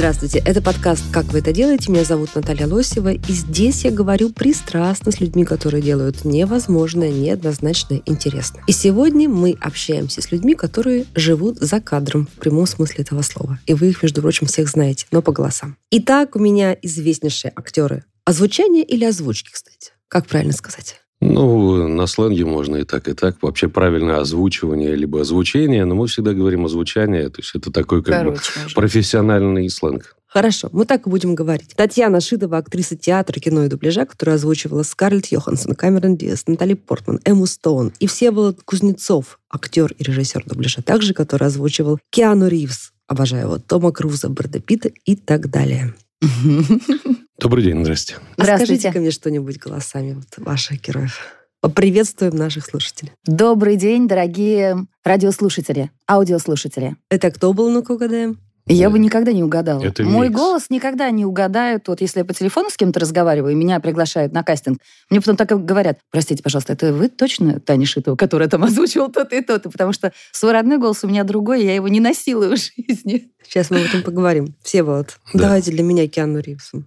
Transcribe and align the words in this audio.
Здравствуйте, 0.00 0.38
это 0.46 0.62
подкаст 0.62 1.04
«Как 1.12 1.26
вы 1.26 1.40
это 1.40 1.52
делаете?». 1.52 1.92
Меня 1.92 2.04
зовут 2.04 2.34
Наталья 2.34 2.66
Лосева, 2.66 3.12
и 3.12 3.32
здесь 3.32 3.84
я 3.84 3.90
говорю 3.90 4.30
пристрастно 4.30 5.12
с 5.12 5.20
людьми, 5.20 5.44
которые 5.44 5.82
делают 5.82 6.24
невозможное, 6.24 7.10
неоднозначное, 7.10 8.00
интересно. 8.06 8.62
И 8.66 8.72
сегодня 8.72 9.28
мы 9.28 9.58
общаемся 9.60 10.22
с 10.22 10.32
людьми, 10.32 10.54
которые 10.54 11.04
живут 11.14 11.58
за 11.58 11.82
кадром 11.82 12.28
в 12.34 12.40
прямом 12.40 12.66
смысле 12.66 13.04
этого 13.04 13.20
слова. 13.20 13.58
И 13.66 13.74
вы 13.74 13.90
их, 13.90 14.02
между 14.02 14.22
прочим, 14.22 14.46
всех 14.46 14.70
знаете, 14.70 15.04
но 15.10 15.20
по 15.20 15.32
голосам. 15.32 15.76
Итак, 15.90 16.34
у 16.34 16.38
меня 16.38 16.74
известнейшие 16.80 17.52
актеры. 17.54 18.04
Озвучание 18.24 18.84
или 18.84 19.04
озвучки, 19.04 19.50
кстати? 19.52 19.92
Как 20.08 20.26
правильно 20.26 20.54
сказать? 20.54 20.98
Ну, 21.20 21.86
на 21.86 22.06
сленге 22.06 22.46
можно 22.46 22.76
и 22.76 22.84
так, 22.84 23.08
и 23.08 23.12
так. 23.12 23.36
Вообще 23.42 23.68
правильное 23.68 24.20
озвучивание, 24.20 24.94
либо 24.94 25.20
озвучение, 25.20 25.84
но 25.84 25.94
мы 25.94 26.06
всегда 26.06 26.32
говорим 26.32 26.64
озвучание, 26.64 27.28
то 27.28 27.40
есть 27.40 27.54
это 27.54 27.70
такой 27.70 28.02
как 28.02 28.24
бы 28.24 28.30
Короче, 28.30 28.52
уже. 28.66 28.74
профессиональный 28.74 29.68
сленг. 29.68 30.16
Хорошо, 30.26 30.68
мы 30.72 30.86
так 30.86 31.06
и 31.06 31.10
будем 31.10 31.34
говорить. 31.34 31.74
Татьяна 31.76 32.20
Шитова, 32.20 32.58
актриса 32.58 32.96
театра, 32.96 33.38
кино 33.40 33.64
и 33.64 33.68
дубляжа, 33.68 34.06
которая 34.06 34.36
озвучивала 34.36 34.82
Скарлетт 34.84 35.26
Йоханссон, 35.26 35.74
Камерон 35.74 36.16
Диас, 36.16 36.46
Натали 36.46 36.74
Портман, 36.74 37.20
Эмму 37.24 37.46
Стоун 37.46 37.92
и 37.98 38.06
Всеволод 38.06 38.62
Кузнецов, 38.64 39.40
актер 39.50 39.92
и 39.98 40.04
режиссер 40.04 40.44
дубляжа, 40.46 40.82
также 40.82 41.14
который 41.14 41.48
озвучивал 41.48 41.98
Киану 42.10 42.46
Ривз, 42.46 42.92
обожаю 43.08 43.46
его, 43.46 43.58
Тома 43.58 43.90
Круза, 43.90 44.28
Брэда 44.28 44.60
Питта 44.60 44.90
и 45.04 45.16
так 45.16 45.50
далее. 45.50 45.94
Добрый 47.40 47.64
день, 47.64 47.82
здрасте. 47.82 48.16
А 48.36 48.42
Здравствуйте. 48.42 48.64
скажите 48.66 48.92
ко 48.92 49.00
мне 49.00 49.10
что-нибудь 49.10 49.56
голосами 49.56 50.12
вот 50.12 50.26
ваших 50.44 50.82
героев. 50.82 51.20
Поприветствуем 51.62 52.36
наших 52.36 52.66
слушателей. 52.66 53.12
Добрый 53.24 53.76
день, 53.76 54.06
дорогие 54.06 54.86
радиослушатели, 55.04 55.90
аудиослушатели. 56.06 56.96
Это 57.08 57.30
кто 57.30 57.54
был, 57.54 57.70
ну-ка 57.70 57.92
угадаем? 57.92 58.38
Я 58.72 58.88
бы 58.90 58.98
никогда 58.98 59.32
не 59.32 59.42
угадала. 59.42 59.82
Это 59.82 60.02
Мой 60.04 60.28
микс. 60.28 60.38
голос 60.38 60.66
никогда 60.70 61.10
не 61.10 61.24
угадают. 61.24 61.88
Вот 61.88 62.00
если 62.00 62.20
я 62.20 62.24
по 62.24 62.32
телефону 62.34 62.70
с 62.70 62.76
кем-то 62.76 63.00
разговариваю, 63.00 63.52
и 63.52 63.56
меня 63.56 63.80
приглашают 63.80 64.32
на 64.32 64.42
кастинг, 64.42 64.78
мне 65.10 65.20
потом 65.20 65.36
так 65.36 65.50
и 65.52 65.54
говорят, 65.56 65.98
простите, 66.10 66.42
пожалуйста, 66.42 66.72
это 66.74 66.92
вы 66.92 67.08
точно 67.08 67.60
Таня 67.60 67.86
Шитова, 67.86 68.16
которая 68.16 68.48
там 68.48 68.62
озвучивала 68.64 69.10
то-то 69.10 69.36
и 69.36 69.40
то-то? 69.42 69.70
Потому 69.70 69.92
что 69.92 70.12
свой 70.32 70.52
родной 70.52 70.78
голос 70.78 71.02
у 71.04 71.08
меня 71.08 71.24
другой, 71.24 71.64
я 71.64 71.74
его 71.74 71.88
не 71.88 72.00
носила 72.00 72.46
в 72.46 72.56
жизни. 72.56 73.30
Сейчас 73.42 73.70
мы 73.70 73.80
об 73.80 73.86
этом 73.86 74.02
поговорим. 74.02 74.54
Всеволод, 74.62 75.18
Да. 75.32 75.40
давайте 75.44 75.72
для 75.72 75.82
меня 75.82 76.06
Киану 76.06 76.38
Ривзом. 76.40 76.86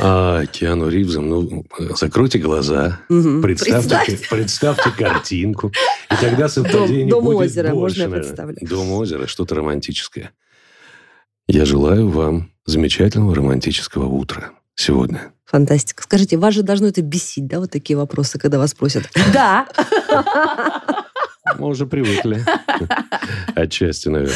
А, 0.00 0.44
Киану 0.46 0.88
Ривзом, 0.88 1.28
ну, 1.28 1.64
закройте 1.98 2.38
глаза, 2.38 3.00
Мгм. 3.08 3.40
представьте, 3.40 3.88
Представьте. 3.88 4.26
представьте 4.28 4.90
картинку, 4.90 5.72
и 6.10 6.14
тогда 6.20 6.48
совпадение 6.48 7.06
Дом- 7.08 7.24
Дом 7.24 7.24
будет 7.24 7.50
озера, 7.50 7.70
больше, 7.74 8.00
можно 8.00 8.14
я 8.16 8.20
представлю? 8.20 8.56
Дом 8.60 8.92
озера, 8.92 9.26
что-то 9.26 9.54
романтическое. 9.54 10.32
Я 11.50 11.64
желаю 11.64 12.10
вам 12.10 12.50
замечательного 12.66 13.34
романтического 13.34 14.04
утра 14.04 14.50
сегодня. 14.74 15.32
Фантастика. 15.46 16.02
Скажите, 16.02 16.36
вас 16.36 16.52
же 16.52 16.62
должно 16.62 16.88
это 16.88 17.00
бесить, 17.00 17.46
да, 17.46 17.58
вот 17.58 17.70
такие 17.70 17.96
вопросы, 17.96 18.38
когда 18.38 18.58
вас 18.58 18.74
просят? 18.74 19.08
Да. 19.32 19.66
Мы 21.56 21.68
уже 21.68 21.86
привыкли. 21.86 22.44
Отчасти, 23.54 24.08
наверное. 24.08 24.34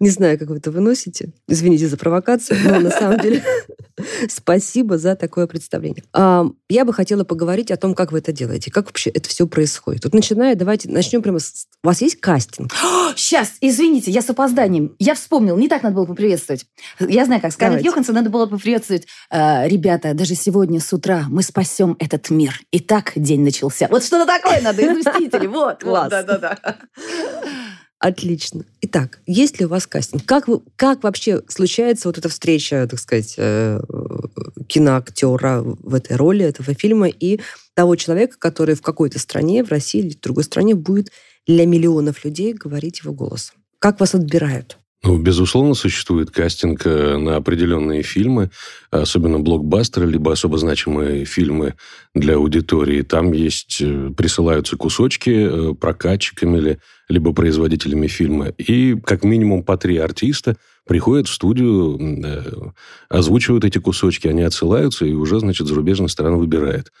Не 0.00 0.10
знаю, 0.10 0.38
как 0.38 0.48
вы 0.48 0.58
это 0.58 0.70
выносите. 0.70 1.32
Извините 1.48 1.88
за 1.88 1.96
провокацию, 1.96 2.58
но 2.64 2.78
на 2.78 2.90
самом 2.90 3.18
деле 3.18 3.42
спасибо 4.28 4.96
за 4.98 5.16
такое 5.16 5.46
представление. 5.46 6.04
А, 6.12 6.46
Я 6.68 6.84
бы 6.84 6.92
хотела 6.92 7.24
поговорить 7.24 7.70
о 7.70 7.76
том, 7.76 7.94
как 7.94 8.12
вы 8.12 8.18
это 8.18 8.32
делаете, 8.32 8.70
как 8.70 8.86
вообще 8.86 9.10
это 9.10 9.28
все 9.28 9.46
происходит. 9.46 10.04
Вот 10.04 10.14
начиная, 10.14 10.54
давайте 10.54 10.88
начнем 10.88 11.20
прямо 11.22 11.40
с... 11.40 11.66
У 11.82 11.88
вас 11.88 12.00
есть 12.00 12.20
кастинг? 12.20 12.72
Сейчас, 13.16 13.54
извините, 13.60 14.10
я 14.10 14.22
с 14.22 14.30
опозданием. 14.30 14.94
Я 14.98 15.14
вспомнил, 15.14 15.56
не 15.56 15.68
так 15.68 15.82
надо 15.82 15.96
было 15.96 16.06
поприветствовать. 16.06 16.64
Я 17.00 17.24
знаю, 17.24 17.40
как 17.40 17.52
Скарлетт 17.52 17.78
Давайте. 17.82 17.88
Йоханссон 17.88 18.14
надо 18.14 18.30
было 18.30 18.46
поприветствовать. 18.46 19.06
«Э, 19.30 19.68
Ребята, 19.68 20.14
даже 20.14 20.34
сегодня 20.34 20.80
с 20.80 20.92
утра 20.92 21.24
мы 21.28 21.42
спасем 21.42 21.96
этот 21.98 22.30
мир. 22.30 22.60
И 22.70 22.78
так 22.78 23.12
день 23.16 23.42
начался. 23.42 23.88
Вот 23.90 24.04
что-то 24.04 24.26
такое 24.26 24.60
надо 24.62 24.82
из 24.82 24.96
«Мстителей». 25.06 25.48
Вот, 25.48 25.82
Класс. 25.82 26.12
Вот, 26.32 26.40
да-да-да. 26.40 26.76
Отлично. 28.02 28.64
Итак, 28.80 29.20
есть 29.26 29.60
ли 29.60 29.66
у 29.66 29.68
вас 29.68 29.86
кастинг? 29.86 30.24
Как, 30.24 30.48
вы, 30.48 30.60
как 30.74 31.04
вообще 31.04 31.40
случается 31.46 32.08
вот 32.08 32.18
эта 32.18 32.28
встреча, 32.28 32.84
так 32.90 32.98
сказать, 32.98 33.34
э, 33.38 33.80
киноактера 34.66 35.62
в 35.62 35.94
этой 35.94 36.16
роли 36.16 36.44
этого 36.44 36.74
фильма 36.74 37.06
и 37.06 37.38
того 37.74 37.94
человека, 37.94 38.36
который 38.40 38.74
в 38.74 38.82
какой-то 38.82 39.20
стране, 39.20 39.62
в 39.62 39.70
России 39.70 40.00
или 40.00 40.14
в 40.14 40.20
другой 40.20 40.42
стране 40.42 40.74
будет 40.74 41.12
для 41.46 41.64
миллионов 41.64 42.24
людей 42.24 42.54
говорить 42.54 43.02
его 43.04 43.12
голосом? 43.12 43.56
Как 43.78 44.00
вас 44.00 44.16
отбирают? 44.16 44.78
Ну, 45.04 45.18
безусловно, 45.18 45.74
существует 45.74 46.30
кастинг 46.30 46.86
э, 46.86 47.16
на 47.16 47.34
определенные 47.34 48.04
фильмы, 48.04 48.50
особенно 48.92 49.40
блокбастеры, 49.40 50.08
либо 50.08 50.30
особо 50.32 50.58
значимые 50.58 51.24
фильмы 51.24 51.74
для 52.14 52.36
аудитории. 52.36 53.02
Там 53.02 53.32
есть, 53.32 53.78
э, 53.80 54.10
присылаются 54.16 54.76
кусочки 54.76 55.30
э, 55.30 55.74
прокатчиками 55.74 56.58
или 56.58 56.78
либо 57.08 57.32
производителями 57.32 58.06
фильма. 58.06 58.50
И 58.58 58.94
как 58.94 59.24
минимум 59.24 59.64
по 59.64 59.76
три 59.76 59.96
артиста 59.96 60.56
приходят 60.86 61.26
в 61.26 61.34
студию, 61.34 62.72
озвучивают 63.08 63.64
эти 63.64 63.78
кусочки, 63.78 64.28
они 64.28 64.42
отсылаются, 64.42 65.04
и 65.04 65.12
уже, 65.14 65.40
значит, 65.40 65.66
зарубежная 65.66 66.08
сторона 66.08 66.36
выбирает. 66.36 66.92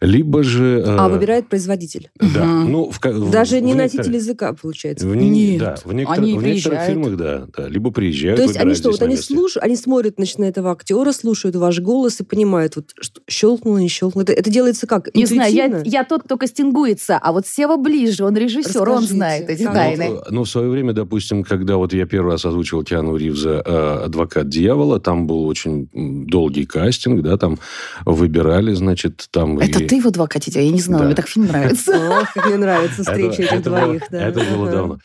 Либо 0.00 0.42
же... 0.42 0.82
э, 0.84 0.96
А 0.98 1.08
выбирает 1.08 1.48
производитель. 1.48 2.10
Да. 2.20 2.44
Мгм. 2.44 2.72
Ну, 2.72 2.90
в 2.90 2.98
в- 3.00 3.30
Даже 3.30 3.56
в 3.56 3.60
не 3.60 3.72
некоторых- 3.72 3.94
носитель 3.94 4.14
языка, 4.16 4.52
получается. 4.52 5.06
в 5.08 5.16
не- 5.16 5.30
Нет, 5.30 5.58
да, 5.60 5.74
в, 5.84 5.92
некотор- 5.92 6.18
они 6.18 6.34
в 6.38 6.42
некоторых 6.42 6.82
фильмах, 6.82 7.16
да, 7.16 7.46
да. 7.56 7.68
Либо 7.68 7.90
приезжают, 7.90 8.36
То 8.36 8.42
есть 8.42 8.56
они 8.56 8.74
что, 8.74 8.90
вот 8.90 9.00
они 9.02 9.16
слушают, 9.16 9.64
они 9.64 9.76
смотрят, 9.76 10.14
значит, 10.16 10.38
на 10.38 10.44
этого 10.44 10.70
актера, 10.72 11.12
слушают 11.12 11.56
ваш 11.56 11.80
голос 11.80 12.20
и 12.20 12.24
понимают, 12.24 12.76
вот 12.76 12.90
что, 13.00 13.20
щелкнуло, 13.28 13.78
не 13.78 13.88
щелкнуло. 13.88 14.22
Это, 14.24 14.32
это 14.32 14.50
делается 14.50 14.86
как? 14.86 15.14
Не 15.14 15.26
знаю, 15.26 15.52
я, 15.54 15.66
Интуитивно? 15.66 15.90
я 15.90 16.04
тот, 16.04 16.22
кто 16.24 16.36
кастингуется, 16.36 17.18
а 17.20 17.32
вот 17.32 17.46
Сева 17.46 17.76
ближе, 17.76 18.24
он 18.24 18.36
режиссер, 18.36 18.82
он 18.82 18.88
Расскажите, 18.88 19.14
знает 19.14 19.48
эти 19.50 19.62
как? 19.64 19.72
тайны. 19.74 20.08
Ну, 20.10 20.20
ну, 20.30 20.44
в 20.44 20.48
свое 20.48 20.68
время, 20.68 20.92
допустим, 20.92 21.42
когда 21.42 21.76
вот 21.76 21.92
я 21.94 22.06
первый 22.06 22.32
раз 22.32 22.44
озвучивал 22.44 22.82
Киану 22.84 23.16
Ривза 23.16 23.62
э, 23.64 24.04
«Адвокат 24.04 24.48
дьявола», 24.48 25.00
там 25.00 25.26
был 25.26 25.46
очень 25.46 25.88
долгий 25.94 26.66
кастинг, 26.66 27.22
да, 27.22 27.36
там 27.38 27.58
выбирали, 28.04 28.72
значит, 28.74 29.26
там... 29.30 29.58
Это 29.58 29.82
и- 29.82 29.85
ты 29.86 30.00
в 30.00 30.06
адвокате, 30.06 30.50
я 30.54 30.70
не 30.70 30.80
знала, 30.80 31.02
Да. 31.02 31.06
мне 31.06 31.14
так 31.14 31.28
фильм 31.28 31.46
нравится. 31.46 31.92
Ох, 32.20 32.32
как 32.34 32.46
мне 32.46 32.56
нравится 32.56 33.02
встреча 33.02 33.42
этих 33.42 33.62
двоих. 33.62 34.02
да. 34.10 34.28
Это 34.28 34.40
было 34.40 34.70
давно. 34.70 34.98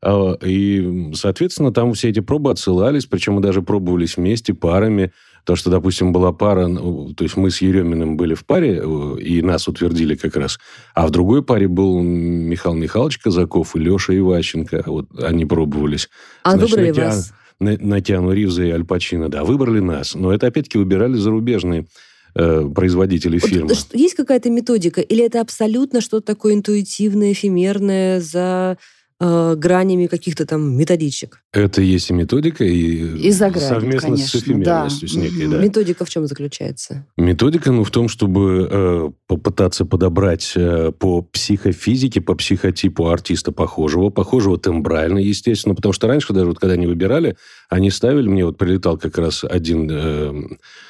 А, 0.00 0.34
И, 0.44 1.10
соответственно, 1.14 1.72
там 1.72 1.92
все 1.94 2.08
эти 2.10 2.20
пробы 2.20 2.50
отсылались, 2.50 3.06
причем 3.06 3.34
мы 3.34 3.40
даже 3.42 3.62
пробовались 3.62 4.16
вместе, 4.16 4.54
парами. 4.54 5.12
То, 5.44 5.56
что, 5.56 5.70
допустим, 5.70 6.12
была 6.12 6.30
пара, 6.32 6.66
ну, 6.66 7.14
то 7.14 7.24
есть 7.24 7.36
мы 7.36 7.50
с 7.50 7.62
Ереминым 7.62 8.16
были 8.18 8.34
в 8.34 8.44
паре, 8.44 8.82
э, 8.84 9.16
и 9.20 9.40
нас 9.40 9.66
утвердили 9.66 10.14
как 10.14 10.36
раз. 10.36 10.58
А 10.94 11.06
в 11.06 11.10
другой 11.10 11.42
паре 11.42 11.68
был 11.68 12.00
Михаил 12.02 12.74
Михайлович 12.74 13.18
Казаков 13.18 13.74
и 13.74 13.78
Леша 13.78 14.14
Иващенко. 14.16 14.82
Вот 14.86 15.06
они 15.22 15.46
пробовались. 15.46 16.10
А 16.44 16.52
Значит, 16.52 16.70
выбрали 16.70 16.90
на 16.90 16.94
Киа- 16.94 17.04
вас? 17.06 17.32
На, 17.60 17.76
на 17.78 18.00
Киану 18.02 18.32
Ривза 18.32 18.62
и 18.64 18.70
Аль 18.70 18.84
Пачино, 18.84 19.28
да, 19.30 19.42
выбрали 19.42 19.80
нас. 19.80 20.14
Но 20.14 20.32
это, 20.32 20.46
опять-таки, 20.48 20.76
выбирали 20.78 21.14
зарубежные 21.14 21.86
э, 22.34 22.68
производители 22.74 23.38
Вот 23.38 23.48
фильма. 23.50 23.74
ш- 23.74 23.86
есть 23.94 24.14
какая-то 24.14 24.50
методика? 24.50 25.00
Или 25.00 25.24
это 25.24 25.40
абсолютно 25.40 26.00
что-то 26.00 26.26
такое 26.26 26.54
интуитивное, 26.54 27.32
эфемерное, 27.32 28.20
за 28.20 28.78
э, 29.20 29.54
гранями 29.56 30.06
каких-то 30.06 30.46
там 30.46 30.76
методичек? 30.76 31.42
Это 31.52 31.82
есть 31.82 32.10
и 32.10 32.12
методика, 32.12 32.64
и, 32.64 33.18
И 33.18 33.30
за 33.32 33.50
гранью, 33.50 33.68
совместно 33.68 34.00
с 34.00 34.02
конечно, 34.02 34.38
эфемерностью, 34.38 35.08
да. 35.08 35.14
с 35.14 35.16
некой, 35.16 35.46
да. 35.48 35.58
Методика 35.58 36.04
в 36.04 36.10
чем 36.10 36.26
заключается? 36.26 37.04
Методика, 37.16 37.72
ну, 37.72 37.82
в 37.84 37.90
том, 37.90 38.08
чтобы 38.08 38.68
э, 38.70 39.10
попытаться 39.28 39.84
подобрать 39.84 40.54
э, 40.56 40.90
по 40.98 41.20
психофизике, 41.20 42.22
по 42.22 42.34
психотипу 42.34 43.08
артиста 43.08 43.52
похожего, 43.52 44.08
похожего 44.08 44.58
тембрально, 44.58 45.18
естественно, 45.18 45.74
потому 45.74 45.92
что 45.92 46.08
раньше 46.08 46.32
даже 46.32 46.46
вот 46.46 46.58
когда 46.58 46.72
они 46.74 46.86
выбирали, 46.86 47.36
они 47.68 47.90
ставили, 47.90 48.26
мне 48.26 48.46
вот 48.46 48.56
прилетал 48.56 48.96
как 48.96 49.18
раз 49.18 49.44
один 49.44 49.86
э, 49.90 50.32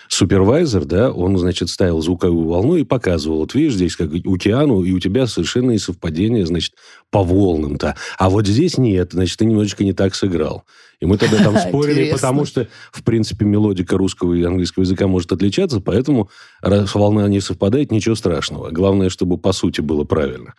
супервайзер, 0.06 0.84
да, 0.84 1.10
он, 1.10 1.36
значит, 1.36 1.68
ставил 1.68 2.00
звуковую 2.00 2.46
волну 2.46 2.76
и 2.76 2.84
показывал, 2.84 3.38
вот 3.38 3.54
видишь, 3.56 3.74
здесь 3.74 3.96
как 3.96 4.10
у 4.12 4.36
Киану, 4.38 4.84
и 4.84 4.92
у 4.92 5.00
тебя 5.00 5.26
совершенные 5.26 5.80
совпадения, 5.80 6.46
значит, 6.46 6.74
по 7.10 7.24
волнам-то. 7.24 7.96
А 8.18 8.30
вот 8.30 8.46
здесь 8.46 8.78
нет, 8.78 9.14
значит, 9.14 9.36
ты 9.36 9.46
немножечко 9.46 9.82
не 9.82 9.92
так 9.92 10.14
сыграл. 10.14 10.62
И 11.00 11.06
мы 11.06 11.16
тогда 11.16 11.38
там 11.42 11.56
спорили, 11.68 12.10
потому 12.10 12.44
что, 12.44 12.68
в 12.92 13.02
принципе, 13.02 13.44
мелодика 13.44 13.96
русского 13.96 14.34
и 14.34 14.42
английского 14.42 14.82
языка 14.82 15.06
может 15.06 15.32
отличаться, 15.32 15.80
поэтому 15.80 16.30
раз 16.60 16.94
волна 16.94 17.28
не 17.28 17.40
совпадает, 17.40 17.92
ничего 17.92 18.14
страшного. 18.14 18.70
Главное, 18.70 19.08
чтобы 19.08 19.38
по 19.38 19.52
сути 19.52 19.80
было 19.80 20.04
правильно. 20.04 20.54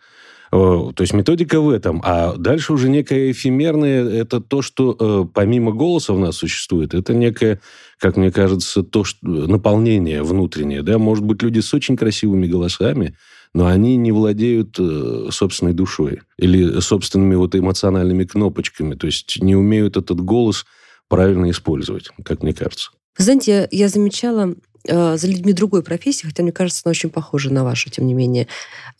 То 0.50 0.94
есть 0.98 1.12
методика 1.12 1.60
в 1.60 1.70
этом. 1.70 2.02
А 2.04 2.34
дальше 2.36 2.72
уже 2.72 2.88
некое 2.88 3.30
эфемерное, 3.30 4.04
это 4.04 4.40
то, 4.40 4.62
что 4.62 4.96
э, 4.98 5.24
помимо 5.32 5.70
голоса 5.70 6.12
в 6.12 6.18
нас 6.18 6.38
существует, 6.38 6.92
это 6.92 7.14
некое, 7.14 7.60
как 7.98 8.16
мне 8.16 8.32
кажется, 8.32 8.82
то, 8.82 9.04
что 9.04 9.18
наполнение 9.22 10.24
внутреннее. 10.24 10.82
Да? 10.82 10.98
Может 10.98 11.24
быть, 11.24 11.40
люди 11.42 11.60
с 11.60 11.72
очень 11.72 11.96
красивыми 11.96 12.48
голосами, 12.48 13.14
но 13.54 13.66
они 13.66 13.96
не 13.96 14.12
владеют 14.12 14.76
э, 14.78 15.28
собственной 15.30 15.72
душой 15.72 16.22
или 16.38 16.80
собственными 16.80 17.34
вот 17.34 17.54
эмоциональными 17.54 18.24
кнопочками, 18.24 18.94
то 18.94 19.06
есть 19.06 19.42
не 19.42 19.56
умеют 19.56 19.96
этот 19.96 20.20
голос 20.20 20.64
правильно 21.08 21.50
использовать, 21.50 22.10
как 22.24 22.42
мне 22.42 22.54
кажется. 22.54 22.90
Знаете, 23.18 23.68
я 23.72 23.88
замечала 23.88 24.54
э, 24.86 25.16
за 25.16 25.26
людьми 25.26 25.52
другой 25.52 25.82
профессии, 25.82 26.26
хотя 26.26 26.42
мне 26.42 26.52
кажется, 26.52 26.82
она 26.84 26.90
очень 26.90 27.10
похожа 27.10 27.52
на 27.52 27.64
вашу, 27.64 27.90
тем 27.90 28.06
не 28.06 28.14
менее. 28.14 28.46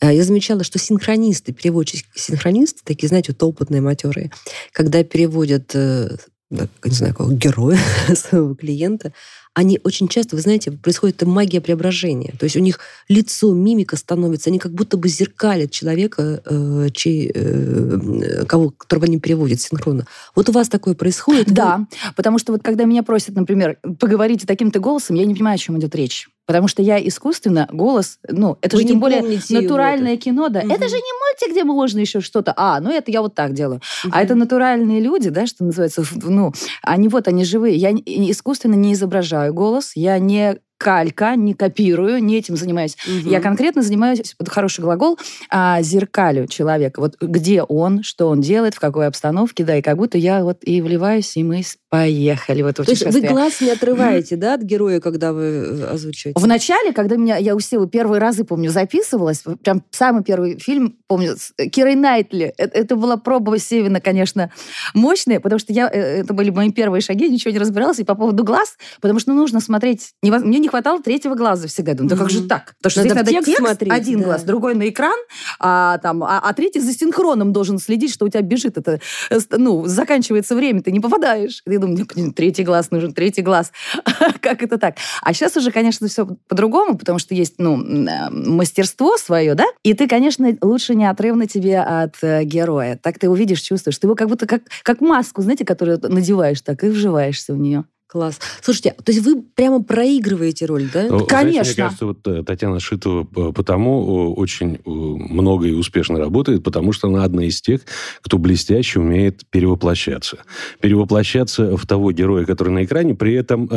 Э, 0.01 0.13
я 0.13 0.23
замечала, 0.23 0.63
что 0.63 0.77
синхронисты, 0.77 1.53
переводчики-синхронисты, 1.53 2.81
такие, 2.83 3.07
знаете, 3.07 3.31
вот 3.31 3.41
опытные, 3.43 3.81
матерые, 3.81 4.31
когда 4.73 5.03
переводят 5.03 5.71
э, 5.73 6.17
не 6.51 6.91
знаю, 6.91 7.13
какого 7.13 7.33
героя 7.33 7.79
своего 8.15 8.53
клиента, 8.55 9.13
они 9.53 9.79
очень 9.83 10.07
часто, 10.07 10.35
вы 10.35 10.41
знаете, 10.41 10.71
происходит 10.71 11.21
магия 11.23 11.59
преображения. 11.59 12.33
То 12.39 12.45
есть 12.45 12.55
у 12.55 12.59
них 12.59 12.79
лицо, 13.09 13.53
мимика 13.53 13.97
становится, 13.97 14.49
они 14.49 14.59
как 14.59 14.73
будто 14.73 14.97
бы 14.97 15.09
зеркалят 15.09 15.71
человека, 15.71 16.41
э, 16.45 16.89
чей, 16.93 17.31
э, 17.33 18.45
кого, 18.47 18.71
которого 18.71 19.05
они 19.05 19.19
переводят 19.19 19.59
синхронно. 19.59 20.07
Вот 20.35 20.47
у 20.47 20.51
вас 20.53 20.69
такое 20.69 20.95
происходит? 20.95 21.51
Да, 21.51 21.77
вы... 21.77 22.13
потому 22.15 22.39
что 22.39 22.53
вот 22.53 22.63
когда 22.63 22.85
меня 22.85 23.03
просят, 23.03 23.35
например, 23.35 23.77
поговорить 23.99 24.45
таким-то 24.47 24.79
голосом, 24.79 25.17
я 25.17 25.25
не 25.25 25.33
понимаю, 25.33 25.55
о 25.55 25.59
чем 25.59 25.77
идет 25.77 25.95
речь. 25.95 26.29
Потому 26.51 26.67
что 26.67 26.81
я 26.81 26.99
искусственно 26.99 27.69
голос, 27.71 28.19
ну, 28.27 28.57
это 28.61 28.75
Вы 28.75 28.81
же 28.81 28.89
тем 28.89 28.99
более 28.99 29.21
натуральное 29.49 30.15
это. 30.15 30.23
кино, 30.23 30.49
да. 30.49 30.59
Угу. 30.59 30.69
Это 30.69 30.89
же 30.89 30.95
не 30.95 31.01
мультик, 31.01 31.51
где 31.51 31.63
можно 31.63 31.99
еще 31.99 32.19
что-то. 32.19 32.53
А, 32.57 32.81
ну 32.81 32.91
это 32.91 33.09
я 33.09 33.21
вот 33.21 33.35
так 33.35 33.53
делаю. 33.53 33.79
Угу. 34.03 34.11
А 34.13 34.21
это 34.21 34.35
натуральные 34.35 34.99
люди, 34.99 35.29
да, 35.29 35.47
что 35.47 35.63
называется, 35.63 36.03
ну, 36.21 36.51
они 36.81 37.07
вот, 37.07 37.29
они 37.29 37.45
живые. 37.45 37.77
Я 37.77 37.91
искусственно 37.91 38.75
не 38.75 38.91
изображаю 38.91 39.53
голос, 39.53 39.93
я 39.95 40.19
не 40.19 40.57
калька, 40.81 41.35
не 41.35 41.53
копирую, 41.53 42.23
не 42.23 42.37
этим 42.37 42.55
занимаюсь. 42.55 42.97
Угу. 43.05 43.29
Я 43.29 43.39
конкретно 43.39 43.83
занимаюсь, 43.83 44.35
это 44.39 44.49
хороший 44.49 44.81
глагол, 44.81 45.19
а, 45.51 45.79
зеркалю 45.83 46.47
человека. 46.47 46.99
Вот 46.99 47.17
где 47.21 47.61
он, 47.61 48.01
что 48.01 48.29
он 48.29 48.41
делает, 48.41 48.73
в 48.73 48.79
какой 48.79 49.05
обстановке, 49.05 49.63
да, 49.63 49.77
и 49.77 49.83
как 49.83 49.97
будто 49.97 50.17
я 50.17 50.43
вот 50.43 50.57
и 50.63 50.81
вливаюсь, 50.81 51.37
и 51.37 51.43
мы 51.43 51.61
поехали 51.89 52.61
в 52.63 52.65
это 52.65 52.83
То 52.83 52.91
есть 52.91 53.05
вы 53.05 53.21
глаз 53.21 53.61
не 53.61 53.69
отрываете, 53.69 54.37
да, 54.37 54.55
от 54.55 54.61
героя, 54.61 54.99
когда 54.99 55.33
вы 55.33 55.43
э, 55.43 55.83
озвучиваете? 55.91 56.39
Вначале, 56.39 56.93
когда 56.93 57.15
меня, 57.17 57.37
я 57.37 57.55
усила 57.55 57.87
первые 57.87 58.19
разы, 58.19 58.43
помню, 58.43 58.71
записывалась, 58.71 59.43
прям 59.61 59.83
самый 59.91 60.23
первый 60.23 60.57
фильм, 60.57 60.97
помню, 61.07 61.35
с 61.37 61.53
Кирой 61.69 61.95
Найтли. 61.95 62.53
Это, 62.57 62.79
это 62.79 62.95
была 62.95 63.17
проба 63.17 63.59
Севина, 63.59 63.99
конечно, 63.99 64.51
мощная, 64.93 65.39
потому 65.39 65.59
что 65.59 65.73
я, 65.73 65.89
э, 65.91 66.21
это 66.21 66.33
были 66.33 66.49
мои 66.49 66.71
первые 66.71 67.01
шаги, 67.01 67.29
ничего 67.29 67.51
не 67.51 67.59
разбиралась, 67.59 67.99
и 67.99 68.03
по 68.03 68.15
поводу 68.15 68.43
глаз, 68.43 68.77
потому 69.01 69.19
что 69.19 69.33
ну, 69.33 69.37
нужно 69.37 69.59
смотреть, 69.59 70.13
мне 70.23 70.59
не 70.59 70.69
хватало 70.71 71.01
третьего 71.01 71.35
глаза 71.35 71.67
всегда. 71.67 71.93
Думаю, 71.93 72.09
да 72.09 72.17
как 72.17 72.29
же 72.29 72.47
так? 72.47 72.75
Потому 72.77 72.91
что 72.91 72.99
надо 73.01 73.09
здесь 73.09 73.17
надо 73.17 73.31
текст, 73.31 73.45
текст 73.45 73.61
смотреть, 73.61 73.91
один 73.91 74.19
да. 74.19 74.25
глаз, 74.25 74.43
другой 74.43 74.73
на 74.75 74.89
экран, 74.89 75.19
а, 75.59 75.97
там, 75.99 76.23
а, 76.23 76.39
а 76.39 76.53
третий 76.53 76.79
за 76.79 76.93
синхроном 76.93 77.53
должен 77.53 77.77
следить, 77.77 78.13
что 78.13 78.25
у 78.25 78.29
тебя 78.29 78.41
бежит 78.41 78.77
это, 78.77 78.99
э, 79.29 79.39
ну, 79.51 79.85
заканчивается 79.85 80.55
время, 80.55 80.81
ты 80.81 80.91
не 80.91 80.99
попадаешь. 80.99 81.61
И 81.67 81.71
я 81.71 81.79
думаю, 81.79 82.07
третий 82.35 82.63
глаз 82.63 82.91
нужен, 82.91 83.13
третий 83.13 83.41
глаз. 83.41 83.71
как 84.41 84.63
это 84.63 84.77
так? 84.77 84.95
А 85.21 85.33
сейчас 85.33 85.55
уже, 85.57 85.71
конечно, 85.71 86.07
все 86.07 86.25
по-другому, 86.47 86.97
потому 86.97 87.19
что 87.19 87.35
есть, 87.35 87.55
ну, 87.57 87.81
э, 87.81 88.29
мастерство 88.29 89.17
свое, 89.17 89.55
да? 89.55 89.65
И 89.83 89.93
ты, 89.93 90.07
конечно, 90.07 90.51
лучше 90.61 90.95
неотрывно 90.95 91.47
тебе 91.47 91.79
от 91.79 92.15
э, 92.21 92.43
героя. 92.43 92.97
Так 93.01 93.19
ты 93.19 93.29
увидишь, 93.29 93.61
чувствуешь. 93.61 93.97
Ты 93.97 94.07
его 94.07 94.15
как 94.15 94.29
будто 94.29 94.47
как, 94.47 94.61
как 94.83 95.01
маску, 95.01 95.41
знаете, 95.41 95.65
которую 95.65 95.99
надеваешь 96.01 96.61
так 96.61 96.83
и 96.83 96.87
вживаешься 96.87 97.53
в 97.53 97.57
нее. 97.57 97.85
Класс. 98.11 98.41
Слушайте, 98.61 98.93
то 99.05 99.09
есть 99.13 99.23
вы 99.23 99.41
прямо 99.41 99.81
проигрываете 99.81 100.65
роль, 100.65 100.89
да? 100.93 101.07
Ну, 101.09 101.25
Конечно. 101.25 101.63
Знаете, 101.63 101.69
мне 101.69 101.75
кажется, 101.75 102.05
вот 102.07 102.27
э, 102.27 102.43
Татьяна 102.43 102.81
Шитова 102.81 103.25
э, 103.33 103.53
потому 103.55 104.01
э, 104.01 104.33
очень 104.33 104.79
много 104.83 105.67
и 105.67 105.71
успешно 105.71 106.19
работает, 106.19 106.61
потому 106.61 106.91
что 106.91 107.07
она 107.07 107.23
одна 107.23 107.45
из 107.45 107.61
тех, 107.61 107.79
кто 108.21 108.37
блестяще 108.37 108.99
умеет 108.99 109.43
перевоплощаться. 109.49 110.39
Перевоплощаться 110.81 111.77
в 111.77 111.87
того 111.87 112.11
героя, 112.11 112.43
который 112.43 112.73
на 112.73 112.83
экране, 112.83 113.15
при 113.15 113.33
этом 113.33 113.69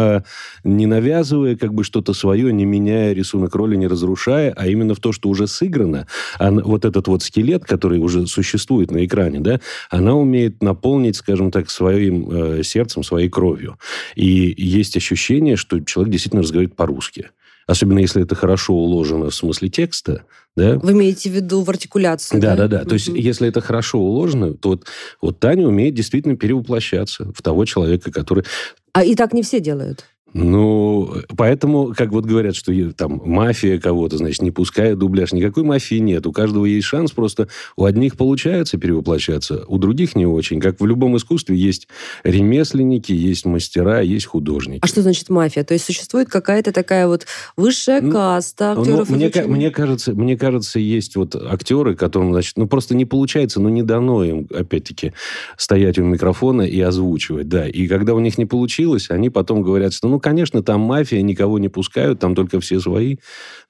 не 0.64 0.86
навязывая 0.86 1.54
как 1.54 1.72
бы 1.72 1.84
что-то 1.84 2.12
свое, 2.12 2.52
не 2.52 2.64
меняя 2.64 3.12
рисунок 3.12 3.54
роли, 3.54 3.76
не 3.76 3.86
разрушая, 3.86 4.52
а 4.56 4.66
именно 4.66 4.94
в 4.94 4.98
то, 4.98 5.12
что 5.12 5.28
уже 5.28 5.46
сыграно. 5.46 6.08
А 6.40 6.50
вот 6.50 6.84
этот 6.84 7.06
вот 7.06 7.22
скелет, 7.22 7.64
который 7.64 8.00
уже 8.00 8.26
существует 8.26 8.90
на 8.90 9.04
экране, 9.04 9.38
да, 9.38 9.60
она 9.90 10.14
умеет 10.14 10.60
наполнить, 10.60 11.14
скажем 11.14 11.52
так, 11.52 11.70
своим 11.70 12.64
сердцем, 12.64 13.04
своей 13.04 13.28
кровью. 13.28 13.78
И 14.16 14.23
есть 14.26 14.96
ощущение, 14.96 15.56
что 15.56 15.80
человек 15.80 16.12
действительно 16.12 16.42
разговаривает 16.42 16.76
по-русски. 16.76 17.30
Особенно 17.66 18.00
если 18.00 18.22
это 18.22 18.34
хорошо 18.34 18.74
уложено 18.74 19.30
в 19.30 19.34
смысле 19.34 19.70
текста, 19.70 20.24
да? 20.54 20.78
Вы 20.78 20.92
имеете 20.92 21.30
в 21.30 21.32
виду 21.32 21.62
в 21.62 21.70
артикуляции, 21.70 22.38
да? 22.38 22.54
Да, 22.54 22.68
да, 22.68 22.78
да. 22.78 22.84
То 22.84 22.94
есть, 22.94 23.08
если 23.08 23.48
это 23.48 23.60
хорошо 23.60 23.98
уложено, 23.98 24.54
то 24.54 24.70
вот, 24.70 24.86
вот 25.22 25.40
Таня 25.40 25.66
умеет 25.66 25.94
действительно 25.94 26.36
перевоплощаться 26.36 27.32
в 27.34 27.42
того 27.42 27.64
человека, 27.64 28.12
который... 28.12 28.44
А 28.92 29.02
и 29.02 29.14
так 29.14 29.32
не 29.32 29.42
все 29.42 29.60
делают? 29.60 30.04
Ну, 30.34 31.14
поэтому, 31.36 31.94
как 31.96 32.10
вот 32.10 32.24
говорят, 32.24 32.56
что 32.56 32.72
там 32.92 33.22
мафия 33.24 33.78
кого-то, 33.78 34.18
значит, 34.18 34.42
не 34.42 34.50
пускает 34.50 34.98
дубляж. 34.98 35.32
Никакой 35.32 35.62
мафии 35.62 36.00
нет. 36.00 36.26
У 36.26 36.32
каждого 36.32 36.64
есть 36.64 36.88
шанс. 36.88 37.12
Просто 37.12 37.48
у 37.76 37.84
одних 37.84 38.16
получается 38.16 38.76
перевоплощаться, 38.76 39.64
у 39.68 39.78
других 39.78 40.16
не 40.16 40.26
очень. 40.26 40.58
Как 40.58 40.80
в 40.80 40.86
любом 40.86 41.16
искусстве 41.16 41.56
есть 41.56 41.86
ремесленники, 42.24 43.12
есть 43.12 43.46
мастера, 43.46 44.00
есть 44.00 44.26
художники. 44.26 44.80
А 44.82 44.86
что 44.88 45.02
значит 45.02 45.30
мафия? 45.30 45.62
То 45.62 45.74
есть 45.74 45.84
существует 45.84 46.28
какая-то 46.28 46.72
такая 46.72 47.06
вот 47.06 47.26
высшая 47.56 48.00
ну, 48.00 48.10
каста 48.10 48.74
ну, 48.74 48.80
актеров? 48.80 49.10
Ну, 49.10 49.16
мне, 49.16 49.30
мне, 49.46 49.70
кажется, 49.70 50.14
мне 50.14 50.36
кажется, 50.36 50.80
есть 50.80 51.14
вот 51.14 51.36
актеры, 51.36 51.94
которым, 51.94 52.32
значит, 52.32 52.56
ну, 52.56 52.66
просто 52.66 52.96
не 52.96 53.04
получается, 53.04 53.60
но 53.60 53.68
не 53.68 53.84
дано 53.84 54.24
им, 54.24 54.48
опять-таки, 54.52 55.12
стоять 55.56 55.96
у 56.00 56.02
микрофона 56.02 56.62
и 56.62 56.80
озвучивать, 56.80 57.48
да. 57.48 57.68
И 57.68 57.86
когда 57.86 58.14
у 58.14 58.18
них 58.18 58.36
не 58.36 58.46
получилось, 58.46 59.10
они 59.10 59.30
потом 59.30 59.62
говорят, 59.62 59.92
что, 59.92 60.08
ну, 60.08 60.23
конечно, 60.24 60.62
там 60.62 60.80
мафия, 60.80 61.20
никого 61.20 61.58
не 61.58 61.68
пускают, 61.68 62.18
там 62.18 62.34
только 62.34 62.58
все 62.58 62.80
свои. 62.80 63.16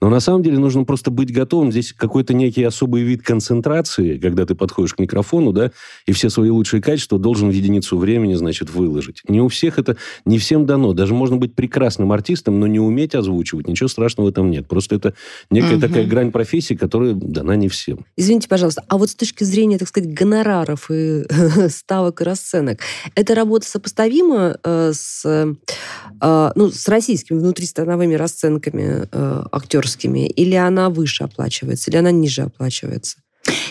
Но 0.00 0.08
на 0.08 0.20
самом 0.20 0.44
деле 0.44 0.56
нужно 0.58 0.84
просто 0.84 1.10
быть 1.10 1.34
готовым. 1.34 1.72
Здесь 1.72 1.92
какой-то 1.92 2.32
некий 2.32 2.62
особый 2.62 3.02
вид 3.02 3.22
концентрации, 3.22 4.18
когда 4.18 4.46
ты 4.46 4.54
подходишь 4.54 4.94
к 4.94 5.00
микрофону, 5.00 5.52
да, 5.52 5.72
и 6.06 6.12
все 6.12 6.30
свои 6.30 6.50
лучшие 6.50 6.80
качества 6.80 7.18
должен 7.18 7.48
в 7.48 7.52
единицу 7.52 7.98
времени, 7.98 8.34
значит, 8.34 8.70
выложить. 8.70 9.22
Не 9.26 9.40
у 9.40 9.48
всех 9.48 9.80
это, 9.80 9.96
не 10.24 10.38
всем 10.38 10.64
дано. 10.64 10.92
Даже 10.92 11.12
можно 11.12 11.38
быть 11.38 11.56
прекрасным 11.56 12.12
артистом, 12.12 12.60
но 12.60 12.68
не 12.68 12.78
уметь 12.78 13.16
озвучивать. 13.16 13.66
Ничего 13.66 13.88
страшного 13.88 14.28
в 14.28 14.30
этом 14.30 14.48
нет. 14.48 14.68
Просто 14.68 14.94
это 14.94 15.14
некая 15.50 15.78
угу. 15.78 15.80
такая 15.80 16.06
грань 16.06 16.30
профессии, 16.30 16.74
которая 16.74 17.14
дана 17.14 17.56
не 17.56 17.68
всем. 17.68 18.06
Извините, 18.16 18.48
пожалуйста, 18.48 18.84
а 18.86 18.96
вот 18.96 19.10
с 19.10 19.16
точки 19.16 19.42
зрения, 19.42 19.76
так 19.78 19.88
сказать, 19.88 20.14
гонораров 20.14 20.88
и 20.88 21.24
ставок 21.68 22.20
и 22.20 22.24
расценок, 22.24 22.78
эта 23.16 23.34
работа 23.34 23.66
сопоставима 23.66 24.56
э, 24.62 24.92
с 24.94 25.24
э, 25.24 26.43
ну, 26.54 26.70
с 26.70 26.88
российскими 26.88 27.38
внутристановыми 27.38 28.14
расценками 28.14 29.08
э, 29.10 29.42
актерскими, 29.52 30.26
или 30.28 30.54
она 30.54 30.90
выше 30.90 31.24
оплачивается, 31.24 31.90
или 31.90 31.98
она 31.98 32.10
ниже 32.10 32.42
оплачивается? 32.42 33.18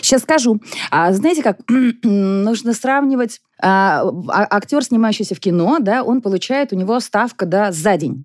Сейчас 0.00 0.22
скажу. 0.22 0.60
А, 0.90 1.12
знаете 1.12 1.42
как, 1.42 1.58
нужно 2.02 2.74
сравнивать 2.74 3.40
а, 3.60 4.02
а, 4.28 4.46
актер, 4.50 4.84
снимающийся 4.84 5.34
в 5.34 5.40
кино, 5.40 5.78
да, 5.80 6.02
он 6.04 6.20
получает, 6.20 6.72
у 6.72 6.76
него 6.76 7.00
ставка 7.00 7.46
да, 7.46 7.72
за 7.72 7.96
день. 7.96 8.24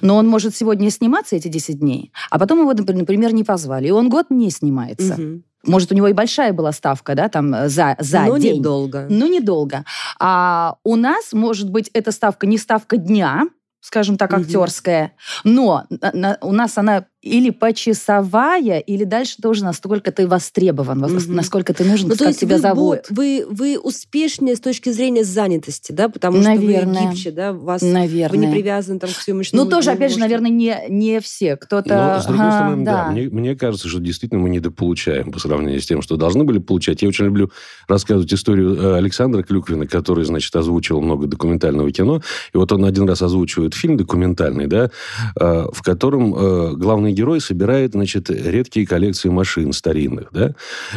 Но 0.00 0.16
он 0.16 0.28
может 0.28 0.54
сегодня 0.54 0.90
сниматься 0.90 1.34
эти 1.34 1.48
10 1.48 1.80
дней, 1.80 2.12
а 2.30 2.38
потом 2.38 2.60
его, 2.60 2.72
например, 2.72 3.32
не 3.32 3.42
позвали, 3.42 3.88
и 3.88 3.90
он 3.90 4.08
год 4.08 4.26
не 4.30 4.50
снимается. 4.50 5.14
Угу. 5.14 5.42
Может, 5.64 5.92
у 5.92 5.94
него 5.94 6.08
и 6.08 6.12
большая 6.12 6.52
была 6.52 6.72
ставка, 6.72 7.14
да, 7.14 7.28
там 7.28 7.54
э, 7.54 7.68
за, 7.68 7.96
за 7.98 8.22
Но 8.22 8.36
день. 8.36 8.58
недолго. 8.58 9.06
Но 9.08 9.26
недолго. 9.26 9.84
А 10.18 10.76
у 10.82 10.96
нас, 10.96 11.32
может 11.32 11.70
быть, 11.70 11.88
эта 11.94 12.10
ставка 12.10 12.46
не 12.46 12.58
ставка 12.58 12.96
дня, 12.96 13.44
скажем 13.82 14.16
так, 14.16 14.32
актерская, 14.32 15.12
но 15.44 15.84
на, 15.90 16.38
у 16.40 16.52
нас 16.52 16.78
она 16.78 17.06
или 17.22 17.50
почасовая, 17.50 18.80
или 18.80 19.04
дальше 19.04 19.36
тоже 19.40 19.62
насколько 19.62 20.10
ты 20.10 20.26
востребован, 20.26 21.04
угу. 21.04 21.20
насколько 21.28 21.72
ты 21.72 21.84
нужен, 21.84 22.08
ну, 22.08 22.16
как 22.16 22.36
тебя 22.36 22.56
вы, 22.56 22.60
зовут. 22.60 22.98
Вы, 23.10 23.46
вы 23.48 23.78
успешнее 23.78 24.56
с 24.56 24.60
точки 24.60 24.90
зрения 24.90 25.22
занятости, 25.22 25.92
да, 25.92 26.08
потому 26.08 26.38
наверное. 26.38 26.94
что 26.94 27.04
вы 27.04 27.14
гибче, 27.14 27.30
да, 27.30 27.52
вас, 27.52 27.80
наверное. 27.80 28.40
вы 28.40 28.46
не 28.46 28.52
привязаны 28.52 28.98
там, 28.98 29.10
к 29.10 29.12
съемочному 29.12 29.64
Ну, 29.64 29.70
тоже, 29.70 29.90
опять 29.90 30.10
можете... 30.10 30.14
же, 30.14 30.20
наверное, 30.20 30.50
не, 30.50 30.76
не 30.88 31.20
все. 31.20 31.56
Кто-то... 31.56 32.14
Но, 32.16 32.20
с 32.20 32.26
другой 32.26 32.50
стороны, 32.50 32.84
да. 32.84 33.04
да. 33.04 33.10
Мне, 33.12 33.28
мне 33.28 33.54
кажется, 33.54 33.88
что 33.88 34.00
действительно 34.00 34.40
мы 34.40 34.50
недополучаем 34.50 35.30
по 35.30 35.38
сравнению 35.38 35.80
с 35.80 35.86
тем, 35.86 36.02
что 36.02 36.16
должны 36.16 36.42
были 36.42 36.58
получать. 36.58 37.02
Я 37.02 37.08
очень 37.08 37.26
люблю 37.26 37.52
рассказывать 37.86 38.34
историю 38.34 38.74
э, 38.74 38.96
Александра 38.96 39.44
Клюквина, 39.44 39.86
который, 39.86 40.24
значит, 40.24 40.54
озвучивал 40.56 41.00
много 41.00 41.28
документального 41.28 41.92
кино. 41.92 42.20
И 42.52 42.56
вот 42.56 42.72
он 42.72 42.84
один 42.84 43.08
раз 43.08 43.22
озвучивает 43.22 43.74
фильм 43.74 43.96
документальный, 43.96 44.66
да, 44.66 44.90
э, 45.38 45.66
в 45.72 45.82
котором 45.82 46.34
э, 46.34 46.72
главный 46.74 47.11
главный 47.12 47.14
герой 47.14 47.40
собирает, 47.40 47.92
значит, 47.92 48.30
редкие 48.30 48.86
коллекции 48.86 49.28
машин 49.28 49.72
старинных, 49.72 50.28
да, 50.32 50.54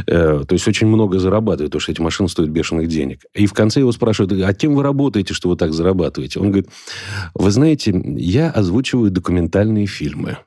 э, 0.07 0.43
то 0.47 0.53
есть 0.53 0.67
очень 0.67 0.87
много 0.87 1.19
зарабатывает, 1.19 1.71
потому 1.71 1.81
что 1.81 1.91
эти 1.91 2.01
машины 2.01 2.29
стоят 2.29 2.49
бешеных 2.49 2.87
денег. 2.87 3.21
И 3.33 3.45
в 3.45 3.53
конце 3.53 3.81
его 3.81 3.91
спрашивают, 3.91 4.31
а 4.43 4.53
кем 4.53 4.75
вы 4.75 4.83
работаете, 4.83 5.33
что 5.33 5.49
вы 5.49 5.55
так 5.55 5.73
зарабатываете? 5.73 6.39
Он 6.39 6.47
говорит, 6.47 6.69
вы 7.33 7.51
знаете, 7.51 7.93
я 8.17 8.51
озвучиваю 8.51 9.11
документальные 9.11 9.87
фильмы. 9.87 10.37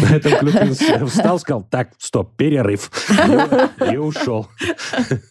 На 0.00 0.16
этом 0.16 0.32
Клюквин 0.38 0.74
встал, 1.08 1.38
сказал, 1.38 1.66
так, 1.70 1.90
стоп, 1.98 2.36
перерыв. 2.36 2.90
И, 3.10 3.92
и 3.92 3.96
ушел. 3.96 4.48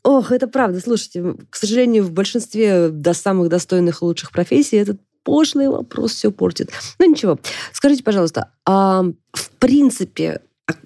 Ох, 0.03 0.31
это 0.31 0.47
правда. 0.47 0.79
Слушайте, 0.79 1.35
к 1.49 1.55
сожалению, 1.55 2.03
в 2.03 2.11
большинстве 2.11 2.89
до 2.89 3.13
самых 3.13 3.49
достойных 3.49 4.01
и 4.01 4.05
лучших 4.05 4.31
профессий 4.31 4.77
этот 4.77 4.99
пошлый 5.27 5.67
вопрос 5.67 6.13
все 6.13 6.31
портит. 6.31 6.71
Ну 6.99 7.11
ничего. 7.11 7.37
Скажите, 7.73 8.01
пожалуйста, 8.01 8.51
а 8.65 9.03
в 9.33 9.49
принципе 9.59 10.39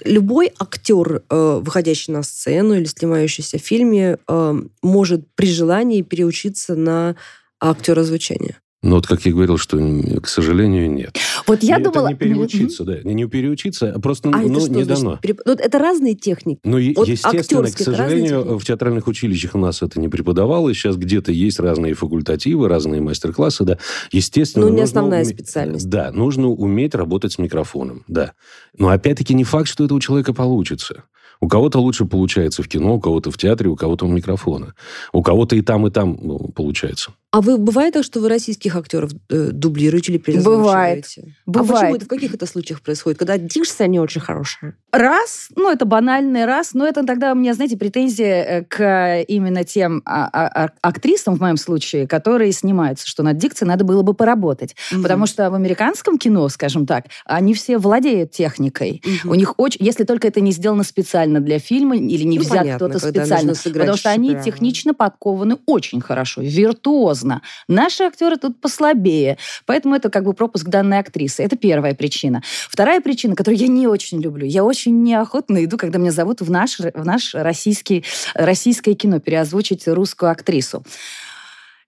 любой 0.04 0.52
актер, 0.60 1.22
э, 1.30 1.60
выходящий 1.62 2.12
на 2.12 2.24
сцену 2.24 2.74
или 2.74 2.86
снимающийся 2.86 3.60
в 3.60 3.62
фильме, 3.62 4.18
э, 4.28 4.62
может 4.82 5.28
при 5.36 5.46
желании 5.46 6.02
переучиться 6.02 6.74
на 6.76 7.16
актера 7.60 8.04
звучания? 8.04 8.60
Ну, 8.84 8.96
вот 8.96 9.06
как 9.06 9.24
я 9.28 9.32
говорил, 9.32 9.58
что, 9.58 9.78
к 10.24 10.28
сожалению, 10.28 10.90
нет. 10.92 11.16
Вот 11.46 11.62
я 11.62 11.76
это 11.78 11.92
думала... 11.92 12.08
не 12.10 12.16
переучиться, 12.16 12.84
да. 12.84 12.98
Не, 13.04 13.28
переучиться, 13.28 13.94
а 13.96 14.00
просто 14.00 14.30
А 14.30 14.38
ну, 14.38 14.50
это 14.54 14.60
что 14.62 14.70
не 14.72 14.84
значит? 14.84 15.04
дано. 15.04 15.20
Переп- 15.22 15.42
Ну, 15.46 15.54
это 15.54 15.78
разные 15.78 16.16
техники. 16.16 16.60
Ну, 16.64 16.80
Вот 16.96 17.08
естественно, 17.08 17.70
к 17.70 17.76
это 17.76 17.84
сожалению, 17.84 18.58
в 18.58 18.66
театральных 18.66 19.06
училищах 19.08 19.54
у 19.54 19.60
нас 19.60 19.84
это 19.84 20.00
не 20.00 20.08
преподавалось. 20.10 20.78
Сейчас 20.78 20.98
где-то 20.98 21.32
есть 21.32 21.60
разные 21.60 21.94
факультативы, 21.94 22.68
разные 22.68 23.02
мастер-классы, 23.02 23.66
да. 23.66 23.78
Естественно, 24.12 24.66
Ну, 24.68 24.74
не 24.74 24.82
основная 24.82 25.22
уме- 25.24 25.30
специальность. 25.30 25.88
Да, 25.88 26.12
нужно 26.12 26.48
уметь 26.48 26.96
работать 26.96 27.34
с 27.34 27.38
микрофоном, 27.38 28.04
да. 28.08 28.34
Но 28.80 28.90
опять-таки 28.90 29.36
не 29.36 29.44
факт, 29.44 29.68
что 29.68 29.86
это 29.86 29.94
у 29.94 30.00
человека 30.00 30.34
получится. 30.34 31.04
У 31.40 31.48
кого-то 31.48 31.80
лучше 31.80 32.06
получается 32.06 32.64
в 32.64 32.68
кино, 32.68 32.96
у 32.96 33.00
кого-то 33.00 33.30
в 33.30 33.38
театре, 33.38 33.70
у 33.70 33.76
кого-то 33.76 34.06
у 34.06 34.10
микрофона. 34.12 34.74
У 35.14 35.22
кого-то 35.22 35.56
и 35.56 35.62
там, 35.62 35.86
и 35.88 35.92
там 35.92 36.18
ну, 36.22 36.38
получается. 36.56 37.12
А 37.34 37.40
вы 37.40 37.58
бывает 37.58 37.94
так, 37.94 38.04
что 38.04 38.20
вы 38.20 38.28
российских 38.28 38.76
актеров 38.76 39.12
э, 39.30 39.52
дублируете 39.54 40.12
или 40.12 40.20
переозвучиваете? 40.20 41.22
А 41.48 41.52
почему 41.52 41.66
Бывает. 41.66 41.96
это 41.96 42.06
в 42.06 42.08
каких 42.10 42.34
это 42.34 42.46
случаях 42.46 42.82
происходит? 42.82 43.20
Когда 43.20 43.38
дикция 43.38 43.88
не 43.88 44.02
очень 44.02 44.20
хорошая? 44.20 44.76
Раз, 44.92 45.48
ну 45.56 45.72
это 45.72 45.86
банальный 45.86 46.44
раз, 46.44 46.74
но 46.74 46.86
это 46.86 47.06
тогда 47.06 47.32
у 47.32 47.36
меня, 47.36 47.54
знаете, 47.54 47.78
претензии 47.78 48.26
э, 48.26 48.64
к 48.66 49.22
именно 49.30 49.64
тем 49.64 50.02
а, 50.04 50.26
а, 50.26 50.66
а, 50.66 50.70
актрисам, 50.82 51.36
в 51.36 51.40
моем 51.40 51.56
случае, 51.56 52.06
которые 52.06 52.52
снимаются, 52.52 53.08
что 53.08 53.24
над 53.24 53.38
дикцией 53.38 53.70
надо 53.70 53.86
было 53.86 54.02
бы 54.02 54.14
поработать. 54.14 54.76
Потому 55.02 55.26
что 55.26 55.50
в 55.50 55.54
американском 55.54 56.18
кино, 56.18 56.50
скажем 56.50 56.86
так, 56.86 57.06
они 57.24 57.54
все 57.54 57.78
владеют 57.78 58.32
техникой. 58.32 59.02
У 59.24 59.36
них 59.36 59.54
очень, 59.58 59.86
если 59.86 60.04
только 60.04 60.28
это 60.28 60.42
не 60.42 60.52
сделано 60.52 60.84
специально 60.84 61.40
для 61.40 61.60
фильма 61.60 61.96
или 61.96 62.24
не 62.24 62.40
Ну, 62.40 62.44
взят 62.44 62.58
понятно, 62.58 62.90
кто-то 62.90 63.00
специально, 63.00 63.54
потому 63.54 63.98
что 63.98 64.10
они 64.10 64.30
шедеврально. 64.30 64.44
технично 64.44 64.94
подкованы 64.94 65.58
очень 65.66 66.02
хорошо, 66.02 66.42
виртуозно. 66.42 67.21
Наши 67.68 68.04
актеры 68.04 68.38
тут 68.38 68.60
послабее, 68.60 69.38
поэтому 69.66 69.96
это 69.96 70.10
как 70.10 70.24
бы 70.24 70.34
пропуск 70.34 70.68
данной 70.68 71.00
актрисы. 71.00 71.44
Это 71.44 71.56
первая 71.56 71.94
причина. 71.94 72.42
Вторая 72.70 73.02
причина, 73.02 73.36
которую 73.36 73.60
я 73.60 73.68
не 73.68 73.88
очень 73.88 74.22
люблю, 74.22 74.46
я 74.46 74.64
очень 74.64 75.04
неохотно 75.04 75.64
иду, 75.64 75.78
когда 75.78 76.00
меня 76.00 76.12
зовут 76.12 76.42
в 76.42 76.50
наш, 76.50 76.80
в 76.80 77.06
наш 77.06 77.34
российский, 77.34 78.04
российское 78.34 78.94
кино 78.94 79.20
переозвучить 79.20 79.88
русскую 79.88 80.32
актрису. 80.32 80.84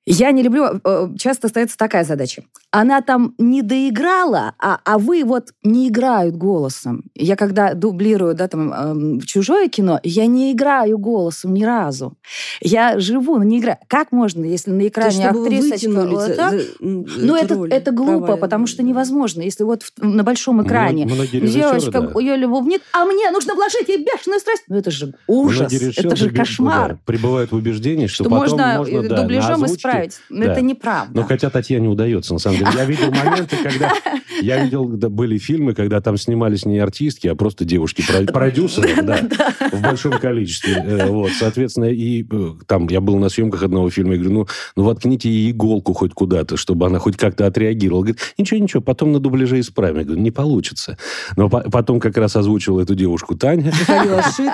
Я 0.06 0.32
не 0.32 0.44
люблю, 0.44 0.66
э, 0.84 1.08
часто 1.18 1.48
остается 1.48 1.78
такая 1.78 2.04
задача. 2.04 2.44
Она 2.72 3.02
там 3.02 3.36
не 3.38 3.62
доиграла, 3.62 4.54
а, 4.60 4.80
а 4.84 4.98
вы 4.98 5.24
вот 5.24 5.50
не 5.64 5.88
играют 5.88 6.36
голосом. 6.36 7.04
Я 7.16 7.38
когда 7.38 7.74
дублирую 7.74 8.34
да, 8.36 8.48
там, 8.50 8.74
эм, 8.74 9.22
чужое 9.22 9.70
кино, 9.70 10.00
я 10.04 10.26
не 10.26 10.52
играю 10.52 10.98
голосом 10.98 11.54
ни 11.54 11.64
разу. 11.64 12.18
Я 12.60 13.00
живу, 13.00 13.38
но 13.38 13.44
не 13.44 13.60
играю. 13.60 13.78
Как 13.88 14.12
можно, 14.12 14.44
если 14.44 14.72
на 14.72 14.78
То 14.80 14.84
есть, 14.84 14.92
экране 14.92 15.12
за- 16.20 16.36
так? 16.36 16.52
за- 16.52 16.58
м, 16.82 17.06
Ну, 17.18 17.36
это, 17.36 17.64
это 17.70 17.92
глупо, 17.92 18.26
права, 18.26 18.38
потому 18.38 18.68
что 18.68 18.84
невозможно. 18.84 19.42
Если 19.42 19.64
вот 19.64 19.84
в- 19.84 19.92
на 20.04 20.24
большом 20.24 20.62
экране 20.64 21.06
девочка, 21.32 22.02
да. 22.02 22.20
ее 22.20 22.36
любовник, 22.36 22.82
а 22.92 23.06
мне 23.06 23.32
нужно 23.32 23.54
вложить 23.56 23.88
ей 23.88 24.00
бешеную 24.04 24.40
страсть. 24.42 24.64
Ну, 24.68 24.76
это 24.78 24.92
же 24.92 25.14
ужас, 25.28 25.72
это 25.72 26.16
же 26.18 26.30
кошмар. 26.32 26.90
да, 26.94 27.00
пребывают 27.06 27.52
в 27.52 27.56
убеждении, 27.56 28.08
что, 28.08 28.24
Что 28.26 28.32
потом 28.32 28.40
можно, 28.40 28.74
можно 28.80 28.98
э, 28.98 29.08
да, 29.08 29.22
дубляжом 29.22 29.64
озвучке- 29.64 29.93
исправить. 29.94 30.20
Но 30.30 30.46
да. 30.46 30.52
это 30.52 30.62
неправда. 30.62 31.12
Ну, 31.22 31.24
хотя 31.24 31.50
Татьяне 31.50 31.88
удается, 31.88 32.34
на 32.34 32.40
самом 32.40 32.60
деле. 32.60 32.72
Я 32.76 32.86
видел 32.86 33.12
моменты, 33.12 33.56
когда... 33.62 33.92
Я 34.42 34.64
видел, 34.64 34.90
когда 34.90 35.10
были 35.10 35.38
фильмы, 35.38 35.74
когда 35.74 36.02
там 36.02 36.18
снимались 36.18 36.66
не 36.66 36.80
артистки, 36.80 37.28
а 37.28 37.36
просто 37.36 37.66
девушки-продюсеры, 37.66 39.02
да, 39.04 39.20
в 39.72 39.82
большом 39.82 40.14
количестве. 40.20 40.74
Э, 40.86 41.08
Вот, 41.08 41.32
соответственно, 41.32 41.86
и 41.86 42.26
э, 42.30 42.52
там 42.68 42.88
я 42.88 43.00
был 43.00 43.18
на 43.18 43.30
съемках 43.30 43.64
одного 43.64 43.90
фильма, 43.90 44.14
я 44.14 44.20
говорю, 44.20 44.34
ну, 44.34 44.48
ну 44.76 44.84
воткните 44.84 45.30
ей 45.30 45.52
иголку 45.52 45.94
хоть 45.94 46.14
куда-то, 46.14 46.58
чтобы 46.58 46.88
она 46.88 47.00
хоть 47.00 47.16
как-то 47.16 47.46
отреагировала. 47.46 48.02
Говорит, 48.02 48.22
ничего, 48.38 48.60
ничего, 48.60 48.82
потом 48.82 49.12
на 49.12 49.20
дубляже 49.20 49.60
исправим. 49.60 50.00
Я 50.00 50.04
говорю, 50.04 50.22
не 50.22 50.32
получится. 50.32 50.98
Но 51.38 51.50
по- 51.50 51.70
потом 51.70 52.00
как 52.00 52.18
раз 52.18 52.36
озвучила 52.36 52.82
эту 52.82 52.96
девушку 52.96 53.36
Таня. 53.36 53.72
И 53.72 53.74
Ну, 54.14 54.20
все 54.32 54.50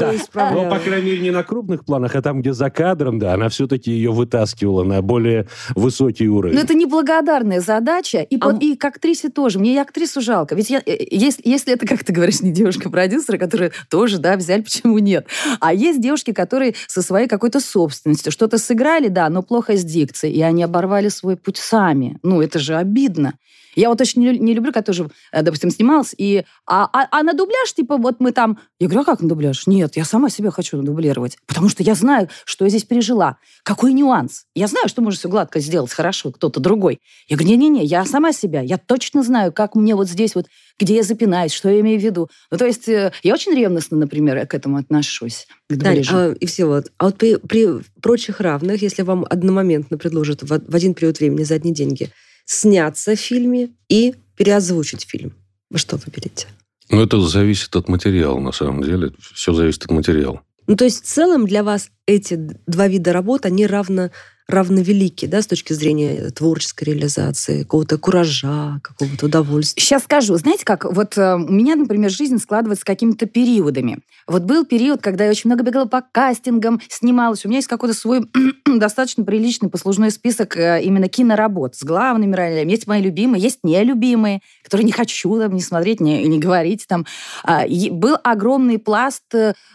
да. 0.00 0.16
исправляла. 0.16 0.64
Но, 0.64 0.70
по 0.70 0.78
крайней 0.78 1.10
мере, 1.10 1.20
не 1.20 1.30
на 1.30 1.42
крупных 1.42 1.84
планах, 1.84 2.16
а 2.16 2.22
там, 2.22 2.40
где 2.40 2.52
за 2.52 2.70
кадром, 2.70 3.18
да, 3.18 3.34
она 3.34 3.48
все-таки 3.48 3.90
ее 3.90 4.10
вытаскивала 4.10 4.77
на 4.84 5.02
более 5.02 5.46
высокий 5.74 6.28
уровень. 6.28 6.54
Но 6.54 6.60
это 6.60 6.74
неблагодарная 6.74 7.60
задача. 7.60 8.20
И, 8.22 8.36
А 8.40 8.50
под- 8.50 8.62
и 8.62 8.76
к 8.76 8.84
актрисе 8.84 9.28
тоже. 9.28 9.58
Мне 9.58 9.74
и 9.74 9.78
актрису 9.78 10.20
жалко. 10.20 10.54
Ведь 10.54 10.70
я, 10.70 10.82
э, 10.84 10.96
если, 11.10 11.42
если 11.44 11.72
это, 11.74 11.86
как 11.86 12.04
ты 12.04 12.12
говоришь, 12.12 12.40
не 12.40 12.50
девушка-продюсера, 12.52 13.38
которая 13.38 13.72
тоже, 13.90 14.18
да, 14.18 14.36
взяли, 14.36 14.62
почему 14.68 14.98
нет. 14.98 15.26
А 15.60 15.72
есть 15.72 16.00
девушки, 16.00 16.32
которые 16.32 16.74
со 16.86 17.02
своей 17.02 17.28
какой-то 17.28 17.60
собственностью 17.60 18.32
что-то 18.32 18.58
сыграли, 18.58 19.08
да, 19.08 19.28
но 19.28 19.42
плохо 19.42 19.76
с 19.76 19.84
дикцией, 19.84 20.34
и 20.34 20.42
они 20.42 20.62
оборвали 20.62 21.08
свой 21.08 21.36
путь 21.36 21.56
сами. 21.56 22.18
Ну, 22.22 22.40
это 22.42 22.58
же 22.58 22.76
обидно. 22.76 23.34
Я 23.78 23.90
вот 23.90 24.00
очень 24.00 24.20
не, 24.22 24.32
лю- 24.32 24.42
не 24.42 24.54
люблю, 24.54 24.72
когда 24.72 24.82
тоже, 24.84 25.08
э, 25.32 25.42
допустим, 25.42 25.70
снималась, 25.70 26.14
и... 26.18 26.44
А, 26.66 26.88
а- 26.92 27.08
а 27.10 27.22
на 27.22 27.32
дубляж, 27.32 27.72
типа, 27.72 27.96
вот 27.96 28.16
мы 28.18 28.32
там... 28.32 28.58
Я 28.80 28.88
говорю, 28.88 29.02
а 29.02 29.04
как 29.04 29.20
на 29.22 29.28
дубляж? 29.28 29.66
Нет, 29.68 29.96
я 29.96 30.04
сама 30.04 30.30
себя 30.30 30.50
хочу 30.50 30.76
надублировать. 30.76 31.38
Потому 31.46 31.68
что 31.68 31.84
я 31.84 31.94
знаю, 31.94 32.28
что 32.44 32.64
я 32.64 32.70
здесь 32.70 32.82
пережила. 32.82 33.38
Какой 33.62 33.92
нюанс? 33.92 34.46
Я 34.54 34.66
знаю, 34.66 34.88
что 34.88 35.00
может 35.00 35.20
все 35.20 35.28
гладко 35.28 35.60
сделать 35.60 35.92
хорошо 35.92 36.32
кто-то 36.32 36.58
другой. 36.58 36.98
Я 37.28 37.36
говорю, 37.36 37.50
не-не-не, 37.56 37.84
я 37.84 38.04
сама 38.04 38.32
себя. 38.32 38.60
Я 38.62 38.78
точно 38.78 39.22
знаю, 39.22 39.52
как 39.52 39.76
мне 39.76 39.94
вот 39.94 40.08
здесь 40.08 40.34
вот, 40.34 40.46
где 40.78 40.96
я 40.96 41.02
запинаюсь, 41.04 41.52
что 41.52 41.68
я 41.68 41.78
имею 41.80 42.00
в 42.00 42.02
виду. 42.02 42.28
Ну, 42.50 42.58
то 42.58 42.66
есть 42.66 42.88
э, 42.88 43.12
я 43.22 43.34
очень 43.34 43.54
ревностно, 43.54 43.96
например, 43.96 44.44
к 44.46 44.54
этому 44.54 44.78
отношусь. 44.78 45.46
К 45.70 45.76
дубляжу. 45.76 46.16
а, 46.16 46.32
и 46.32 46.46
все 46.46 46.64
вот. 46.66 46.90
А 46.98 47.04
вот 47.06 47.16
при, 47.16 47.36
при 47.36 47.68
прочих 48.02 48.40
равных, 48.40 48.82
если 48.82 49.02
вам 49.02 49.24
одномоментно 49.28 49.98
предложат 49.98 50.42
в, 50.42 50.48
в 50.48 50.74
один 50.74 50.94
период 50.94 51.20
времени 51.20 51.44
за 51.44 51.54
одни 51.54 51.72
деньги 51.72 52.10
сняться 52.48 53.14
в 53.14 53.20
фильме 53.20 53.70
и 53.88 54.14
переозвучить 54.36 55.06
фильм, 55.06 55.34
вы 55.70 55.78
что 55.78 55.96
выберете? 55.96 56.48
Ну, 56.90 57.02
это 57.02 57.20
зависит 57.20 57.76
от 57.76 57.88
материала, 57.88 58.40
на 58.40 58.52
самом 58.52 58.82
деле. 58.82 59.12
Все 59.34 59.52
зависит 59.52 59.84
от 59.84 59.90
материала. 59.90 60.40
Ну, 60.66 60.74
то 60.74 60.84
есть 60.84 61.04
в 61.04 61.06
целом 61.06 61.46
для 61.46 61.62
вас 61.62 61.90
эти 62.06 62.34
два 62.66 62.88
вида 62.88 63.12
работ, 63.12 63.44
они 63.44 63.66
равно, 63.66 64.10
равновелики, 64.48 65.26
да, 65.26 65.42
с 65.42 65.46
точки 65.46 65.74
зрения 65.74 66.30
творческой 66.30 66.84
реализации, 66.84 67.62
какого-то 67.62 67.98
куража, 67.98 68.80
какого-то 68.82 69.26
удовольствия. 69.26 69.82
Сейчас 69.82 70.04
скажу. 70.04 70.36
Знаете 70.36 70.64
как? 70.64 70.84
Вот 70.84 71.18
э, 71.18 71.34
у 71.34 71.52
меня, 71.52 71.76
например, 71.76 72.10
жизнь 72.10 72.38
складывается 72.38 72.84
какими-то 72.84 73.26
периодами. 73.26 73.98
Вот 74.26 74.42
был 74.44 74.64
период, 74.64 75.02
когда 75.02 75.24
я 75.24 75.30
очень 75.30 75.48
много 75.50 75.62
бегала 75.62 75.84
по 75.84 76.00
кастингам, 76.00 76.80
снималась. 76.88 77.44
У 77.44 77.48
меня 77.48 77.58
есть 77.58 77.68
какой-то 77.68 77.94
свой 77.94 78.22
достаточно 78.66 79.22
приличный 79.22 79.68
послужной 79.68 80.10
список 80.10 80.56
э, 80.56 80.82
именно 80.82 81.08
киноработ 81.08 81.76
с 81.76 81.84
главными 81.84 82.34
ролями. 82.34 82.70
Есть 82.70 82.86
мои 82.86 83.02
любимые, 83.02 83.42
есть 83.42 83.58
нелюбимые, 83.62 84.40
которые 84.68 84.84
не 84.84 84.92
хочу 84.92 85.38
там 85.38 85.54
не 85.54 85.62
смотреть, 85.62 86.00
не, 86.00 86.24
не 86.28 86.38
говорить 86.38 86.84
там. 86.86 87.06
А, 87.42 87.64
и 87.64 87.88
был 87.90 88.16
огромный 88.22 88.78
пласт. 88.78 89.24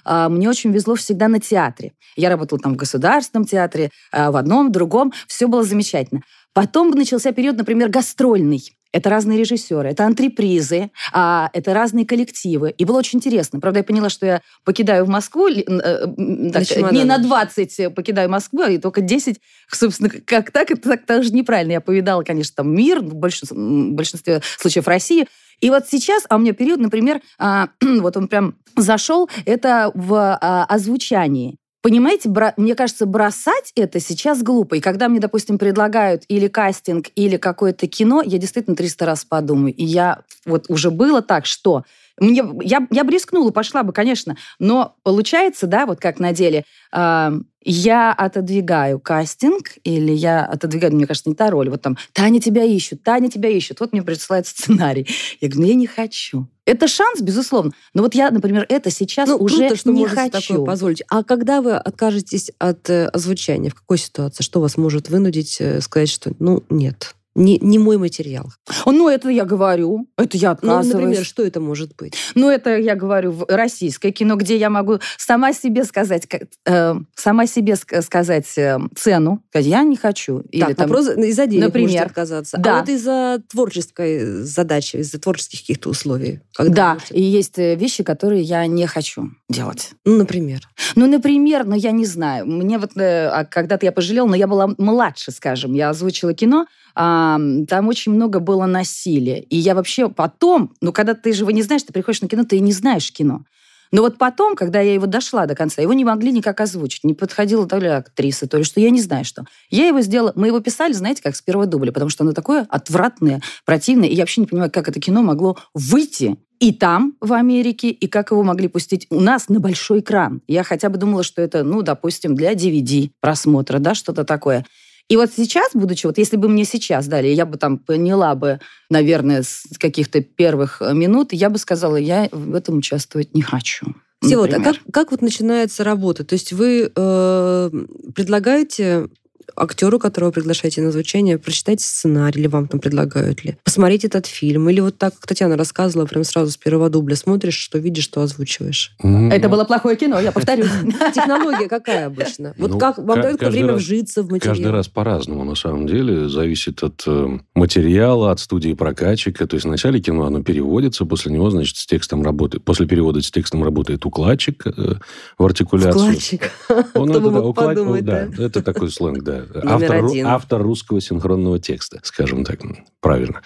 а, 0.05 0.29
Мне 0.29 0.47
очень 0.47 0.71
везло 0.71 0.93
всегда 0.95 1.27
на 1.27 1.39
театре. 1.39 1.93
Я 2.15 2.29
работала 2.29 2.61
там 2.61 2.73
в 2.73 2.77
государственном 2.77 3.45
театре, 3.45 3.89
а, 4.11 4.31
в 4.31 4.35
одном, 4.35 4.69
в 4.69 4.71
другом. 4.71 5.11
Все 5.27 5.47
было 5.47 5.63
замечательно. 5.63 6.21
Потом 6.53 6.91
начался 6.91 7.31
период, 7.31 7.57
например, 7.57 7.89
гастрольный. 7.89 8.61
Это 8.93 9.09
разные 9.09 9.39
режиссеры, 9.39 9.89
это 9.89 10.05
антрепризы, 10.05 10.91
а, 11.11 11.49
это 11.53 11.73
разные 11.73 12.05
коллективы. 12.05 12.69
И 12.77 12.85
было 12.85 12.99
очень 12.99 13.17
интересно. 13.17 13.59
Правда, 13.59 13.79
я 13.79 13.83
поняла, 13.83 14.09
что 14.09 14.25
я 14.25 14.41
покидаю 14.63 15.05
в 15.05 15.09
Москву, 15.09 15.47
э, 15.49 15.63
так, 15.65 16.63
На 16.77 16.89
дней 16.91 17.03
на 17.03 17.17
20 17.17 17.89
покидаю 17.89 18.29
Москву, 18.29 18.63
и 18.63 18.77
только 18.77 19.01
10, 19.01 19.39
собственно, 19.69 20.09
как 20.09 20.51
так, 20.51 20.71
это 20.71 20.89
так 20.89 21.05
тоже 21.07 21.33
неправильно. 21.33 21.73
Я 21.73 21.81
повидала, 21.81 22.21
конечно, 22.23 22.53
там 22.55 22.73
мир, 22.73 22.99
в 22.99 23.15
большинстве, 23.15 23.57
в 23.57 23.91
большинстве 23.93 24.41
случаев 24.59 24.87
России. 24.87 25.27
И 25.59 25.69
вот 25.69 25.85
сейчас, 25.89 26.25
а 26.29 26.35
у 26.35 26.39
меня 26.39 26.53
период, 26.53 26.79
например, 26.79 27.21
а, 27.39 27.69
вот 27.81 28.15
он 28.15 28.27
прям 28.27 28.55
зашел, 28.75 29.29
это 29.45 29.91
в 29.95 30.37
а, 30.39 30.65
озвучании. 30.65 31.57
Понимаете, 31.83 32.29
бра- 32.29 32.53
мне 32.55 32.75
кажется, 32.75 33.05
бросать 33.05 33.73
это 33.75 33.99
сейчас 33.99 34.41
глупо. 34.41 34.75
И 34.75 34.79
когда 34.79 35.09
мне, 35.09 35.19
допустим, 35.19 35.57
предлагают 35.57 36.23
или 36.29 36.47
кастинг, 36.47 37.07
или 37.15 37.35
какое-то 37.35 37.87
кино, 37.87 38.21
я 38.25 38.37
действительно 38.37 38.77
300 38.77 39.05
раз 39.05 39.25
подумаю. 39.25 39.73
И 39.75 39.83
я 39.83 40.21
вот 40.45 40.65
уже 40.69 40.91
было 40.91 41.21
так, 41.21 41.45
что 41.45 41.83
Мне, 42.19 42.43
я, 42.61 42.87
я 42.91 43.03
бы 43.03 43.11
рискнула, 43.11 43.51
пошла 43.51 43.83
бы, 43.83 43.91
конечно. 43.91 44.37
Но 44.59 44.95
получается, 45.03 45.67
да, 45.67 45.85
вот 45.85 45.99
как 45.99 46.19
на 46.19 46.31
деле, 46.31 46.63
э, 46.93 47.31
я 47.63 48.11
отодвигаю 48.13 48.99
кастинг, 48.99 49.71
или 49.83 50.11
я 50.11 50.45
отодвигаю, 50.45 50.93
мне 50.93 51.07
кажется, 51.07 51.29
не 51.29 51.35
та 51.35 51.49
роль. 51.49 51.69
Вот 51.69 51.81
там, 51.81 51.97
Таня 52.13 52.39
тебя 52.41 52.63
ищут, 52.63 53.03
Таня 53.03 53.29
тебя 53.29 53.49
ищут. 53.49 53.79
Вот 53.79 53.93
мне 53.93 54.03
присылают 54.03 54.47
сценарий. 54.47 55.07
Я 55.41 55.49
говорю, 55.49 55.61
ну 55.63 55.67
я 55.69 55.75
не 55.75 55.87
хочу. 55.87 56.47
Это 56.65 56.87
шанс, 56.87 57.19
безусловно. 57.21 57.71
Но 57.93 58.03
вот 58.03 58.15
я, 58.15 58.31
например, 58.31 58.65
это 58.69 58.89
сейчас 58.89 59.27
Ну, 59.27 59.35
уже 59.37 59.57
круто, 59.57 59.75
что 59.75 59.91
не 59.91 59.99
можете 60.01 60.21
хочу. 60.31 60.53
такое 60.53 60.65
позволить. 60.65 61.03
А 61.09 61.23
когда 61.23 61.61
вы 61.61 61.75
откажетесь 61.75 62.51
от 62.57 62.89
э, 62.89 63.07
озвучания, 63.07 63.69
в 63.69 63.75
какой 63.75 63.97
ситуации? 63.97 64.43
Что 64.43 64.61
вас 64.61 64.77
может 64.77 65.09
вынудить 65.09 65.57
э, 65.59 65.81
сказать, 65.81 66.09
что 66.09 66.31
ну 66.39 66.63
нет, 66.69 67.15
не, 67.35 67.57
не 67.59 67.79
мой 67.79 67.97
материал? 67.97 68.51
Ну, 68.85 69.09
это 69.09 69.29
я 69.29 69.45
говорю, 69.45 70.07
это 70.17 70.37
я 70.37 70.49
Ну, 70.49 70.53
отказываюсь. 70.53 70.93
например, 70.93 71.25
что 71.25 71.43
это 71.43 71.59
может 71.59 71.95
быть? 71.95 72.13
Ну, 72.35 72.49
это 72.49 72.77
я 72.77 72.95
говорю 72.95 73.31
в 73.31 73.45
российское 73.47 74.11
кино, 74.11 74.35
где 74.35 74.55
я 74.57 74.69
могу 74.69 74.99
сама 75.17 75.53
себе 75.53 75.83
сказать, 75.83 76.27
как- 76.27 76.43
э, 76.65 76.95
сама 77.15 77.47
себе 77.47 77.73
ск- 77.73 78.01
сказать 78.01 78.45
э, 78.57 78.77
цену. 78.95 79.43
Сказать, 79.49 79.67
Я 79.67 79.83
не 79.83 79.95
хочу. 79.97 80.39
Или 80.51 80.61
так, 80.61 80.75
там, 80.75 80.87
вопрос 80.87 81.09
из-за 81.17 81.47
денег 81.47 81.65
например. 81.65 82.05
отказаться. 82.05 82.57
Да. 82.59 82.77
А 82.77 82.79
вот 82.81 82.89
из-за 82.89 83.41
творческой 83.49 84.43
задачи, 84.43 84.97
из-за 84.97 85.19
творческих 85.19 85.61
каких-то 85.61 85.89
условий. 85.89 86.41
Когда 86.53 86.73
да, 86.73 86.97
и 87.09 87.21
есть 87.21 87.57
э, 87.57 87.75
вещи, 87.75 88.03
которые 88.03 88.41
я 88.43 88.65
не 88.67 88.85
хочу 88.87 89.29
делать. 89.53 89.91
Ну, 90.05 90.17
например. 90.17 90.61
Ну, 90.95 91.07
например, 91.07 91.65
ну, 91.65 91.75
я 91.75 91.91
не 91.91 92.05
знаю. 92.05 92.45
Мне 92.45 92.77
вот 92.77 92.97
э, 92.97 93.27
а 93.27 93.45
когда-то 93.45 93.85
я 93.85 93.91
пожалела, 93.91 94.27
но 94.27 94.35
я 94.35 94.47
была 94.47 94.69
младше, 94.77 95.31
скажем. 95.31 95.73
Я 95.73 95.89
озвучила 95.89 96.33
кино, 96.33 96.65
а, 96.95 97.39
там 97.67 97.87
очень 97.87 98.11
много 98.11 98.39
было 98.39 98.65
насилия. 98.65 99.39
И 99.41 99.57
я 99.57 99.75
вообще 99.75 100.09
потом, 100.09 100.73
ну, 100.81 100.91
когда 100.91 101.13
ты 101.13 101.33
же 101.33 101.43
его 101.43 101.51
не 101.51 101.61
знаешь, 101.61 101.83
ты 101.83 101.93
приходишь 101.93 102.21
на 102.21 102.27
кино, 102.27 102.43
ты 102.43 102.57
и 102.57 102.59
не 102.59 102.73
знаешь 102.73 103.11
кино. 103.11 103.45
Но 103.93 104.01
вот 104.01 104.17
потом, 104.17 104.55
когда 104.55 104.81
я 104.81 104.95
его 104.95 105.05
дошла 105.05 105.45
до 105.45 105.53
конца, 105.53 105.79
его 105.79 105.93
не 105.93 106.03
могли 106.03 106.31
никак 106.31 106.59
озвучить. 106.59 107.03
Не 107.03 107.13
подходила 107.13 107.67
то 107.67 107.77
ли 107.77 107.87
актриса, 107.87 108.47
то 108.47 108.57
ли 108.57 108.63
что, 108.63 108.79
я 108.79 108.89
не 108.89 108.99
знаю 108.99 109.23
что. 109.23 109.45
Я 109.69 109.85
его 109.85 110.01
сделала... 110.01 110.33
Мы 110.35 110.47
его 110.47 110.59
писали, 110.61 110.93
знаете, 110.93 111.21
как 111.21 111.35
с 111.35 111.43
первого 111.43 111.67
дубля, 111.67 111.91
потому 111.91 112.09
что 112.09 112.23
оно 112.23 112.33
такое 112.33 112.65
отвратное, 112.69 113.43
противное, 113.65 114.09
и 114.09 114.15
я 114.15 114.23
вообще 114.23 114.41
не 114.41 114.47
понимаю, 114.47 114.71
как 114.71 114.89
это 114.89 114.99
кино 114.99 115.21
могло 115.21 115.57
выйти 115.75 116.37
и 116.63 116.71
там, 116.71 117.17
в 117.19 117.33
Америке, 117.33 117.89
и 117.89 118.07
как 118.07 118.31
его 118.31 118.41
могли 118.41 118.69
пустить 118.69 119.05
у 119.09 119.19
нас 119.19 119.49
на 119.49 119.59
большой 119.59 119.99
экран. 119.99 120.41
Я 120.47 120.63
хотя 120.63 120.87
бы 120.87 120.97
думала, 120.97 121.21
что 121.21 121.41
это, 121.41 121.61
ну, 121.61 121.81
допустим, 121.81 122.35
для 122.35 122.53
DVD 122.53 123.11
просмотра, 123.19 123.79
да, 123.79 123.93
что-то 123.93 124.23
такое. 124.23 124.65
И 125.09 125.17
вот 125.17 125.31
сейчас, 125.35 125.71
будучи, 125.73 126.05
вот 126.05 126.17
если 126.17 126.37
бы 126.37 126.47
мне 126.47 126.63
сейчас 126.63 127.07
дали, 127.07 127.27
я 127.27 127.45
бы 127.45 127.57
там 127.57 127.77
поняла 127.77 128.33
бы, 128.35 128.61
наверное, 128.89 129.43
с 129.43 129.65
каких-то 129.77 130.21
первых 130.21 130.81
э, 130.81 130.93
минут, 130.93 131.33
я 131.33 131.49
бы 131.49 131.57
сказала, 131.57 131.97
я 131.97 132.29
в 132.31 132.55
этом 132.55 132.77
участвовать 132.77 133.35
не 133.35 133.41
хочу. 133.41 133.87
Всеволод, 134.21 134.53
а 134.53 134.59
например. 134.59 134.79
как, 134.85 134.93
как 134.93 135.11
вот 135.11 135.21
начинается 135.21 135.83
работа? 135.83 136.23
То 136.23 136.31
есть 136.31 136.53
вы 136.53 136.89
э, 136.95 137.69
предлагаете 138.15 139.09
актеру, 139.55 139.99
которого 139.99 140.31
приглашаете 140.31 140.81
на 140.81 140.91
звучание, 140.91 141.37
прочитать 141.37 141.81
сценарий, 141.81 142.39
или 142.39 142.47
вам 142.47 142.67
там 142.67 142.79
предлагают 142.79 143.43
ли, 143.43 143.57
посмотреть 143.63 144.05
этот 144.05 144.25
фильм, 144.25 144.69
или 144.69 144.79
вот 144.79 144.97
так, 144.97 145.13
как 145.13 145.27
Татьяна 145.27 145.57
рассказывала, 145.57 146.05
прям 146.05 146.23
сразу 146.23 146.51
с 146.51 146.57
первого 146.57 146.89
дубля 146.89 147.15
смотришь, 147.15 147.57
что 147.57 147.77
видишь, 147.77 148.05
что 148.05 148.21
озвучиваешь. 148.21 148.95
Это 149.01 149.49
было 149.49 149.63
плохое 149.63 149.95
кино, 149.95 150.19
я 150.19 150.31
повторюсь. 150.33 150.69
Технология 151.13 151.67
какая 151.67 152.07
обычно? 152.07 152.53
Вот 152.57 152.71
Ну, 152.71 152.79
как 152.79 152.97
вам 152.97 153.21
дают 153.21 153.41
время 153.41 153.73
вжиться 153.73 154.23
в 154.23 154.31
материал? 154.31 154.55
Каждый 154.55 154.71
раз 154.71 154.87
по-разному, 154.87 155.43
на 155.43 155.55
самом 155.55 155.87
деле. 155.87 156.29
Зависит 156.29 156.83
от 156.83 157.03
э, 157.07 157.39
материала, 157.55 158.31
от 158.31 158.39
студии 158.39 158.73
прокатчика. 158.73 159.47
То 159.47 159.55
есть 159.55 159.65
вначале 159.65 159.99
кино, 159.99 160.25
оно 160.25 160.43
переводится, 160.43 161.05
после 161.05 161.31
него, 161.31 161.49
значит, 161.49 161.77
с 161.77 161.85
текстом 161.85 162.23
работает. 162.23 162.63
После 162.63 162.85
перевода 162.85 163.21
с 163.21 163.31
текстом 163.31 163.63
работает 163.63 164.05
укладчик 164.05 164.67
э, 164.67 164.95
в 165.37 165.45
артикуляцию. 165.45 165.93
Вкладчик. 165.93 166.51
Он 166.93 167.09
Кто 167.09 167.95
это, 167.95 168.01
да? 168.01 168.43
это 168.43 168.61
такой 168.61 168.91
сленг, 168.91 169.23
да. 169.23 169.32
Номер 169.53 169.65
Автор, 169.65 170.05
один. 170.05 170.27
автор 170.27 170.61
русского 170.61 171.01
синхронного 171.01 171.59
текста, 171.59 171.99
скажем 172.03 172.43
так, 172.43 172.59
правильно. 172.99 173.41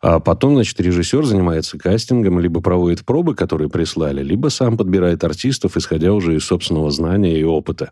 А 0.00 0.20
потом, 0.20 0.54
значит, 0.54 0.80
режиссер 0.80 1.24
занимается 1.24 1.76
кастингом, 1.76 2.38
либо 2.38 2.60
проводит 2.60 3.04
пробы, 3.04 3.34
которые 3.34 3.68
прислали, 3.68 4.22
либо 4.22 4.48
сам 4.48 4.76
подбирает 4.76 5.24
артистов, 5.24 5.76
исходя 5.76 6.12
уже 6.12 6.36
из 6.36 6.44
собственного 6.44 6.90
знания 6.90 7.38
и 7.38 7.44
опыта. 7.44 7.90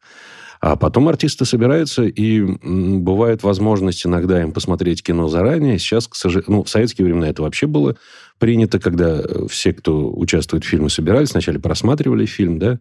А 0.60 0.76
потом 0.76 1.08
артисты 1.08 1.44
собираются, 1.44 2.04
и 2.04 2.40
бывает 2.40 3.42
возможность 3.42 4.06
иногда 4.06 4.40
им 4.40 4.52
посмотреть 4.52 5.02
кино 5.02 5.28
заранее. 5.28 5.78
Сейчас, 5.78 6.08
к 6.08 6.14
сожалению, 6.14 6.56
ну, 6.56 6.62
в 6.64 6.68
советские 6.68 7.04
времена 7.04 7.28
это 7.28 7.42
вообще 7.42 7.66
было 7.66 7.96
принято, 8.38 8.78
когда 8.78 9.20
э, 9.20 9.46
все, 9.50 9.72
кто 9.72 10.10
участвует 10.10 10.64
в 10.64 10.66
фильме, 10.66 10.88
собирались, 10.88 11.30
сначала 11.30 11.58
просматривали 11.58 12.24
фильм, 12.24 12.58
да, 12.58 12.78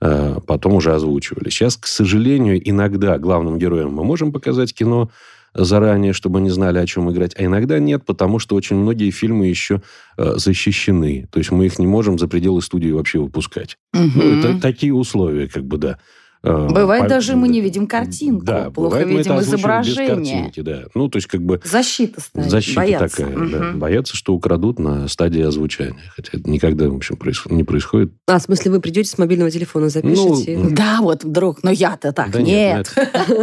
а 0.00 0.40
потом 0.40 0.74
уже 0.74 0.94
озвучивали. 0.94 1.48
Сейчас, 1.50 1.76
к 1.76 1.86
сожалению, 1.86 2.60
иногда 2.68 3.18
главным 3.18 3.58
героям 3.58 3.92
мы 3.94 4.04
можем 4.04 4.32
показать 4.32 4.74
кино 4.74 5.10
заранее, 5.54 6.12
чтобы 6.12 6.38
они 6.38 6.50
знали, 6.50 6.78
о 6.78 6.86
чем 6.86 7.10
играть, 7.10 7.32
а 7.38 7.42
иногда 7.44 7.78
нет, 7.78 8.04
потому 8.04 8.38
что 8.38 8.54
очень 8.56 8.76
многие 8.76 9.10
фильмы 9.10 9.46
еще 9.46 9.80
э, 10.18 10.34
защищены. 10.36 11.28
То 11.30 11.38
есть 11.38 11.50
мы 11.50 11.64
их 11.66 11.78
не 11.78 11.86
можем 11.86 12.18
за 12.18 12.28
пределы 12.28 12.60
студии 12.60 12.90
вообще 12.90 13.18
выпускать. 13.20 13.78
Ну, 13.94 14.04
Мгм. 14.04 14.38
это 14.38 14.60
такие 14.60 14.92
условия, 14.92 15.48
как 15.48 15.64
бы, 15.64 15.78
да. 15.78 15.98
Э, 16.46 16.68
Бывает, 16.70 17.02
по- 17.04 17.08
даже 17.08 17.34
мы 17.34 17.48
не 17.48 17.60
видим 17.60 17.86
картинку, 17.88 18.44
Да, 18.46 18.70
плохо 18.70 18.90
бывает, 18.90 19.06
мы 19.08 19.12
видим 19.18 19.32
это 19.32 19.40
озвучиваем 19.40 19.80
без 19.82 19.88
изображение. 19.88 20.34
картинки, 20.44 20.60
да. 20.60 20.82
Ну, 20.94 21.08
то 21.08 21.16
есть, 21.16 21.26
как 21.26 21.42
бы, 21.42 21.60
Защита 21.64 22.20
стоит. 22.20 22.48
защита 22.50 22.76
боятся. 22.80 23.16
такая, 23.16 23.34
да. 23.36 23.42
Мгм. 23.64 23.78
Боятся, 23.80 24.16
что 24.16 24.32
украдут 24.32 24.78
на 24.78 25.08
стадии 25.08 25.42
озвучания. 25.42 25.96
Хотя 26.14 26.38
это 26.38 26.48
никогда, 26.48 26.88
в 26.88 26.94
общем, 26.94 27.16
проис- 27.16 27.52
не 27.52 27.64
происходит. 27.64 28.12
А, 28.28 28.38
в 28.38 28.42
смысле, 28.42 28.70
вы 28.70 28.80
придете 28.80 29.10
с 29.10 29.18
мобильного 29.18 29.50
телефона, 29.50 29.88
запишите? 29.88 30.56
Ну, 30.56 30.70
Да, 30.70 30.98
вот 31.00 31.24
вдруг, 31.24 31.64
но 31.64 31.70
я-то 31.72 32.12
так, 32.12 32.30
Да 32.30 32.40
нет. 32.40 32.92
ну 33.28 33.34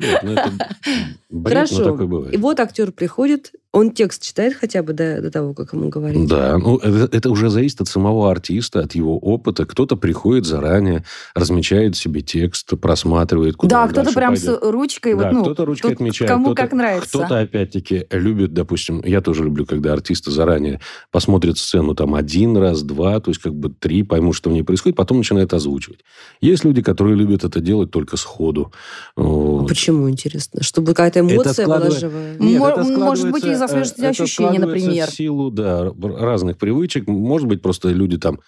Нет, 0.00 0.20
ну 0.22 0.32
это 0.32 0.52
бред, 1.30 1.54
Хорошо. 1.68 1.78
но 1.84 1.90
такое 1.92 2.06
бывает. 2.06 2.34
И 2.34 2.36
вот 2.36 2.58
актер 2.60 2.90
приходит, 2.92 3.52
он 3.72 3.90
текст 3.92 4.22
читает 4.22 4.54
хотя 4.54 4.82
бы 4.82 4.94
до, 4.94 5.20
до 5.20 5.30
того, 5.30 5.52
как 5.52 5.74
ему 5.74 5.90
говорить? 5.90 6.26
Да, 6.26 6.56
ну 6.56 6.78
это, 6.78 7.14
это 7.14 7.30
уже 7.30 7.50
зависит 7.50 7.80
от 7.82 7.88
самого 7.88 8.30
артиста, 8.30 8.80
от 8.80 8.94
его 8.94 9.18
опыта. 9.18 9.66
Кто-то 9.66 9.96
приходит 9.96 10.46
заранее, 10.46 11.04
размечает 11.34 11.94
себе 11.94 12.22
текст, 12.22 12.68
просматривает, 12.80 13.56
куда 13.56 13.76
Да, 13.76 13.82
он 13.84 13.88
кто-то 13.90 14.12
прям 14.14 14.32
пойдет. 14.34 14.58
с 14.62 14.70
ручкой, 14.70 15.14
Да, 15.14 15.24
вот, 15.24 15.32
ну, 15.32 15.42
кто-то 15.42 15.64
ручкой 15.66 15.82
тут 15.88 15.92
отмечает, 15.92 16.30
кому 16.30 16.44
кто-то- 16.46 16.62
как 16.62 16.72
нравится. 16.72 17.08
Кто-то, 17.08 17.40
опять-таки, 17.40 18.06
любит, 18.10 18.54
допустим, 18.54 19.02
я 19.04 19.20
тоже 19.20 19.44
люблю, 19.44 19.66
когда 19.66 19.92
артисты 19.92 20.30
заранее 20.30 20.80
посмотрят 21.10 21.58
сцену 21.58 21.94
там 21.94 22.14
один 22.14 22.56
раз, 22.56 22.82
два, 22.82 23.20
то 23.20 23.30
есть 23.30 23.40
как 23.42 23.54
бы 23.54 23.68
три, 23.68 24.02
поймут, 24.02 24.34
что 24.34 24.48
в 24.48 24.54
ней 24.54 24.62
происходит, 24.62 24.96
потом 24.96 25.18
начинают 25.18 25.52
озвучивать. 25.52 26.00
Есть 26.40 26.64
люди, 26.64 26.80
которые 26.80 27.16
любят 27.16 27.44
это 27.44 27.60
делать 27.60 27.90
только 27.90 28.16
сходу. 28.16 28.72
А 29.14 29.20
Вот. 29.22 29.68
Почему, 29.68 30.08
интересно? 30.08 30.62
Чтобы 30.62 30.88
какая-то 30.94 31.20
эмоция 31.20 31.66
была 31.66 31.90
живая? 31.90 32.36
М- 32.38 32.58
Мо- 32.58 32.70
это 32.70 32.82
может 32.84 33.24
быть, 33.30 33.42
складывается, 33.42 33.57
э, 33.66 33.68
свежести 33.68 34.00
это 34.00 34.08
ощущений, 34.10 34.48
складывается 34.58 34.86
например. 34.86 35.10
силу, 35.10 35.50
да, 35.50 35.92
разных 36.00 36.58
привычек. 36.58 37.06
Может 37.06 37.48
быть, 37.48 37.62
просто 37.62 37.90
люди 37.90 38.18
там 38.18 38.40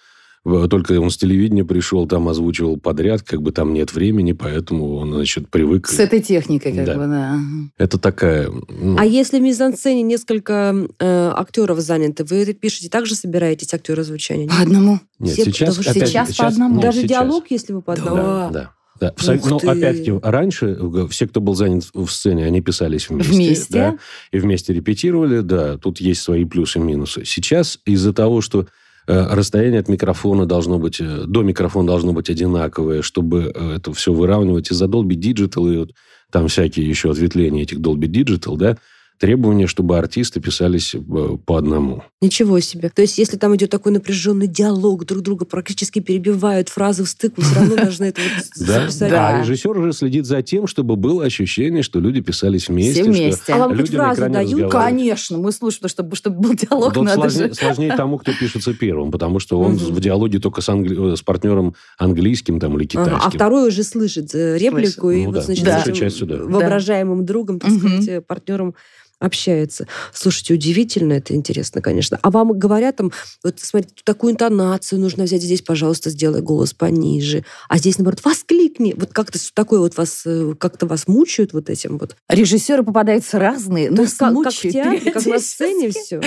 только 0.43 0.99
он 0.99 1.11
с 1.11 1.17
телевидения 1.17 1.63
пришел, 1.63 2.07
там 2.07 2.27
озвучивал 2.27 2.77
подряд, 2.77 3.21
как 3.21 3.43
бы 3.43 3.51
там 3.51 3.73
нет 3.73 3.93
времени, 3.93 4.31
поэтому 4.31 4.95
он, 4.95 5.13
значит, 5.13 5.49
привык. 5.49 5.87
С 5.87 5.99
этой 5.99 6.19
техникой, 6.19 6.73
как 6.73 6.83
Да. 6.85 6.95
бы, 6.95 7.05
да. 7.05 7.39
Это 7.77 7.99
такая... 7.99 8.49
ну, 8.49 8.95
А 8.97 9.05
если 9.05 9.37
в 9.39 9.43
мизансцене 9.43 10.01
несколько 10.01 10.73
э, 10.97 11.31
актеров 11.35 11.79
заняты, 11.79 12.23
вы 12.23 12.37
это 12.37 12.53
пишете, 12.53 12.89
также 12.89 13.13
собираетесь 13.13 13.71
актеры 13.75 14.03
звучания? 14.03 14.47
По 14.47 14.63
одному. 14.63 14.99
нет, 15.19 15.33
все- 15.33 15.45
сейчас... 15.45 15.77
опять- 15.77 16.07
сейчас 16.07 16.35
по 16.35 16.47
одному? 16.47 16.73
нет, 16.73 16.81
Даже 16.85 17.01
сейчас. 17.01 17.09
диалог, 17.09 17.43
если 17.51 17.73
вы 17.73 17.83
по 17.83 17.93
одному? 17.93 18.15
Да, 18.15 18.49
да. 18.49 18.71
Да, 19.01 19.13
В 19.17 19.27
Ух 19.27 19.49
но 19.49 19.59
ты. 19.59 19.67
опять-таки, 19.67 20.13
раньше 20.21 20.77
все, 21.09 21.27
кто 21.27 21.41
был 21.41 21.55
занят 21.55 21.89
в 21.91 22.07
сцене, 22.07 22.45
они 22.45 22.61
писались 22.61 23.09
вместе. 23.09 23.33
Вместе? 23.33 23.73
да, 23.73 23.97
и 24.31 24.37
вместе 24.37 24.73
репетировали, 24.73 25.39
да, 25.39 25.77
тут 25.77 25.99
есть 25.99 26.21
свои 26.21 26.45
плюсы 26.45 26.77
и 26.77 26.83
минусы. 26.83 27.25
Сейчас 27.25 27.79
из-за 27.85 28.13
того, 28.13 28.41
что 28.41 28.67
э, 29.07 29.27
расстояние 29.33 29.79
от 29.79 29.89
микрофона 29.89 30.45
должно 30.45 30.77
быть, 30.77 31.01
э, 31.01 31.23
до 31.25 31.41
микрофона 31.41 31.87
должно 31.87 32.13
быть 32.13 32.29
одинаковое, 32.29 33.01
чтобы 33.01 33.51
э, 33.55 33.75
это 33.77 33.91
все 33.93 34.13
выравнивать 34.13 34.71
из-за 34.71 34.85
Dolby 34.85 35.15
Digital 35.15 35.73
и 35.73 35.77
вот 35.77 35.91
там 36.31 36.47
всякие 36.47 36.87
еще 36.87 37.09
ответвления 37.09 37.63
этих 37.63 37.79
Dolby 37.79 38.05
Digital, 38.05 38.55
да, 38.55 38.77
требования, 39.21 39.67
чтобы 39.67 39.97
артисты 39.99 40.41
писались 40.41 40.95
э, 40.95 40.99
по 41.45 41.57
одному. 41.57 42.03
Ничего 42.21 42.59
себе. 42.59 42.89
То 42.89 43.03
есть, 43.03 43.17
если 43.19 43.37
там 43.37 43.55
идет 43.55 43.69
такой 43.69 43.91
напряженный 43.91 44.47
диалог, 44.47 45.05
друг 45.05 45.21
друга 45.21 45.45
практически 45.45 45.99
перебивают, 45.99 46.69
фразы 46.69 47.03
в 47.03 47.07
стык, 47.09 47.33
вы 47.37 47.43
все 47.43 47.55
равно 47.55 47.75
должны 47.83 48.05
это 48.05 48.19
вот 48.21 48.43
Да? 48.67 48.79
записать. 48.81 49.11
Да. 49.11 49.27
А 49.29 49.41
режиссер 49.41 49.77
уже 49.77 49.93
следит 49.93 50.25
за 50.25 50.41
тем, 50.41 50.65
чтобы 50.65 50.95
было 50.95 51.23
ощущение, 51.23 51.83
что 51.83 51.99
люди 51.99 52.19
писались 52.21 52.67
вместе. 52.67 53.03
Все 53.03 53.11
вместе. 53.11 53.53
А 53.53 53.57
вам 53.59 53.77
хоть 53.77 53.89
фразы 53.91 54.27
дают? 54.29 54.71
Конечно, 54.71 55.37
мы 55.37 55.51
слушаем, 55.51 55.87
чтобы, 55.87 56.15
чтобы 56.15 56.39
был 56.39 56.53
диалог, 56.55 56.95
надо 56.97 57.13
сложнее, 57.29 57.47
же. 57.49 57.53
сложнее 57.53 57.95
тому, 57.95 58.17
кто 58.17 58.33
пишется 58.33 58.73
первым, 58.73 59.11
потому 59.11 59.39
что 59.39 59.59
он 59.59 59.75
в 59.77 59.99
диалоге 60.01 60.39
только 60.39 60.61
с, 60.61 60.65
с 60.67 61.21
партнером 61.21 61.75
английским 61.99 62.59
там, 62.59 62.75
или 62.77 62.89
Ага, 62.95 63.05
китайским. 63.05 63.27
а 63.27 63.29
второй 63.29 63.67
уже 63.67 63.83
слышит 63.83 64.33
э, 64.33 64.57
реплику, 64.57 65.11
и 65.11 65.25
Ну 65.27 65.31
вот, 65.31 65.43
значит, 65.45 66.11
сюда. 66.11 66.37
воображаемым 66.43 67.23
другом, 67.25 67.59
так 67.59 67.71
сказать, 67.71 68.07
э, 68.07 68.21
партнером 68.21 68.73
общается. 69.21 69.87
Слушайте, 70.13 70.55
удивительно 70.55 71.13
это 71.13 71.33
интересно, 71.35 71.81
конечно. 71.81 72.19
А 72.21 72.31
вам 72.31 72.57
говорят 72.57 72.97
там, 72.97 73.11
вот 73.43 73.59
смотрите, 73.59 73.93
такую 74.03 74.33
интонацию 74.33 74.99
нужно 74.99 75.23
взять 75.23 75.43
здесь, 75.43 75.61
пожалуйста, 75.61 76.09
сделай 76.09 76.41
голос 76.41 76.73
пониже, 76.73 77.45
а 77.69 77.77
здесь, 77.77 77.97
наоборот, 77.99 78.21
воскликни. 78.25 78.93
Вот 78.97 79.13
как-то 79.13 79.39
такое 79.53 79.79
вот 79.79 79.95
вас, 79.95 80.23
э, 80.25 80.55
как-то 80.57 80.87
вас 80.87 81.07
мучают 81.07 81.53
вот 81.53 81.69
этим 81.69 81.99
вот. 81.99 82.15
Режиссеры 82.27 82.83
попадаются 82.83 83.37
разные, 83.37 83.91
но 83.91 84.01
есть 84.01 84.17
как, 84.17 84.33
как 84.33 84.53
в 84.53 84.59
театре, 84.59 85.11
как 85.11 85.25
на 85.25 85.39
сцене 85.39 85.91
все. 85.91 86.19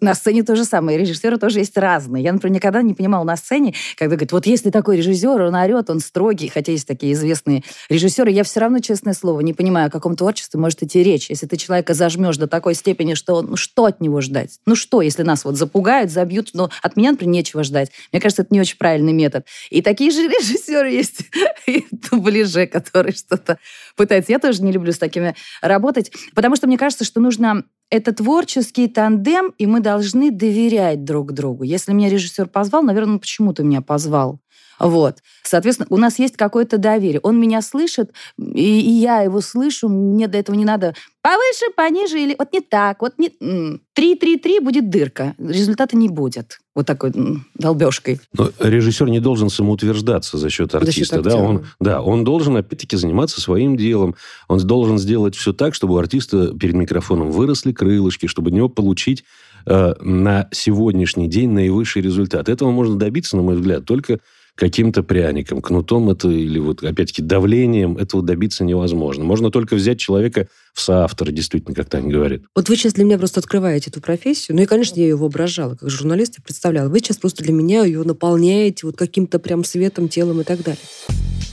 На 0.00 0.14
сцене 0.14 0.42
то 0.42 0.56
же 0.56 0.64
самое. 0.64 0.98
Режиссеры 0.98 1.38
тоже 1.38 1.60
есть 1.60 1.76
разные. 1.76 2.24
Я, 2.24 2.32
например, 2.32 2.56
никогда 2.56 2.82
не 2.82 2.94
понимала 2.94 3.22
на 3.22 3.36
сцене, 3.36 3.74
когда 3.96 4.16
говорят, 4.16 4.32
вот 4.32 4.46
если 4.46 4.70
такой 4.70 4.96
режиссер, 4.96 5.40
он 5.42 5.54
орет, 5.54 5.90
он 5.90 6.00
строгий, 6.00 6.48
хотя 6.48 6.72
есть 6.72 6.88
такие 6.88 7.12
известные 7.12 7.62
режиссеры, 7.88 8.32
я 8.32 8.42
все 8.42 8.60
равно, 8.60 8.80
честное 8.80 9.14
слово, 9.14 9.40
не 9.40 9.52
понимаю, 9.52 9.86
о 9.86 9.90
каком 9.90 10.16
творчестве 10.16 10.58
может 10.58 10.82
идти 10.82 11.04
речь. 11.04 11.30
Если 11.30 11.46
ты 11.46 11.56
человека 11.56 11.94
зажмешь 11.94 12.15
до 12.16 12.46
такой 12.46 12.74
степени, 12.74 13.14
что 13.14 13.42
ну 13.42 13.56
что 13.56 13.84
от 13.86 14.00
него 14.00 14.20
ждать? 14.20 14.58
Ну 14.66 14.74
что, 14.74 15.02
если 15.02 15.22
нас 15.22 15.44
вот 15.44 15.56
запугают, 15.56 16.10
забьют, 16.10 16.50
но 16.54 16.70
от 16.82 16.96
меня, 16.96 17.12
например, 17.12 17.34
нечего 17.34 17.62
ждать. 17.62 17.90
Мне 18.12 18.20
кажется, 18.20 18.42
это 18.42 18.54
не 18.54 18.60
очень 18.60 18.78
правильный 18.78 19.12
метод. 19.12 19.46
И 19.70 19.82
такие 19.82 20.10
же 20.10 20.22
режиссеры 20.28 20.90
есть 20.90 21.20
и 21.66 21.86
дубляже, 21.90 22.66
которые 22.66 23.14
что-то 23.14 23.58
пытаются. 23.96 24.32
Я 24.32 24.38
тоже 24.38 24.62
не 24.62 24.72
люблю 24.72 24.92
с 24.92 24.98
такими 24.98 25.34
работать, 25.62 26.12
потому 26.34 26.56
что 26.56 26.66
мне 26.66 26.78
кажется, 26.78 27.04
что 27.04 27.20
нужно 27.20 27.64
это 27.90 28.12
творческий 28.12 28.88
тандем, 28.88 29.54
и 29.58 29.66
мы 29.66 29.80
должны 29.80 30.30
доверять 30.30 31.04
друг 31.04 31.32
другу. 31.32 31.62
Если 31.62 31.92
меня 31.92 32.08
режиссер 32.08 32.48
позвал, 32.48 32.82
наверное, 32.82 33.14
ну 33.14 33.20
почему 33.20 33.52
ты 33.52 33.62
меня 33.62 33.80
позвал? 33.80 34.40
Вот. 34.78 35.16
Соответственно, 35.42 35.86
у 35.90 35.96
нас 35.96 36.18
есть 36.18 36.36
какое-то 36.36 36.78
доверие. 36.78 37.20
Он 37.22 37.40
меня 37.40 37.62
слышит, 37.62 38.12
и, 38.38 38.80
и 38.80 38.90
я 38.90 39.20
его 39.20 39.40
слышу. 39.40 39.88
Мне 39.88 40.28
для 40.28 40.40
этого 40.40 40.56
не 40.56 40.64
надо 40.64 40.94
повыше, 41.22 41.72
пониже, 41.74 42.20
или 42.20 42.36
вот 42.38 42.52
не 42.52 42.60
так, 42.60 43.02
вот 43.02 43.14
не... 43.18 43.32
м, 43.40 43.80
3-3-3 43.98 44.60
будет 44.60 44.90
дырка. 44.90 45.34
Результата 45.38 45.96
не 45.96 46.08
будет. 46.08 46.60
Вот 46.74 46.86
такой 46.86 47.12
долбежкой. 47.54 48.20
Но 48.34 48.50
режиссер 48.60 49.08
не 49.08 49.18
должен 49.18 49.48
самоутверждаться 49.48 50.36
за 50.36 50.50
счет 50.50 50.74
артиста. 50.74 51.22
да? 51.22 51.30
актера. 51.30 51.42
Он, 51.42 51.66
да, 51.80 52.02
он 52.02 52.22
должен, 52.22 52.56
опять-таки, 52.56 52.96
заниматься 52.96 53.40
своим 53.40 53.76
делом. 53.76 54.14
Он 54.46 54.58
должен 54.58 54.98
сделать 54.98 55.34
все 55.34 55.52
так, 55.52 55.74
чтобы 55.74 55.94
у 55.94 55.98
артиста 55.98 56.56
перед 56.56 56.74
микрофоном 56.74 57.30
выросли 57.30 57.72
крылышки, 57.72 58.26
чтобы 58.26 58.50
у 58.50 58.54
него 58.54 58.68
получить 58.68 59.24
э, 59.64 59.94
на 60.00 60.48
сегодняшний 60.52 61.28
день 61.28 61.50
наивысший 61.50 62.02
результат. 62.02 62.48
Этого 62.48 62.70
можно 62.70 62.96
добиться, 62.96 63.36
на 63.36 63.42
мой 63.42 63.56
взгляд, 63.56 63.84
только 63.84 64.20
каким-то 64.56 65.02
пряником, 65.02 65.60
кнутом 65.60 66.10
это 66.10 66.28
или 66.28 66.58
вот 66.58 66.82
опять-таки 66.82 67.22
давлением 67.22 67.96
этого 67.98 68.22
добиться 68.22 68.64
невозможно. 68.64 69.22
Можно 69.22 69.50
только 69.50 69.76
взять 69.76 70.00
человека 70.00 70.48
в 70.72 70.80
соавтор, 70.80 71.30
действительно, 71.30 71.74
как 71.74 71.88
Таня 71.88 72.10
говорит. 72.10 72.42
Вот 72.54 72.68
вы 72.68 72.76
сейчас 72.76 72.94
для 72.94 73.04
меня 73.04 73.18
просто 73.18 73.40
открываете 73.40 73.90
эту 73.90 74.00
профессию. 74.00 74.56
Ну 74.56 74.62
и, 74.62 74.66
конечно, 74.66 74.98
я 74.98 75.04
ее 75.04 75.16
воображала, 75.16 75.76
как 75.76 75.88
журналист, 75.90 76.34
я 76.38 76.42
представляла. 76.42 76.88
Вы 76.88 76.98
сейчас 76.98 77.18
просто 77.18 77.44
для 77.44 77.52
меня 77.52 77.84
ее 77.84 78.02
наполняете 78.02 78.86
вот 78.86 78.96
каким-то 78.96 79.38
прям 79.38 79.62
светом, 79.62 80.08
телом 80.08 80.40
и 80.40 80.44
так 80.44 80.62
далее. 80.62 80.80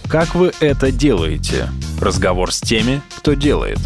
Как 0.09 0.33
вы 0.35 0.51
это 0.61 0.91
делаете? 0.91 1.69
Разговор 1.99 2.53
с 2.53 2.61
теми, 2.61 3.01
кто 3.17 3.33
делает. 3.33 3.79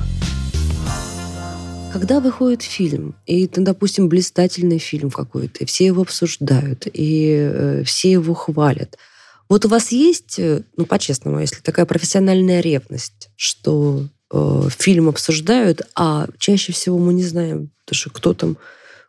Когда 1.93 2.19
выходит 2.19 2.61
фильм, 2.61 3.15
и, 3.25 3.49
ну, 3.55 3.63
допустим, 3.63 4.07
блистательный 4.07 4.77
фильм 4.77 5.09
какой-то, 5.09 5.59
и 5.63 5.65
все 5.65 5.85
его 5.87 6.03
обсуждают, 6.03 6.85
и 6.91 7.35
э, 7.39 7.83
все 7.85 8.11
его 8.11 8.33
хвалят, 8.33 8.97
вот 9.49 9.65
у 9.65 9.67
вас 9.69 9.91
есть, 9.91 10.37
э, 10.37 10.61
ну, 10.75 10.85
по-честному, 10.85 11.39
если 11.39 11.59
такая 11.61 11.85
профессиональная 11.85 12.59
ревность, 12.59 13.29
что 13.35 14.03
э, 14.31 14.61
фильм 14.77 15.09
обсуждают, 15.09 15.81
а 15.95 16.27
чаще 16.37 16.71
всего 16.71 16.99
мы 16.99 17.13
не 17.13 17.23
знаем, 17.23 17.71
даже 17.87 18.09
кто 18.11 18.33
там, 18.33 18.57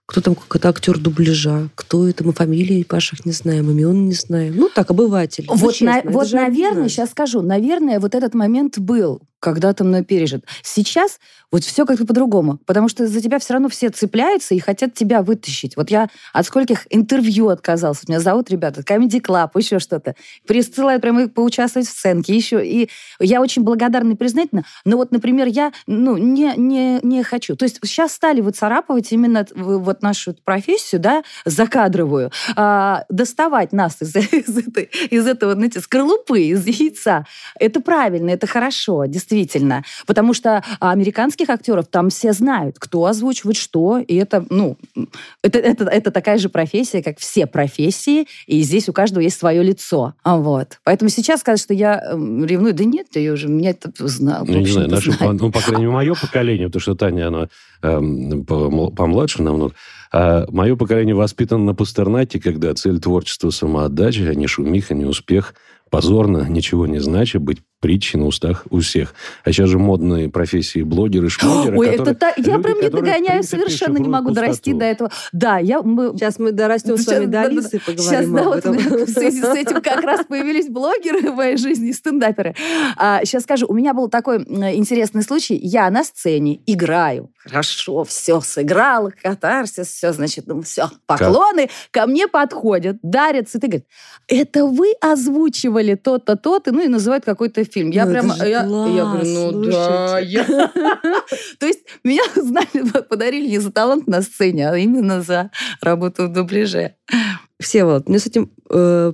кто 0.06 0.22
там 0.22 0.34
какой-то 0.34 0.70
актер 0.70 0.98
дубляжа, 0.98 1.68
кто 1.74 2.08
это, 2.08 2.24
мы 2.24 2.32
фамилии 2.32 2.86
ваших 2.88 3.26
не 3.26 3.32
знаем, 3.32 3.70
имен 3.70 4.06
не 4.06 4.14
знаем. 4.14 4.54
Ну, 4.56 4.70
так, 4.74 4.90
обыватель. 4.90 5.44
Ну, 5.46 5.56
Вот, 5.56 5.74
честно, 5.74 6.02
на- 6.02 6.10
вот 6.10 6.32
наверное, 6.32 6.70
обидно. 6.70 6.88
сейчас 6.88 7.10
скажу, 7.10 7.42
наверное, 7.42 8.00
вот 8.00 8.14
этот 8.14 8.32
момент 8.34 8.78
был 8.78 9.20
когда-то 9.40 9.84
мной 9.84 10.04
пережит. 10.04 10.44
Сейчас 10.62 11.18
вот 11.50 11.64
все 11.64 11.86
как-то 11.86 12.04
по-другому, 12.04 12.58
потому 12.66 12.88
что 12.88 13.06
за 13.06 13.20
тебя 13.20 13.38
все 13.38 13.54
равно 13.54 13.68
все 13.68 13.88
цепляются 13.88 14.54
и 14.54 14.58
хотят 14.58 14.94
тебя 14.94 15.22
вытащить. 15.22 15.76
Вот 15.76 15.90
я 15.90 16.08
от 16.32 16.46
скольких 16.46 16.86
интервью 16.90 17.48
отказался. 17.48 18.02
Меня 18.08 18.20
зовут 18.20 18.50
ребята, 18.50 18.82
Comedy 18.82 19.20
Club, 19.20 19.50
еще 19.56 19.78
что-то. 19.78 20.14
Присылают 20.46 21.00
прямо 21.00 21.22
их 21.22 21.32
поучаствовать 21.32 21.88
в 21.88 21.90
сценке 21.90 22.36
еще. 22.36 22.66
И 22.66 22.90
я 23.18 23.40
очень 23.40 23.62
благодарна 23.62 24.12
и 24.12 24.16
признательна. 24.16 24.64
Но 24.84 24.98
вот, 24.98 25.10
например, 25.10 25.46
я 25.46 25.72
ну, 25.86 26.16
не, 26.16 26.52
не, 26.56 27.00
не 27.02 27.22
хочу. 27.22 27.56
То 27.56 27.64
есть 27.64 27.78
сейчас 27.82 28.12
стали 28.12 28.40
выцарапывать 28.40 29.10
именно 29.12 29.46
вот 29.54 30.02
нашу 30.02 30.34
профессию, 30.44 31.00
да, 31.00 31.22
закадровую, 31.44 32.30
а, 32.56 33.04
доставать 33.08 33.72
нас 33.72 33.96
из, 34.00 34.14
из 34.16 34.58
этой, 34.58 34.90
из 35.10 35.26
этого, 35.26 35.54
знаете, 35.54 35.80
скорлупы, 35.80 36.42
из 36.42 36.66
яйца. 36.66 37.26
Это 37.58 37.80
правильно, 37.80 38.30
это 38.30 38.46
хорошо. 38.46 39.06
Потому 40.06 40.34
что 40.34 40.62
американских 40.80 41.50
актеров 41.50 41.86
там 41.88 42.10
все 42.10 42.32
знают, 42.32 42.76
кто 42.78 43.04
озвучивает 43.04 43.56
что, 43.56 43.98
и 43.98 44.14
это, 44.14 44.44
ну, 44.50 44.76
это, 45.42 45.58
это, 45.58 45.84
это 45.84 46.10
такая 46.10 46.38
же 46.38 46.48
профессия, 46.48 47.02
как 47.02 47.18
все 47.18 47.46
профессии, 47.46 48.26
и 48.46 48.62
здесь 48.62 48.88
у 48.88 48.92
каждого 48.92 49.22
есть 49.22 49.38
свое 49.38 49.62
лицо. 49.62 50.14
А 50.22 50.36
Вот. 50.36 50.78
Поэтому 50.84 51.08
сейчас 51.08 51.40
сказать, 51.40 51.60
что 51.60 51.74
я 51.74 52.00
эм, 52.12 52.44
ревную, 52.44 52.74
да 52.74 52.84
нет, 52.84 53.08
я 53.14 53.32
уже, 53.32 53.48
меня 53.48 53.70
это 53.70 53.90
знал. 53.98 54.44
Ну, 54.46 54.58
не 54.58 54.66
знаю, 54.66 54.88
наше, 54.88 55.12
ну, 55.20 55.50
по 55.50 55.60
крайней 55.60 55.86
мере, 55.86 55.94
мое 55.94 56.14
поколение, 56.14 56.68
потому 56.68 56.80
что 56.80 56.94
Таня, 56.94 57.28
она 57.28 57.48
по- 57.80 58.90
помладше 58.90 59.42
намного, 59.42 59.74
а 60.12 60.46
мое 60.50 60.76
поколение 60.76 61.14
воспитано 61.14 61.64
на 61.64 61.74
Пастернаке, 61.74 62.40
когда 62.40 62.74
цель 62.74 62.98
творчества 63.00 63.50
самоотдача, 63.50 64.28
а 64.28 64.34
не 64.34 64.46
шумиха, 64.46 64.94
не 64.94 65.04
успех, 65.04 65.54
позорно, 65.90 66.46
ничего 66.48 66.86
не 66.86 66.98
значит, 66.98 67.42
быть 67.42 67.58
притчей 67.80 68.18
на 68.18 68.26
устах 68.26 68.64
у 68.70 68.80
всех. 68.80 69.14
А 69.44 69.52
сейчас 69.52 69.68
же 69.68 69.78
модные 69.78 70.28
профессии 70.28 70.82
блогеры, 70.82 71.28
шмогеры, 71.28 71.78
Ой, 71.78 71.90
которые- 71.90 72.12
это 72.12 72.14
та- 72.18 72.34
я 72.36 72.56
люди, 72.56 72.62
прям 72.62 72.80
не 72.80 72.88
догоняю 72.90 73.42
совершенно, 73.42 73.98
не 73.98 74.08
могу 74.08 74.30
дорасти 74.30 74.72
до 74.72 74.84
этого. 74.84 75.10
Да, 75.32 75.58
я... 75.58 75.82
Мы, 75.82 76.12
Сейчас 76.16 76.38
мы 76.38 76.52
дорастем 76.52 76.96
с 76.96 77.02
Сейчас, 77.02 77.14
вами 77.14 77.24
до 77.26 77.30
да, 77.32 77.42
да, 77.42 77.48
Алисы 77.48 77.76
и 77.76 77.80
Сейчас, 77.80 77.96
поговорим 77.96 78.34
да, 78.34 78.40
об 78.40 78.46
вот 78.48 78.56
этом. 78.58 78.76
в 78.76 79.08
связи 79.10 79.42
с 79.42 79.54
этим 79.54 79.80
как 79.80 80.02
раз 80.02 80.26
появились 80.26 80.68
блогеры 80.68 81.30
в 81.30 81.34
моей 81.36 81.56
жизни, 81.56 81.90
и 81.90 81.92
стендаперы. 81.92 82.54
А, 82.96 83.24
сейчас 83.24 83.44
скажу, 83.44 83.66
у 83.68 83.74
меня 83.74 83.94
был 83.94 84.08
такой 84.08 84.38
интересный 84.38 85.22
случай. 85.22 85.56
Я 85.56 85.88
на 85.90 86.02
сцене 86.04 86.60
играю. 86.66 87.30
Хорошо, 87.38 88.04
все 88.04 88.40
сыграла, 88.40 89.10
катарсис, 89.22 89.86
все, 89.88 90.12
значит, 90.12 90.46
ну, 90.46 90.62
все, 90.62 90.90
поклоны. 91.06 91.70
Ко 91.90 92.06
мне 92.06 92.28
подходят, 92.28 92.98
дарят 93.02 93.48
цветы, 93.48 93.68
говорят, 93.68 93.86
это 94.26 94.66
вы 94.66 94.92
озвучивали 95.00 95.94
то-то, 95.94 96.36
то-то, 96.36 96.72
ну 96.72 96.84
и 96.84 96.88
называют 96.88 97.24
какой-то 97.24 97.64
фильм. 97.72 97.90
Я 97.90 98.04
Ну, 98.04 98.12
это 98.12 98.20
прям, 98.20 98.36
же 98.36 98.44
я, 98.44 98.48
я 98.48 98.64
класс, 98.64 98.88
говорю, 98.88 99.52
ну 99.52 99.64
да, 99.64 100.08
слушайте. 100.08 100.32
я... 100.32 100.44
То 101.58 101.66
есть 101.66 101.80
меня 102.04 102.22
знали, 102.34 103.02
подарили 103.08 103.48
не 103.48 103.58
за 103.58 103.70
талант 103.72 104.06
на 104.06 104.22
сцене, 104.22 104.70
а 104.70 104.76
именно 104.76 105.22
за 105.22 105.50
работу 105.80 106.24
в 106.24 106.32
дубляже. 106.32 106.94
Всеволод, 107.60 108.04
у 108.06 108.10
меня 108.10 108.20
с 108.20 108.26
этим 108.26 108.50
э, 108.70 109.12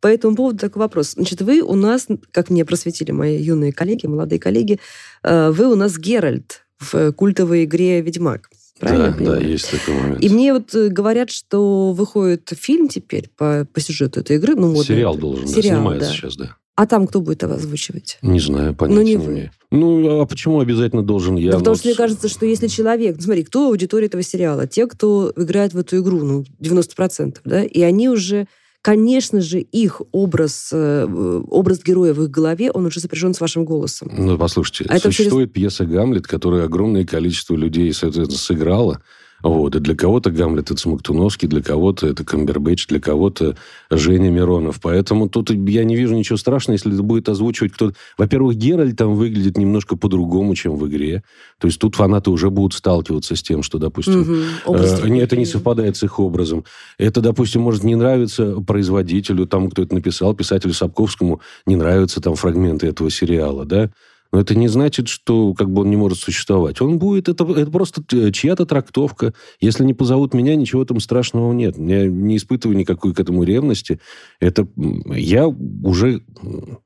по 0.00 0.06
этому 0.06 0.36
поводу 0.36 0.58
такой 0.58 0.80
вопрос. 0.80 1.12
Значит, 1.12 1.40
вы 1.42 1.62
у 1.62 1.74
нас, 1.74 2.06
как 2.32 2.50
мне 2.50 2.64
просветили 2.64 3.12
мои 3.12 3.40
юные 3.40 3.72
коллеги, 3.72 4.06
молодые 4.06 4.38
коллеги, 4.38 4.78
э, 5.22 5.50
вы 5.50 5.70
у 5.70 5.76
нас 5.76 5.96
Геральт 5.96 6.66
в 6.78 7.12
культовой 7.12 7.64
игре 7.64 8.00
«Ведьмак». 8.00 8.50
Правильно 8.82 9.04
я 9.04 9.12
Да, 9.12 9.36
да, 9.36 9.38
есть 9.38 9.70
такой 9.70 9.94
момент. 9.94 10.24
И 10.24 10.28
мне 10.28 10.52
вот 10.52 10.74
э, 10.74 10.88
говорят, 10.88 11.30
что 11.30 11.92
выходит 11.92 12.52
фильм 12.56 12.88
теперь 12.88 13.30
по, 13.36 13.64
по 13.72 13.80
сюжету 13.80 14.20
этой 14.20 14.36
игры. 14.36 14.56
Ну, 14.56 14.72
модный. 14.72 14.84
Сериал 14.84 15.16
должен, 15.16 15.46
да, 15.46 15.52
Сериал, 15.52 15.76
снимается 15.76 16.08
да. 16.08 16.16
сейчас, 16.16 16.36
да. 16.36 16.56
А 16.74 16.86
там 16.86 17.06
кто 17.06 17.20
будет 17.20 17.44
озвучивать? 17.44 18.18
Не 18.22 18.40
знаю, 18.40 18.74
понятия 18.74 18.98
Ну, 18.98 19.06
не 19.06 19.14
не, 19.14 19.24
имею. 19.26 19.50
Ну, 19.70 20.20
а 20.20 20.26
почему 20.26 20.60
обязательно 20.60 21.02
должен 21.02 21.36
я? 21.36 21.52
Да 21.52 21.58
потому 21.58 21.74
Вот 21.74 21.80
что 21.80 21.88
мне 21.88 21.96
кажется, 21.96 22.28
что 22.28 22.46
если 22.46 22.66
человек... 22.66 23.16
Ну, 23.16 23.22
смотри, 23.22 23.44
кто 23.44 23.68
аудитория 23.68 24.06
этого 24.06 24.22
сериала? 24.22 24.66
Те, 24.66 24.86
кто 24.86 25.32
играет 25.36 25.74
в 25.74 25.78
эту 25.78 25.98
игру, 25.98 26.20
ну, 26.22 26.44
90%, 26.60 27.36
да? 27.44 27.62
И 27.64 27.82
они 27.82 28.08
уже... 28.08 28.46
Конечно 28.84 29.40
же, 29.40 29.60
их 29.60 30.02
образ, 30.10 30.70
э, 30.72 31.06
образ 31.48 31.84
героя 31.84 32.12
в 32.14 32.22
их 32.24 32.30
голове, 32.30 32.72
он 32.72 32.84
уже 32.84 32.98
сопряжен 32.98 33.32
с 33.32 33.40
вашим 33.40 33.64
голосом. 33.64 34.10
Ну, 34.12 34.36
послушайте, 34.36 34.86
А 34.88 34.96
это 34.96 35.02
через- 35.02 35.18
существует 35.18 35.52
пьеса 35.52 35.84
«Гамлет», 35.86 36.26
которую 36.26 36.64
огромное 36.64 37.06
количество 37.06 37.54
людей, 37.54 37.92
соответственно, 37.92 38.40
сыграло. 38.40 39.00
Вот. 39.42 39.74
И 39.76 39.80
для 39.80 39.96
кого-то 39.96 40.30
Гамлет 40.30 40.70
это 40.70 40.80
Смоктуновский, 40.80 41.48
для 41.48 41.62
кого-то 41.62 42.06
это 42.06 42.24
Камбербэтч, 42.24 42.86
для 42.86 43.00
кого-то 43.00 43.56
Женя 43.90 44.30
Миронов. 44.30 44.80
Поэтому 44.80 45.28
тут 45.28 45.50
я 45.50 45.84
не 45.84 45.96
вижу 45.96 46.14
ничего 46.14 46.36
страшного, 46.36 46.74
если 46.74 46.92
это 46.92 47.02
будет 47.02 47.28
озвучивать 47.28 47.72
кто-то. 47.72 47.94
Во-первых, 48.16 48.56
Геральт 48.56 48.96
там 48.96 49.14
выглядит 49.14 49.58
немножко 49.58 49.96
по-другому, 49.96 50.54
чем 50.54 50.76
в 50.76 50.86
игре. 50.88 51.22
То 51.58 51.66
есть 51.66 51.80
тут 51.80 51.96
фанаты 51.96 52.30
уже 52.30 52.50
будут 52.50 52.74
сталкиваться 52.74 53.36
с 53.36 53.42
тем, 53.42 53.62
что, 53.62 53.78
допустим. 53.78 54.44
Образ 54.64 54.92
Э, 55.02 55.08
не, 55.08 55.20
это 55.20 55.36
не 55.36 55.46
совпадает 55.46 55.96
с 55.96 56.02
их 56.02 56.18
образом. 56.18 56.64
Это, 56.98 57.20
допустим, 57.20 57.62
может 57.62 57.84
не 57.84 57.94
нравиться 57.94 58.60
производителю, 58.60 59.46
тому, 59.46 59.70
кто 59.70 59.82
это 59.82 59.94
написал, 59.94 60.34
писателю 60.34 60.74
Сапковскому, 60.74 61.40
не 61.66 61.76
нравятся 61.76 62.20
там 62.20 62.34
фрагменты 62.34 62.86
этого 62.86 63.10
сериала, 63.10 63.64
да? 63.64 63.90
Но 64.32 64.40
это 64.40 64.54
не 64.54 64.66
значит, 64.66 65.08
что 65.08 65.52
как 65.52 65.70
бы 65.70 65.82
он 65.82 65.90
не 65.90 65.96
может 65.96 66.18
существовать. 66.18 66.80
Он 66.80 66.98
будет, 66.98 67.28
это, 67.28 67.44
это 67.44 67.70
просто 67.70 68.02
чья-то 68.32 68.64
трактовка. 68.64 69.34
Если 69.60 69.84
не 69.84 69.92
позовут 69.92 70.32
меня, 70.32 70.56
ничего 70.56 70.84
там 70.86 71.00
страшного 71.00 71.52
нет. 71.52 71.76
Я 71.76 72.06
не 72.06 72.38
испытываю 72.38 72.76
никакой 72.76 73.12
к 73.12 73.20
этому 73.20 73.44
ревности. 73.44 74.00
Это 74.40 74.66
я 75.14 75.46
уже 75.48 76.22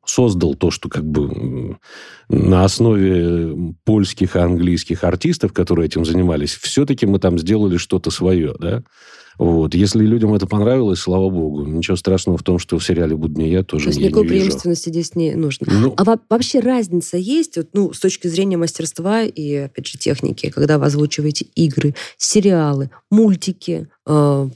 создал 0.04 0.54
то, 0.54 0.72
что 0.72 0.88
как 0.88 1.04
бы 1.04 1.78
на 2.28 2.64
основе 2.64 3.74
польских 3.84 4.34
и 4.34 4.40
английских 4.40 5.04
артистов, 5.04 5.52
которые 5.52 5.86
этим 5.86 6.04
занимались, 6.04 6.56
все-таки 6.56 7.06
мы 7.06 7.20
там 7.20 7.38
сделали 7.38 7.76
что-то 7.76 8.10
свое, 8.10 8.56
да. 8.58 8.82
Вот. 9.38 9.74
Если 9.74 10.04
людям 10.04 10.32
это 10.34 10.46
понравилось, 10.46 11.00
слава 11.00 11.28
богу. 11.30 11.64
Ничего 11.66 11.96
страшного 11.96 12.38
в 12.38 12.42
том, 12.42 12.58
что 12.58 12.78
в 12.78 12.84
сериале 12.84 13.16
«Буду 13.16 13.38
не 13.40 13.50
я» 13.50 13.62
тоже 13.62 13.84
То 13.84 13.88
есть 13.90 14.00
я 14.00 14.06
никакой 14.06 14.22
не 14.24 14.28
вижу. 14.30 14.44
преемственности 14.46 14.88
здесь 14.88 15.14
не 15.14 15.34
нужно. 15.34 15.66
Ну, 15.70 15.94
А 15.96 16.04
во- 16.04 16.18
вообще 16.30 16.60
разница 16.60 17.16
есть, 17.18 17.56
вот, 17.56 17.68
ну, 17.74 17.92
с 17.92 18.00
точки 18.00 18.28
зрения 18.28 18.56
мастерства 18.56 19.22
и, 19.22 19.54
опять 19.54 19.86
же, 19.86 19.98
техники, 19.98 20.50
когда 20.50 20.78
вы 20.78 20.86
озвучиваете 20.86 21.46
игры, 21.54 21.94
сериалы, 22.16 22.90
мультики, 23.10 23.88
э, 24.06 24.48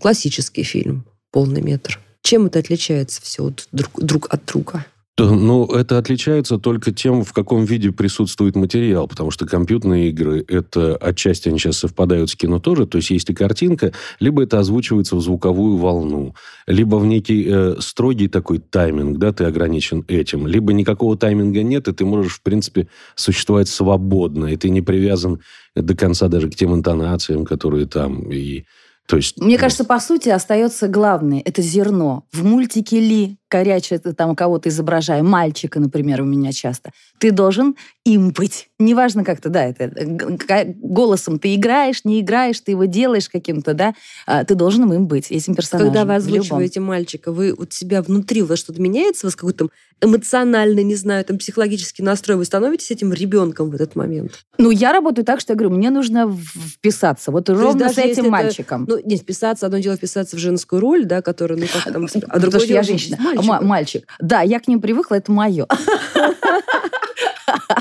классический 0.00 0.62
фильм, 0.64 1.04
полный 1.30 1.62
метр? 1.62 1.98
Чем 2.22 2.46
это 2.46 2.58
отличается 2.58 3.22
все 3.22 3.44
вот 3.44 3.66
друг, 3.72 3.90
друг 4.02 4.26
от 4.30 4.44
друга? 4.44 4.84
Ну, 5.24 5.66
это 5.66 5.98
отличается 5.98 6.58
только 6.58 6.92
тем, 6.92 7.24
в 7.24 7.32
каком 7.32 7.64
виде 7.64 7.92
присутствует 7.92 8.56
материал, 8.56 9.06
потому 9.06 9.30
что 9.30 9.46
компьютерные 9.46 10.08
игры, 10.08 10.44
это 10.48 10.96
отчасти 10.96 11.48
они 11.48 11.58
сейчас 11.58 11.78
совпадают 11.78 12.30
с 12.30 12.36
кино 12.36 12.58
тоже, 12.58 12.86
то 12.86 12.96
есть 12.96 13.10
есть 13.10 13.30
и 13.30 13.34
картинка, 13.34 13.92
либо 14.18 14.42
это 14.42 14.58
озвучивается 14.58 15.16
в 15.16 15.20
звуковую 15.20 15.76
волну, 15.76 16.34
либо 16.66 16.96
в 16.96 17.06
некий 17.06 17.46
э, 17.48 17.76
строгий 17.80 18.28
такой 18.28 18.58
тайминг, 18.58 19.18
да, 19.18 19.32
ты 19.32 19.44
ограничен 19.44 20.04
этим, 20.08 20.46
либо 20.46 20.72
никакого 20.72 21.16
тайминга 21.16 21.62
нет, 21.62 21.88
и 21.88 21.92
ты 21.92 22.04
можешь, 22.04 22.34
в 22.34 22.42
принципе, 22.42 22.88
существовать 23.14 23.68
свободно, 23.68 24.46
и 24.46 24.56
ты 24.56 24.70
не 24.70 24.80
привязан 24.80 25.40
до 25.74 25.94
конца 25.96 26.28
даже 26.28 26.50
к 26.50 26.54
тем 26.54 26.74
интонациям, 26.74 27.44
которые 27.44 27.86
там, 27.86 28.30
и 28.32 28.64
то 29.10 29.16
есть... 29.16 29.40
Мне 29.40 29.58
кажется, 29.58 29.84
по 29.84 29.98
сути, 29.98 30.28
остается 30.28 30.86
главное. 30.86 31.42
Это 31.44 31.62
зерно. 31.62 32.26
В 32.32 32.44
мультике 32.44 33.00
Ли, 33.00 33.39
коряче, 33.50 33.98
ты 33.98 34.12
там 34.14 34.34
кого-то 34.34 34.68
изображая, 34.68 35.22
мальчика, 35.22 35.80
например, 35.80 36.22
у 36.22 36.24
меня 36.24 36.52
часто, 36.52 36.92
ты 37.18 37.32
должен 37.32 37.74
им 38.04 38.30
быть. 38.30 38.70
Неважно 38.78 39.24
как-то, 39.24 39.50
да, 39.50 39.66
это 39.66 39.88
г- 39.88 40.74
голосом 40.80 41.38
ты 41.38 41.54
играешь, 41.54 42.04
не 42.04 42.20
играешь, 42.20 42.60
ты 42.60 42.70
его 42.70 42.84
делаешь 42.86 43.28
каким-то, 43.28 43.74
да, 43.74 43.94
а, 44.26 44.44
ты 44.44 44.54
должен 44.54 44.90
им 44.92 45.06
быть, 45.06 45.30
этим 45.30 45.54
персонажем. 45.54 45.92
Когда 45.92 46.04
вы 46.06 46.14
озвучиваете 46.14 46.80
мальчика, 46.80 47.32
вы 47.32 47.52
у 47.52 47.66
себя 47.68 48.02
внутри 48.02 48.42
у 48.42 48.46
вас 48.46 48.60
что-то 48.60 48.80
меняется, 48.80 49.26
у 49.26 49.28
вас 49.28 49.36
какой-то 49.36 49.58
там 49.58 49.70
эмоциональный, 50.02 50.82
не 50.82 50.94
знаю, 50.94 51.24
там 51.24 51.36
психологический 51.38 52.02
настрой, 52.02 52.38
вы 52.38 52.44
становитесь 52.44 52.90
этим 52.90 53.12
ребенком 53.12 53.70
в 53.70 53.74
этот 53.74 53.96
момент? 53.96 54.44
Ну, 54.58 54.70
я 54.70 54.92
работаю 54.92 55.24
так, 55.24 55.40
что 55.40 55.52
я 55.52 55.56
говорю, 55.58 55.74
мне 55.76 55.90
нужно 55.90 56.34
вписаться. 56.34 57.30
Вот 57.30 57.48
есть 57.48 57.60
ровно 57.60 57.88
с 57.92 57.98
этим 57.98 58.24
это, 58.24 58.30
мальчиком. 58.30 58.86
Ну, 58.88 58.98
не 59.04 59.16
вписаться, 59.16 59.66
одно 59.66 59.78
дело 59.78 59.96
вписаться 59.96 60.36
в 60.36 60.38
женскую 60.38 60.80
роль, 60.80 61.04
да, 61.04 61.20
которая, 61.20 61.58
ну, 61.58 61.66
как 61.66 61.92
там, 61.92 62.04
а 62.04 62.08
Потому 62.08 62.40
другое 62.40 62.66
дело 62.66 62.76
я 62.78 62.82
женщина. 62.82 63.18
Мальчиком. 63.46 63.66
Ма- 63.66 63.70
мальчик. 63.74 64.08
Да, 64.20 64.40
я 64.42 64.60
к 64.60 64.68
ним 64.68 64.80
привыкла, 64.80 65.16
это 65.16 65.30
мое. 65.32 65.66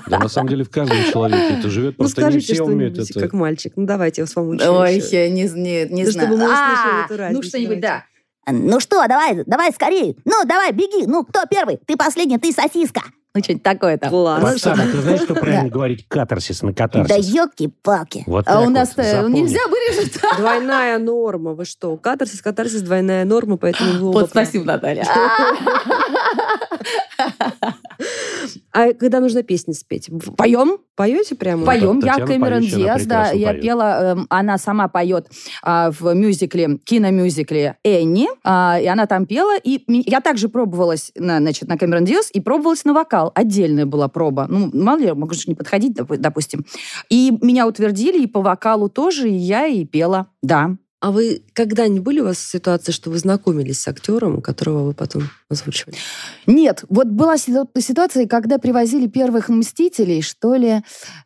Да, 0.08 0.18
на 0.20 0.28
самом 0.28 0.50
деле 0.50 0.64
в 0.64 0.70
каждом 0.72 0.98
человеке 1.12 1.56
это 1.60 1.70
живет, 1.70 1.92
Ну, 1.98 2.06
просто 2.06 2.22
не 2.22 2.28
скажите 2.32 2.54
все 2.56 2.64
умеют 2.64 2.98
это. 2.98 3.20
как 3.20 3.34
мальчик. 3.34 3.74
Ну, 3.76 3.86
давайте 3.86 4.22
я 4.22 4.26
вас 4.26 4.34
помучу 4.34 4.66
Ой, 4.72 4.96
еще. 4.96 5.24
я 5.26 5.30
не, 5.30 5.44
не, 5.44 5.86
не 5.86 6.06
Да 6.06 6.12
знаю. 6.12 6.28
чтобы 6.28 6.38
мы 6.42 6.46
услышали 6.46 7.02
А, 7.02 7.06
эту 7.06 7.14
Ну, 7.14 7.18
разницу, 7.20 7.48
что-нибудь, 7.50 7.80
да. 7.80 8.04
Ну 8.52 8.80
что, 8.80 9.06
давай, 9.08 9.44
давай 9.46 9.72
скорее. 9.72 10.16
Ну, 10.26 10.44
давай, 10.46 10.72
беги. 10.72 11.06
Ну, 11.06 11.24
кто 11.24 11.42
первый? 11.50 11.78
Ты 11.86 11.96
последний, 11.96 12.40
ты 12.40 12.52
сосиска. 12.52 13.02
Ну, 13.36 13.44
что-нибудь 13.44 13.64
такое 13.64 13.98
там. 14.00 14.10
Класс. 14.10 14.44
Оксана, 14.56 14.84
ты 14.88 15.02
знаешь, 15.02 15.22
что 15.22 15.36
правильно 15.36 15.70
говорить? 15.70 16.06
Катарсис 16.08 16.64
на 16.64 16.74
Да 16.74 16.88
катарсис. 16.88 17.28
елки-палки. 17.28 18.24
Вот 18.26 18.48
А 18.48 18.60
у 18.62 18.64
вот, 18.66 18.72
нас 18.72 18.96
запомни. 18.96 19.42
нельзя 19.42 19.60
вырежет. 19.68 20.20
Двойная 20.38 20.98
норма, 20.98 21.54
вы 21.54 21.66
что? 21.66 21.96
Катарсис, 21.98 22.42
катарсис, 22.42 22.82
двойная 22.82 23.26
норма, 23.26 23.58
поэтому 23.58 24.12
Вот 24.14 24.30
спасибо, 24.32 24.66
Наталья. 24.66 25.06
А 28.72 28.94
когда 28.94 29.20
нужно 29.20 29.44
песни 29.44 29.74
спеть? 29.74 30.10
Поем? 30.38 30.78
Поете 30.96 31.36
прямо? 31.36 31.66
Поем. 31.66 32.00
Я 32.04 32.16
Кэмерон 32.16 32.62
Диас, 32.62 33.06
да. 33.06 33.32
Я 33.32 33.50
поет. 33.50 33.62
пела, 33.62 34.12
эм, 34.12 34.28
она 34.30 34.58
сама 34.58 34.88
поет 34.88 35.28
а, 35.64 35.92
в 35.92 36.14
мюзикле, 36.14 36.78
киномюзикле 36.84 37.78
«Энни». 37.84 38.28
а, 38.44 38.78
и 38.82 38.86
она 38.86 39.06
там 39.06 39.26
пела. 39.26 39.58
И 39.64 39.84
я 39.88 40.20
также 40.22 40.50
пробовалась 40.50 41.12
на, 41.16 41.38
значит, 41.40 41.70
на 41.70 41.78
Кэмерон 41.78 42.06
Диас 42.06 42.30
и 42.34 42.42
пробовалась 42.42 42.86
на 42.86 42.94
вокал. 42.94 43.32
Отдельная 43.34 43.86
была 43.86 44.08
проба. 44.10 44.46
Ну, 44.50 44.70
мало 44.74 44.98
ли, 45.00 45.12
могу 45.14 45.34
же 45.34 45.44
не 45.48 45.56
подходить, 45.56 45.98
доп- 45.98 46.18
допустим. 46.18 46.66
И 47.10 47.32
меня 47.42 47.68
утвердили 47.68 48.22
и 48.22 48.28
по 48.28 48.42
вокалу 48.42 48.90
тоже, 48.90 49.30
и 49.30 49.34
я 49.36 49.68
и 49.68 49.86
пела. 49.86 50.28
Да. 50.44 50.76
А 51.02 51.12
вы 51.12 51.44
когда-нибудь 51.54 52.04
были 52.04 52.20
у 52.20 52.26
вас 52.26 52.40
ситуация, 52.40 52.92
что 52.92 53.10
вы 53.10 53.20
знакомились 53.20 53.80
с 53.80 53.88
актером, 53.88 54.42
которого 54.42 54.84
вы 54.84 54.94
потом 54.94 55.30
озвучивали? 55.50 55.96
Нет, 56.46 56.84
вот 56.90 57.08
была 57.08 57.38
ситу- 57.38 57.70
ситуация, 57.80 58.28
когда 58.28 58.58
привозили 58.58 59.08
первых 59.08 59.48
«Мстителей», 59.48 60.22
что 60.22 60.56
ли, 60.56 60.82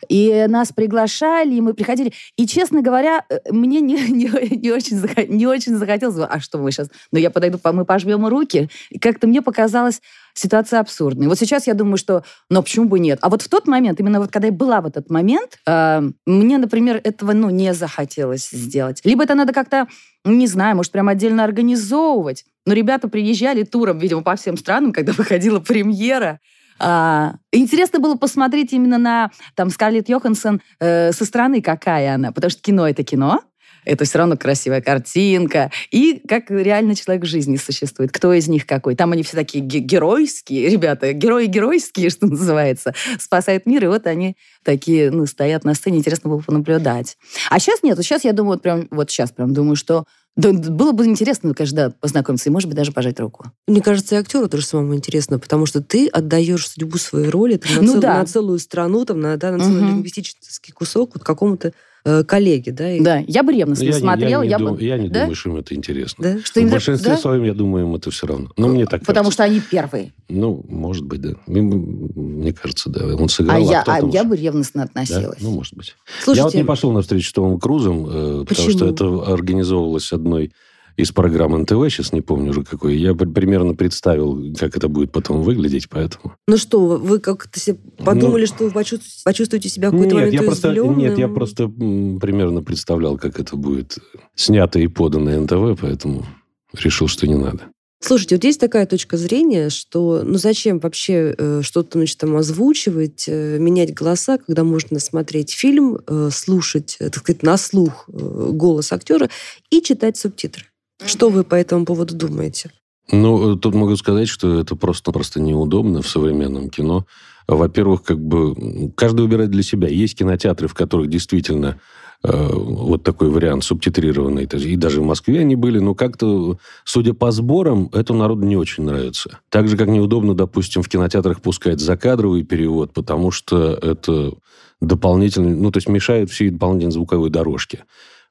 и 0.10 0.46
нас 0.48 0.72
приглашали, 0.72 1.56
и 1.56 1.62
мы 1.62 1.74
приходили. 1.74 2.14
И, 2.38 2.46
честно 2.46 2.84
говоря, 2.84 3.26
э, 3.30 3.40
мне 3.50 3.82
не, 3.82 3.96
не, 4.10 4.58
не 4.58 4.72
очень, 4.72 5.02
не 5.30 5.48
очень 5.48 5.76
захотелось, 5.76 6.18
а 6.30 6.40
что 6.40 6.60
мы 6.60 6.72
сейчас, 6.72 6.90
ну 7.12 7.18
я 7.18 7.32
подойду, 7.32 7.58
по- 7.58 7.74
мы 7.74 7.84
пожмем 7.84 8.28
руки. 8.28 8.70
И 8.92 9.00
как-то 9.00 9.26
мне 9.26 9.42
показалась 9.42 10.02
ситуация 10.34 10.80
абсурдной. 10.80 11.28
Вот 11.28 11.38
сейчас 11.38 11.68
я 11.68 11.74
думаю, 11.74 11.98
что, 11.98 12.24
ну 12.50 12.62
почему 12.64 12.88
бы 12.88 13.00
нет? 13.00 13.20
А 13.22 13.30
вот 13.30 13.42
в 13.42 13.50
тот 13.50 13.68
момент, 13.68 14.00
именно 14.00 14.20
вот 14.20 14.32
когда 14.32 14.48
я 14.48 14.54
была 14.54 14.82
в 14.82 14.86
этот 14.86 15.10
момент, 15.10 15.60
э, 15.68 16.02
мне, 16.26 16.58
например, 16.58 17.00
этого, 17.04 17.34
ну, 17.34 17.50
не 17.50 17.74
захотелось 17.74 18.50
сделать. 18.50 19.02
Либо 19.04 19.24
это 19.24 19.36
надо 19.36 19.54
как-то, 19.54 19.88
не 20.26 20.48
знаю, 20.48 20.76
может, 20.76 20.92
прям 20.92 21.08
отдельно 21.08 21.44
организовывать. 21.44 22.46
Но 22.66 22.74
ребята 22.74 23.08
приезжали 23.08 23.64
туром, 23.64 24.00
видимо, 24.00 24.24
по 24.24 24.36
всем 24.36 24.58
странам, 24.58 24.92
когда 24.92 25.14
выходила 25.18 25.60
премьера. 25.60 26.40
А, 26.80 27.36
интересно 27.52 28.00
было 28.00 28.16
посмотреть 28.16 28.74
именно 28.74 28.98
на 28.98 29.32
там 29.56 29.70
Скарлетт 29.70 30.10
Йоханссон 30.10 30.62
э, 30.80 31.12
со 31.12 31.26
стороны, 31.26 31.62
какая 31.62 32.16
она, 32.16 32.32
потому 32.32 32.50
что 32.50 32.62
кино 32.62 32.88
это 32.88 33.04
кино, 33.04 33.42
это 33.86 34.06
все 34.06 34.18
равно 34.20 34.38
красивая 34.38 34.82
картинка. 34.82 35.72
И 35.92 36.22
как 36.28 36.50
реально 36.52 36.96
человек 36.96 37.24
в 37.24 37.28
жизни 37.28 37.58
существует. 37.58 38.12
Кто 38.12 38.34
из 38.34 38.48
них 38.48 38.66
какой. 38.66 38.96
Там 38.96 39.12
они 39.12 39.24
все 39.24 39.36
такие 39.36 39.64
ге- 39.64 39.80
геройские, 39.80 40.70
ребята, 40.70 41.14
герои 41.14 41.46
геройские, 41.48 42.10
что 42.12 42.28
называется, 42.28 42.94
спасают 43.20 43.66
мир. 43.66 43.84
И 43.84 43.88
вот 43.88 44.08
они 44.08 44.36
такие, 44.64 45.12
ну, 45.12 45.26
стоят 45.26 45.64
на 45.64 45.74
сцене. 45.74 45.98
Интересно 46.00 46.30
было 46.30 46.40
понаблюдать. 46.40 47.18
А 47.50 47.60
сейчас 47.60 47.84
нет. 47.84 47.98
Сейчас 48.00 48.24
я 48.24 48.34
думаю, 48.34 48.54
вот 48.54 48.62
прям, 48.64 48.88
вот 48.92 49.10
сейчас 49.12 49.32
прям 49.32 49.54
думаю, 49.54 49.76
что 49.76 50.06
да, 50.36 50.52
было 50.52 50.94
бы 50.94 51.06
интересно, 51.06 51.54
конечно, 51.54 51.76
да, 51.90 51.90
познакомиться 52.00 52.50
и, 52.50 52.52
может 52.52 52.68
быть, 52.68 52.76
даже 52.76 52.92
пожать 52.92 53.20
руку. 53.20 53.46
Мне 53.68 53.82
кажется, 53.82 54.16
и 54.16 54.18
актеру 54.18 54.48
тоже 54.50 54.66
самому 54.66 54.96
интересно, 54.96 55.38
потому 55.38 55.68
что 55.68 55.80
ты 55.80 56.08
отдаешь 56.08 56.68
судьбу 56.68 56.98
своей 56.98 57.30
роли 57.30 57.58
там, 57.58 57.76
на, 57.76 57.82
Ну 57.84 57.92
цел- 57.92 58.02
да. 58.02 58.18
на 58.18 58.26
целую 58.26 58.58
страну, 58.58 59.06
там, 59.06 59.20
на, 59.20 59.38
да, 59.38 59.52
на 59.52 59.60
целый 59.64 59.84
Мгм. 59.84 59.90
лингвистический 59.90 60.74
кусок 60.74 61.12
вот 61.14 61.24
какому-то 61.24 61.74
э, 62.06 62.24
коллеге, 62.24 62.72
да? 62.72 62.92
и- 62.92 63.00
Да, 63.02 63.24
я 63.28 63.44
бы 63.44 63.54
ревностно 63.54 63.84
Я, 63.86 63.92
не- 63.94 64.00
смотрела. 64.00 64.42
я, 64.42 64.46
не 64.46 64.50
я 64.52 64.58
дум- 64.60 64.76
бы... 64.76 64.84
я 64.84 64.98
не 64.98 65.10
Да? 65.10 65.22
думаю, 65.22 65.36
что 65.36 65.50
им 65.50 65.56
это 65.58 65.74
интересно. 65.76 66.24
Да? 66.24 66.40
Что 66.44 66.60
в 66.60 66.64
им- 66.64 66.70
большинстве 66.70 67.12
да? 67.12 67.18
своем, 67.18 67.44
я 67.44 67.54
думаю, 67.54 67.86
им 67.88 67.96
это 67.96 68.12
все 68.12 68.28
равно. 68.28 68.50
Но 68.58 68.68
мне 68.68 68.86
так 68.86 69.02
Потому 69.06 69.30
кажется. 69.30 69.32
что 69.34 69.44
они 69.44 69.62
первые. 69.62 70.14
Ну, 70.30 70.64
может 70.68 71.06
быть, 71.06 71.22
да. 71.22 71.34
Мне 71.48 72.54
кажется, 72.54 72.90
да. 72.90 73.06
Он 73.16 73.30
сыграл, 73.30 73.56
А 73.56 73.60
а, 73.60 73.72
я, 73.72 73.82
а 73.82 74.02
там 74.02 74.10
я 74.10 74.24
бы 74.24 74.36
ревностно 74.36 74.82
Да? 74.82 74.86
относилась. 75.02 75.40
Ну, 75.42 75.52
может 75.52 75.76
быть. 75.76 75.96
Слушайте, 76.24 76.40
Я 76.40 76.44
вот 76.46 76.54
не 76.56 76.64
пошел 76.64 76.92
на 76.92 77.02
встречу 77.02 77.30
с 77.30 77.34
Томом 77.34 77.60
Крузом, 77.60 78.06
э, 78.10 78.46
потому 78.48 78.70
что 78.70 78.88
это 78.88 79.06
организовывалось 79.34 80.12
одной 80.12 80.52
из 80.96 81.12
программ 81.12 81.60
НТВ, 81.62 81.90
сейчас 81.90 82.14
не 82.14 82.22
помню 82.22 82.52
уже 82.52 82.64
какой. 82.64 82.98
Я 82.98 83.14
при- 83.16 83.26
примерно 83.26 83.74
представил, 83.74 84.56
как 84.58 84.78
это 84.78 84.88
будет 84.88 85.12
потом 85.12 85.42
выглядеть, 85.42 85.90
поэтому... 85.90 86.36
ну 86.48 86.58
что, 86.58 86.80
вы- 86.98 87.20
как-то 87.20 87.60
себе 87.60 87.78
подумали, 87.98 88.46
что 88.46 88.66
вы 88.66 88.72
почувствуете, 88.72 89.22
почувствуете 89.26 89.70
себя 89.70 89.90
в 89.90 89.92
какой-то 89.92 90.16
Нет, 90.16 90.26
момент 90.26 90.34
я 90.34 90.44
просто, 90.44 90.74
нет, 90.74 91.18
я 91.18 91.28
просто 91.28 91.68
примерно 91.68 92.62
представлял, 92.62 93.18
как 93.18 93.40
это 93.40 93.56
будет 93.56 93.98
снято 94.36 94.80
и 94.80 94.88
подано 94.88 95.32
НТВ, 95.42 95.80
поэтому 95.82 96.26
решил, 96.74 97.08
что 97.08 97.28
не 97.28 97.36
надо. 97.36 97.64
Слушайте, 98.06 98.36
вот 98.36 98.44
есть 98.44 98.60
такая 98.60 98.86
точка 98.86 99.16
зрения, 99.16 99.70
что 99.70 100.24
ну 100.26 100.38
зачем 100.38 100.80
вообще 100.80 101.34
э, 101.38 101.62
что-то 101.64 102.00
значит, 102.00 102.18
там 102.18 102.36
озвучивать, 102.36 103.26
э, 103.30 103.58
менять 103.60 103.94
голоса, 103.94 104.38
когда 104.38 104.66
можно 104.66 105.00
смотреть 105.00 105.54
фильм, 105.54 106.00
э, 106.06 106.30
слушать, 106.30 106.98
э, 107.00 107.06
так 107.06 107.20
сказать, 107.20 107.44
на 107.44 107.56
слух 107.56 108.10
э, 108.10 108.50
голос 108.52 108.92
актера 108.92 109.30
и 109.70 109.82
читать 109.82 110.18
субтитры. 110.18 110.66
Что 111.06 111.30
вы 111.30 111.44
по 111.44 111.56
этому 111.56 111.86
поводу 111.86 112.16
думаете? 112.16 112.72
Ну, 113.12 113.56
тут 113.58 113.76
могу 113.76 113.96
сказать, 113.98 114.30
что 114.30 114.60
это 114.60 114.76
просто-просто 114.76 115.42
неудобно 115.42 116.02
в 116.02 116.08
современном 116.08 116.70
кино. 116.70 117.06
Во-первых, 117.48 118.04
как 118.04 118.20
бы 118.20 118.92
каждый 118.96 119.22
выбирает 119.22 119.52
для 119.52 119.64
себя. 119.64 119.90
Есть 119.90 120.18
кинотеатры, 120.18 120.70
в 120.70 120.74
которых 120.74 121.10
действительно 121.10 121.82
э, 122.24 122.50
вот 122.54 123.04
такой 123.04 123.30
вариант 123.30 123.66
субтитрированный. 123.66 124.46
И 124.46 124.76
даже 124.78 125.02
в 125.02 125.06
Москве 125.06 125.42
они 125.42 125.58
были, 125.58 125.80
но 125.80 125.94
как-то, 125.94 126.58
судя 126.86 127.14
по 127.14 127.32
сборам, 127.32 127.90
это 127.92 128.14
народу 128.14 128.46
не 128.46 128.56
очень 128.56 128.86
нравится. 128.86 129.40
Так 129.50 129.68
же, 129.68 129.76
как 129.76 129.90
неудобно, 129.90 130.34
допустим, 130.34 130.82
в 130.82 130.88
кинотеатрах 130.88 131.42
пускать 131.42 131.82
закадровый 131.82 132.44
перевод, 132.44 132.94
потому 132.94 133.32
что 133.32 133.74
это 133.74 134.34
дополнительный, 134.80 135.56
ну, 135.56 135.72
то 135.72 135.78
есть 135.78 135.90
мешает 135.90 136.30
всей 136.30 136.50
дополнительной 136.50 136.94
звуковой 136.94 137.30
дорожке 137.30 137.84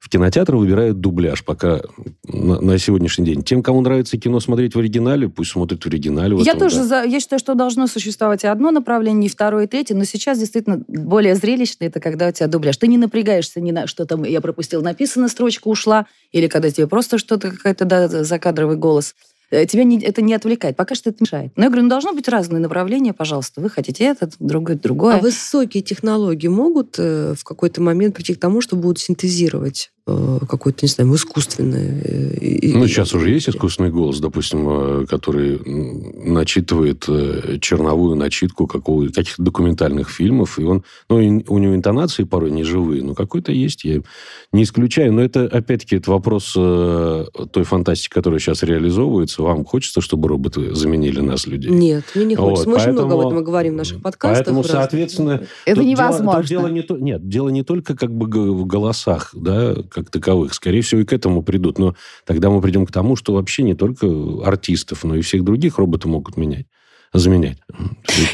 в 0.03 0.09
кинотеатр 0.09 0.57
выбирают 0.57 0.99
дубляж 0.99 1.45
пока 1.45 1.81
на, 2.27 2.61
на 2.61 2.77
сегодняшний 2.77 3.25
день. 3.25 3.45
Тем, 3.45 3.63
кому 3.63 3.83
нравится 3.83 4.19
кино 4.19 4.41
смотреть 4.41 4.75
в 4.75 4.79
оригинале, 4.81 5.29
пусть 5.29 5.53
смотрят 5.53 5.85
в 5.85 5.87
оригинале. 5.87 6.35
В 6.35 6.41
я 6.41 6.55
этом, 6.55 6.59
тоже 6.63 6.79
да. 6.79 6.85
за, 6.85 7.03
я 7.05 7.21
считаю, 7.21 7.39
что 7.39 7.55
должно 7.55 7.87
существовать 7.87 8.43
и 8.43 8.49
одно 8.49 8.73
направление, 8.73 9.29
и 9.29 9.31
второе, 9.31 9.65
и 9.65 9.67
третье, 9.69 9.95
но 9.95 10.03
сейчас 10.03 10.41
действительно 10.41 10.83
более 10.89 11.37
зрелищно 11.37 11.85
это 11.85 12.01
когда 12.01 12.27
у 12.27 12.33
тебя 12.33 12.49
дубляж. 12.49 12.77
Ты 12.79 12.89
не 12.89 12.99
напрягаешься 12.99 13.61
ни 13.61 13.71
на 13.71 13.87
что 13.87 14.05
там, 14.05 14.25
я 14.25 14.41
пропустил, 14.41 14.83
написано, 14.83 15.29
строчка 15.29 15.69
ушла, 15.69 16.07
или 16.33 16.49
когда 16.49 16.69
тебе 16.73 16.89
просто 16.89 17.19
что-то 17.19 17.53
какая-то 17.53 17.85
да, 17.85 18.09
закадровый 18.25 18.77
голос. 18.77 19.15
Э, 19.53 19.67
тебя 19.67 19.85
не, 19.85 20.01
это 20.01 20.23
не 20.23 20.33
отвлекает. 20.33 20.77
Пока 20.77 20.95
что 20.95 21.11
это 21.11 21.19
мешает. 21.21 21.53
Но 21.57 21.65
я 21.65 21.69
говорю, 21.69 21.85
ну 21.85 21.91
должно 21.91 22.15
быть 22.15 22.27
разные 22.27 22.59
направления, 22.59 23.13
пожалуйста. 23.13 23.61
Вы 23.61 23.69
хотите 23.69 24.05
это, 24.05 24.31
другое, 24.39 24.77
другое. 24.77 25.17
А 25.17 25.19
высокие 25.21 25.83
технологии 25.83 26.49
могут 26.49 26.97
э, 26.99 27.35
в 27.39 27.45
какой-то 27.45 27.83
момент 27.83 28.15
прийти 28.15 28.35
к 28.35 28.41
тому, 28.41 28.63
что 28.63 28.77
будут 28.77 28.99
синтезировать 28.99 29.93
э, 30.07 30.39
какое-то, 30.49 30.81
не 30.83 30.89
знаю, 30.89 31.15
искусственное. 31.15 32.03
э, 32.05 32.73
Ну, 32.75 32.87
сейчас 32.87 33.15
уже 33.15 33.31
есть 33.31 33.49
искусственный 33.49 33.91
голос, 33.91 34.19
допустим, 34.21 34.69
э, 34.69 35.07
который 35.07 35.61
начитывает 36.25 37.07
черновую 37.61 38.17
начитку 38.17 38.67
какого, 38.67 39.07
каких-то 39.09 39.43
документальных 39.43 40.11
фильмов, 40.11 40.59
и 40.59 40.65
он, 40.65 40.83
ну, 41.09 41.21
и 41.21 41.45
у 41.49 41.59
него 41.59 41.75
интонации 41.75 42.25
порой 42.25 42.51
не 42.51 42.65
живые, 42.65 43.03
но 43.03 43.15
какой-то 43.15 43.53
есть, 43.53 43.85
я 43.85 44.01
не 44.53 44.63
исключаю. 44.65 45.13
Но 45.13 45.23
это, 45.23 45.45
опять-таки, 45.47 45.97
это 45.97 46.11
вопрос 46.11 46.53
той 46.53 47.65
фантастики, 47.65 48.13
которая 48.13 48.41
сейчас 48.41 48.63
реализовывается. 48.63 49.43
Вам 49.43 49.65
хочется, 49.65 50.01
чтобы 50.01 50.29
роботы 50.29 50.75
заменили 50.75 51.21
нас, 51.21 51.47
людей? 51.47 51.71
Нет, 51.71 52.05
мне 52.15 52.25
не 52.25 52.35
хочется. 52.37 52.67
Вот, 52.67 52.75
Мы 52.77 52.83
очень 52.83 52.93
много 52.93 53.15
об 53.15 53.19
поэтому- 53.21 53.33
этом 53.33 53.45
говорим 53.45 53.75
в 53.75 53.77
наших 53.77 54.03
подкастах. 54.03 54.39
Поэтому, 54.47 54.65
соответственно, 54.65 55.43
Это 55.65 55.77
Тут 55.81 55.87
невозможно. 55.89 56.43
Дело, 56.43 56.43
тут 56.43 56.49
дело 56.49 56.69
не 56.69 56.83
то, 56.83 56.97
нет, 56.99 57.29
дело 57.29 57.49
не 57.49 57.63
только 57.63 57.97
как 57.97 58.13
бы 58.13 58.27
в 58.53 58.67
голосах, 58.67 59.31
да, 59.35 59.75
как 59.93 60.11
таковых. 60.11 60.55
Скорее 60.55 60.83
всего, 60.83 61.01
и 61.01 61.05
к 61.05 61.13
этому 61.13 61.43
придут. 61.43 61.79
Но 61.79 61.95
тогда 62.25 62.51
мы 62.51 62.61
придем 62.61 62.87
к 62.87 62.93
тому, 62.93 63.17
что 63.17 63.35
вообще 63.35 63.63
не 63.63 63.75
только 63.75 64.07
артистов, 64.45 65.05
но 65.05 65.17
и 65.17 65.21
всех 65.21 65.45
других 65.45 65.79
роботы 65.79 66.09
могут 66.09 66.37
менять, 66.37 66.67
заменять. 67.13 67.59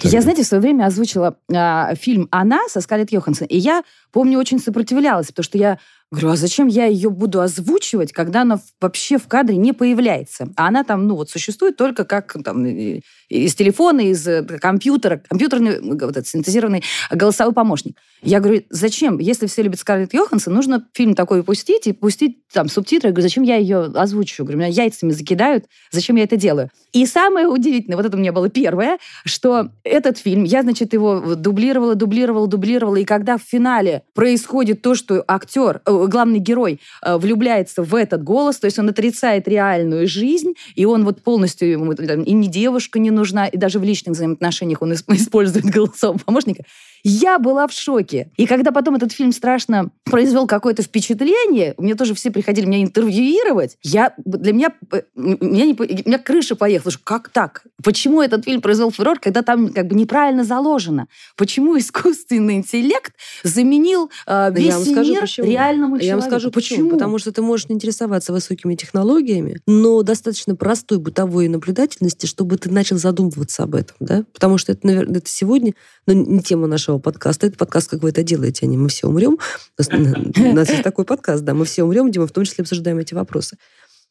Я, 0.03 0.21
знаете, 0.23 0.43
в 0.43 0.47
свое 0.47 0.61
время 0.61 0.87
озвучила 0.87 1.37
а, 1.53 1.95
фильм 1.95 2.29
«Она» 2.31 2.61
со 2.69 2.81
Скарлетт 2.81 3.13
Йоханссон, 3.13 3.47
и 3.47 3.59
я, 3.59 3.83
помню, 4.13 4.39
очень 4.39 4.59
сопротивлялась, 4.59 5.29
потому 5.29 5.45
что 5.45 5.59
я 5.59 5.79
говорю, 6.11 6.31
а 6.31 6.37
зачем 6.37 6.69
я 6.69 6.87
ее 6.87 7.11
буду 7.11 7.41
озвучивать, 7.41 8.13
когда 8.13 8.43
она 8.43 8.61
вообще 8.81 9.19
в 9.19 9.29
кадре 9.29 9.57
не 9.57 9.73
появляется? 9.73 10.49
А 10.57 10.69
она 10.69 10.85
там, 10.85 11.07
ну, 11.07 11.17
вот 11.17 11.31
существует 11.31 11.77
только 11.77 12.05
как 12.05 12.37
там 12.43 12.65
из 12.67 13.55
телефона, 13.55 14.01
из 14.01 14.27
э, 14.27 14.43
компьютера, 14.43 15.23
компьютерный, 15.29 15.81
вот 15.81 16.03
этот 16.03 16.27
синтезированный 16.27 16.83
голосовой 17.11 17.53
помощник. 17.53 17.97
Я 18.23 18.41
говорю, 18.41 18.63
зачем? 18.71 19.19
Если 19.19 19.47
все 19.47 19.63
любят 19.63 19.79
Скарлетт 19.79 20.13
Йоханссон, 20.13 20.53
нужно 20.53 20.85
фильм 20.93 21.15
такой 21.15 21.45
пустить 21.45 21.87
и 21.87 21.93
пустить 21.93 22.39
там 22.53 22.69
субтитры. 22.69 23.09
Я 23.09 23.13
говорю, 23.13 23.29
зачем 23.29 23.45
я 23.45 23.57
ее 23.57 23.85
озвучу? 23.95 24.45
Говорю, 24.45 24.59
меня 24.59 24.69
яйцами 24.69 25.11
закидают, 25.11 25.67
зачем 25.93 26.17
я 26.17 26.25
это 26.25 26.37
делаю? 26.37 26.71
И 26.93 27.07
самое 27.07 27.47
удивительное, 27.47 27.97
вот 27.97 28.07
это 28.07 28.17
у 28.17 28.21
меня 28.21 28.33
было 28.33 28.49
первое, 28.49 28.99
что 29.25 29.71
этот 29.85 30.19
фильм, 30.19 30.45
я, 30.45 30.63
значит, 30.63 30.95
его 30.95 31.35
дублировала, 31.37 31.95
дублировала, 31.95 32.49
дублировала, 32.49 32.97
и 32.97 33.05
когда 33.05 33.37
в 33.37 33.43
финале 33.43 34.03
происходит 34.15 34.83
то, 34.83 34.95
что 34.95 35.23
актер, 35.29 35.81
э, 35.85 35.93
главный 36.07 36.39
герой 36.39 36.81
э, 37.03 37.17
влюбляется 37.17 37.83
в 37.83 37.95
этот 37.95 38.23
голос, 38.23 38.59
то 38.59 38.67
есть 38.67 38.79
он 38.79 38.89
отрицает 38.89 39.49
реальную 39.49 40.07
жизнь, 40.07 40.55
и 40.75 40.85
он 40.85 41.05
вот 41.05 41.23
полностью, 41.23 41.71
ему 41.71 41.93
и 41.93 42.33
не 42.33 42.49
девушка 42.49 42.99
не 42.99 43.11
нужна, 43.11 43.47
и 43.47 43.57
даже 43.57 43.79
в 43.79 43.85
личных 43.85 44.15
взаимоотношениях 44.15 44.83
он 44.83 44.93
исп- 44.93 45.05
использует 45.15 45.65
голосового 45.65 46.19
помощника. 46.19 46.65
Я 47.05 47.39
была 47.39 47.67
в 47.67 47.73
шоке. 47.73 48.31
И 48.37 48.47
когда 48.47 48.73
потом 48.73 48.97
этот 48.97 49.13
фильм 49.13 49.33
страшно 49.33 49.91
произвел 50.05 50.47
какое-то 50.47 50.83
впечатление, 50.83 51.75
мне 51.79 51.95
тоже 51.95 52.15
все 52.15 52.31
приходили 52.31 52.67
меня 52.67 52.83
интервьюировать, 52.83 53.77
я, 53.83 54.15
для 54.25 54.53
меня, 54.53 54.69
э, 54.93 55.03
меня, 55.15 55.67
не, 55.67 55.75
меня 56.05 56.19
крыша 56.19 56.57
поехала. 56.57 56.93
Как 57.05 57.29
так? 57.29 57.65
Почему 57.83 58.23
этот 58.23 58.45
фильм 58.45 58.61
произвел 58.61 58.91
фурор, 58.91 59.19
когда 59.19 59.43
там 59.43 59.73
как 59.73 59.87
бы 59.87 59.95
неправильно 59.95 60.45
заложено? 60.45 61.07
Почему 61.37 61.79
искусственный 61.79 62.57
интеллект 62.57 63.13
заменил 63.43 64.11
э, 64.27 64.31
я 64.31 64.51
весь 64.51 64.75
вам 64.75 64.85
скажу, 64.85 65.13
мир 65.13 65.21
почему. 65.21 65.47
реальному 65.47 65.97
Я 65.97 66.01
человеку? 66.01 66.21
вам 66.21 66.31
скажу 66.31 66.51
почему. 66.51 66.91
Потому 66.91 67.19
что 67.19 67.33
ты 67.33 67.43
можешь 67.43 67.67
интересоваться 67.69 68.33
высокими 68.33 68.75
технологиями, 68.75 69.61
но 69.67 70.03
достаточно 70.03 70.57
простой 70.57 70.99
бытовой 70.99 71.49
наблюдательности, 71.49 72.27
чтобы 72.27 72.57
ты 72.57 72.71
начал 72.71 72.97
задумываться 72.97 73.63
об 73.63 73.75
этом, 73.75 73.97
да? 74.01 74.25
Потому 74.33 74.59
что 74.59 74.73
это, 74.73 74.87
наверное, 74.87 75.19
это 75.19 75.29
сегодня, 75.29 75.75
но 76.07 76.13
не 76.15 76.41
тема 76.41 76.67
нашего 76.67 76.88
подкаста. 76.97 77.47
Это 77.47 77.59
подкаст, 77.59 77.91
как 77.91 78.03
вы 78.03 78.09
это 78.11 78.23
делаете, 78.23 78.67
не 78.67 78.79
мы 78.79 78.89
все 78.89 79.07
умрем. 79.09 79.39
У 79.79 80.55
нас 80.55 80.71
есть 80.71 80.83
такой 80.83 81.05
подкаст, 81.05 81.45
да, 81.45 81.53
мы 81.53 81.67
все 81.67 81.83
умрем, 81.85 82.11
где 82.11 82.21
мы 82.21 82.27
в 82.27 82.33
том 82.33 82.45
числе 82.45 82.63
обсуждаем 82.63 82.99
эти 82.99 83.13
вопросы. 83.13 83.59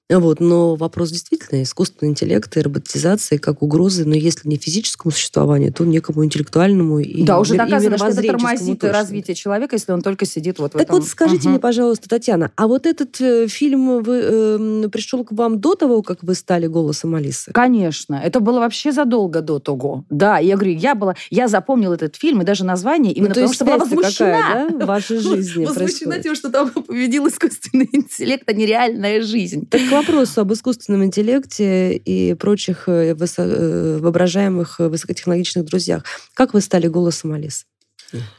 Вот, 0.09 0.39
но 0.39 0.75
вопрос 0.75 1.11
действительно 1.11 1.61
искусственный 1.63 2.11
интеллект 2.11 2.55
и 2.55 2.61
роботизация 2.61 3.37
как 3.39 3.61
угрозы, 3.61 4.05
но 4.05 4.15
если 4.15 4.47
не 4.47 4.57
физическому 4.57 5.11
существованию, 5.11 5.73
то 5.73 5.83
некому 5.83 6.23
интеллектуальному 6.23 6.99
и 6.99 7.23
Да, 7.23 7.39
уже 7.39 7.55
доказано, 7.55 7.97
что 7.97 8.07
это 8.07 8.21
тормозит 8.23 8.79
точно. 8.79 8.93
развитие 8.97 9.35
человека, 9.35 9.75
если 9.75 9.91
он 9.91 10.01
только 10.01 10.25
сидит 10.25 10.59
вот 10.59 10.73
в 10.73 10.77
Так 10.77 10.83
этом. 10.83 10.99
вот, 10.99 11.07
скажите 11.09 11.43
Мгм. 11.43 11.49
мне, 11.51 11.59
пожалуйста, 11.59 12.07
Татьяна, 12.07 12.51
а 12.55 12.67
вот 12.67 12.85
этот 12.85 13.19
э, 13.19 13.47
фильм 13.49 14.01
вы, 14.01 14.21
э, 14.23 14.89
пришел 14.89 15.25
к 15.25 15.33
вам 15.33 15.59
до 15.59 15.75
того, 15.75 16.01
как 16.03 16.23
вы 16.23 16.35
стали 16.35 16.67
голосом 16.67 17.13
Алисы? 17.15 17.51
Конечно, 17.51 18.15
это 18.15 18.39
было 18.39 18.59
вообще 18.59 18.93
задолго 18.93 19.41
до 19.41 19.59
того. 19.59 20.05
Да, 20.09 20.37
я 20.37 20.55
говорю, 20.55 20.71
я 20.77 20.95
была, 20.95 21.15
я 21.29 21.49
запомнила 21.49 21.95
этот 21.95 22.15
фильм 22.15 22.41
и 22.41 22.45
даже 22.45 22.63
название 22.63 23.11
именно 23.11 23.29
ну, 23.29 23.33
то 23.35 23.41
потому, 23.41 23.47
есть 23.49 23.55
что 23.55 23.65
была 23.65 23.77
возмущена. 23.79 24.37
какая, 24.41 24.69
да, 24.69 24.85
в 24.85 24.87
вашей 24.87 25.17
жизни 25.19 25.65
Возмущена 25.65 26.19
тем, 26.19 26.33
что 26.33 26.49
там 26.49 26.69
победил 26.87 27.27
искусственный 27.27 27.89
интеллект, 27.91 28.43
а 28.47 28.53
не 28.53 28.65
реальная 28.65 29.21
жизнь. 29.21 29.67
Так 29.67 29.81
вопросу 29.99 30.41
об 30.41 30.53
искусственном 30.53 31.03
интеллекте 31.03 31.95
и 31.95 32.33
прочих 32.33 32.87
э, 32.87 33.13
высо- 33.13 33.47
э, 33.47 33.97
воображаемых 33.99 34.79
э, 34.79 34.87
высокотехнологичных 34.87 35.65
друзьях. 35.65 36.03
Как 36.33 36.53
вы 36.53 36.61
стали 36.61 36.87
голосом 36.87 37.33
Алисы? 37.33 37.65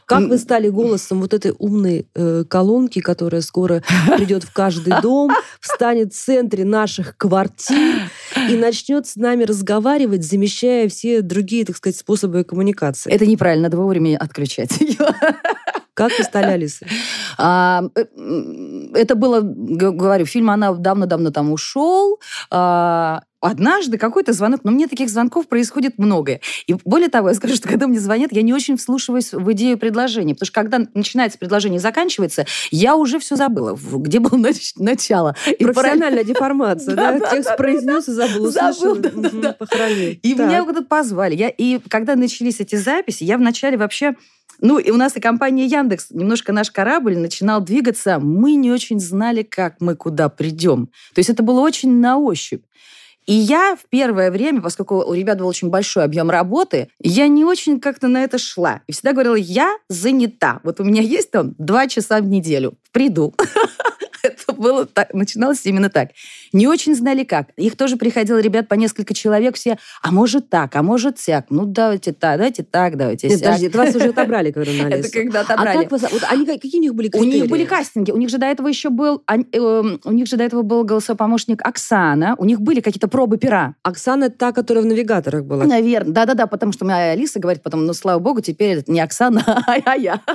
Как 0.05 0.27
вы 0.27 0.37
стали 0.39 0.67
голосом 0.69 1.21
вот 1.21 1.33
этой 1.33 1.53
умной 1.57 2.07
э, 2.15 2.43
колонки, 2.47 3.01
которая 3.01 3.41
скоро 3.41 3.83
придет 4.17 4.43
в 4.43 4.51
каждый 4.51 4.99
дом, 5.01 5.31
встанет 5.59 6.13
в 6.13 6.17
центре 6.17 6.65
наших 6.65 7.15
квартир 7.17 8.09
и 8.49 8.55
начнет 8.55 9.05
с 9.05 9.15
нами 9.15 9.43
разговаривать, 9.43 10.23
замещая 10.23 10.89
все 10.89 11.21
другие, 11.21 11.65
так 11.65 11.77
сказать, 11.77 11.97
способы 11.97 12.43
коммуникации? 12.43 13.11
Это 13.11 13.27
неправильно, 13.27 13.63
надо 13.63 13.77
вовремя 13.77 14.17
отключать 14.17 14.79
ее. 14.81 14.97
Как 15.99 16.17
вы 16.17 16.23
стали 16.23 16.45
Алисой? 16.51 16.87
А, 17.37 17.83
э, 17.95 18.05
Это 18.95 19.15
было, 19.15 19.41
говорю, 19.41 20.25
фильм 20.25 20.49
она 20.49 20.73
давно-давно 20.73 21.31
там 21.31 21.51
ушел. 21.51 22.19
А, 22.51 23.21
Однажды 23.41 23.97
какой-то 23.97 24.33
звонок, 24.33 24.65
но 24.65 24.71
мне 24.71 24.87
таких 24.87 25.09
звонков 25.09 25.47
происходит 25.47 25.97
много. 25.97 26.41
И 26.67 26.75
более 26.83 27.07
того, 27.07 27.29
я 27.29 27.35
скажу, 27.35 27.55
что 27.55 27.69
когда 27.69 27.87
мне 27.87 27.97
звонят, 27.97 28.33
я 28.33 28.41
не 28.41 28.53
очень 28.53 28.75
вслушиваюсь 28.75 29.31
в 29.31 29.49
идею 29.53 29.77
предложения, 29.77 30.33
потому 30.33 30.47
что 30.47 30.53
когда 30.55 30.79
начинается 30.93 31.37
предложение 31.39 31.77
и 31.77 31.81
заканчивается, 31.81 32.45
я 32.69 32.97
уже 32.97 33.17
все 33.17 33.37
забыла, 33.37 33.77
где 33.81 34.19
было 34.19 34.37
нач- 34.37 34.73
начало. 34.75 35.37
И 35.57 35.63
Профессиональная 35.63 36.23
деформация, 36.25 36.95
да? 36.97 37.17
Текст 37.31 37.55
произнес 37.55 38.09
и 38.09 38.11
забыл, 38.11 38.51
Забыл, 38.51 38.91
услышал. 38.91 39.41
да. 39.41 39.53
Похоронил. 39.53 40.19
И 40.21 40.33
меня 40.33 40.65
куда-то 40.65 40.85
позвали. 40.87 41.53
И 41.57 41.79
когда 41.87 42.15
начались 42.17 42.59
эти 42.59 42.75
записи, 42.75 43.23
я 43.23 43.37
вначале 43.37 43.77
вообще... 43.77 44.15
Ну, 44.61 44.77
и 44.77 44.91
у 44.91 44.97
нас 44.97 45.15
и 45.15 45.19
компания 45.19 45.65
Яндекс, 45.65 46.11
немножко 46.11 46.51
наш 46.51 46.71
корабль 46.71 47.17
начинал 47.17 47.61
двигаться. 47.61 48.19
Мы 48.19 48.55
не 48.55 48.71
очень 48.71 48.99
знали, 48.99 49.43
как 49.43 49.75
мы 49.79 49.95
куда 49.95 50.29
придем. 50.29 50.87
То 51.13 51.19
есть 51.19 51.29
это 51.29 51.43
было 51.43 51.61
очень 51.61 51.99
на 51.99 52.17
ощупь. 52.17 52.63
И 53.25 53.33
я 53.33 53.75
в 53.75 53.87
первое 53.89 54.31
время, 54.31 54.59
поскольку 54.59 55.03
у 55.03 55.13
ребят 55.13 55.37
был 55.37 55.47
очень 55.47 55.69
большой 55.69 56.03
объем 56.03 56.31
работы, 56.31 56.89
я 56.99 57.27
не 57.27 57.45
очень 57.45 57.79
как-то 57.79 58.07
на 58.07 58.23
это 58.23 58.39
шла. 58.39 58.81
И 58.87 58.91
всегда 58.91 59.13
говорила, 59.13 59.35
я 59.35 59.77
занята. 59.87 60.59
Вот 60.63 60.79
у 60.79 60.83
меня 60.83 61.03
есть 61.03 61.29
там 61.29 61.53
два 61.59 61.87
часа 61.87 62.21
в 62.21 62.25
неделю. 62.25 62.73
Приду. 62.91 63.35
это 64.23 64.53
было 64.53 64.85
так, 64.85 65.13
начиналось 65.13 65.65
именно 65.65 65.89
так. 65.89 66.09
Не 66.53 66.67
очень 66.67 66.95
знали 66.95 67.23
как. 67.23 67.47
Их 67.57 67.75
тоже 67.77 67.97
приходило 67.97 68.37
ребят 68.39 68.67
по 68.67 68.73
несколько 68.75 69.13
человек 69.13 69.55
все, 69.55 69.77
а 70.01 70.11
может 70.11 70.49
так, 70.49 70.75
а 70.75 70.83
может 70.83 71.19
сяк. 71.19 71.45
Ну, 71.49 71.65
давайте 71.65 72.11
так, 72.13 72.37
давайте 72.37 72.63
так, 72.63 72.97
давайте 72.97 73.27
Нет, 73.27 73.39
сяк. 73.39 73.47
подожди, 73.47 73.67
это 73.67 73.77
вас 73.77 73.95
уже 73.95 74.09
отобрали, 74.09 74.51
когда 74.51 74.71
на 74.71 74.87
Это 74.93 75.09
когда 75.11 75.39
А 75.39 75.43
отобрали. 75.43 75.77
как 75.83 75.91
вас... 75.91 76.01
Вот 76.11 76.23
они, 76.29 76.45
какие 76.45 76.79
у 76.79 76.81
них 76.83 76.95
были 76.95 77.07
У 77.07 77.11
критерии? 77.11 77.41
них 77.41 77.49
были 77.49 77.65
кастинги, 77.65 78.11
у 78.11 78.17
них 78.17 78.29
же 78.29 78.37
до 78.37 78.45
этого 78.47 78.67
еще 78.67 78.89
был, 78.89 79.21
эм, 79.27 79.99
у 80.03 80.11
них 80.11 80.27
же 80.27 80.37
до 80.37 80.43
этого 80.43 80.61
был 80.61 80.83
голосовой 80.83 81.17
помощник 81.17 81.61
Оксана, 81.65 82.35
у 82.37 82.45
них 82.45 82.61
были 82.61 82.79
какие-то 82.79 83.07
пробы 83.07 83.37
пера. 83.37 83.75
Оксана 83.83 84.29
та, 84.29 84.51
которая 84.51 84.83
в 84.83 84.87
навигаторах 84.87 85.43
была. 85.45 85.65
Наверное, 85.65 86.13
да-да-да, 86.13 86.47
потому 86.47 86.71
что 86.71 86.85
моя 86.85 87.11
Алиса 87.11 87.39
говорит 87.39 87.61
потом, 87.63 87.85
ну, 87.85 87.93
слава 87.93 88.19
богу, 88.19 88.41
теперь 88.41 88.77
это 88.79 88.91
не 88.91 88.99
Оксана, 89.01 89.43
а 89.85 89.95
я. 89.95 90.21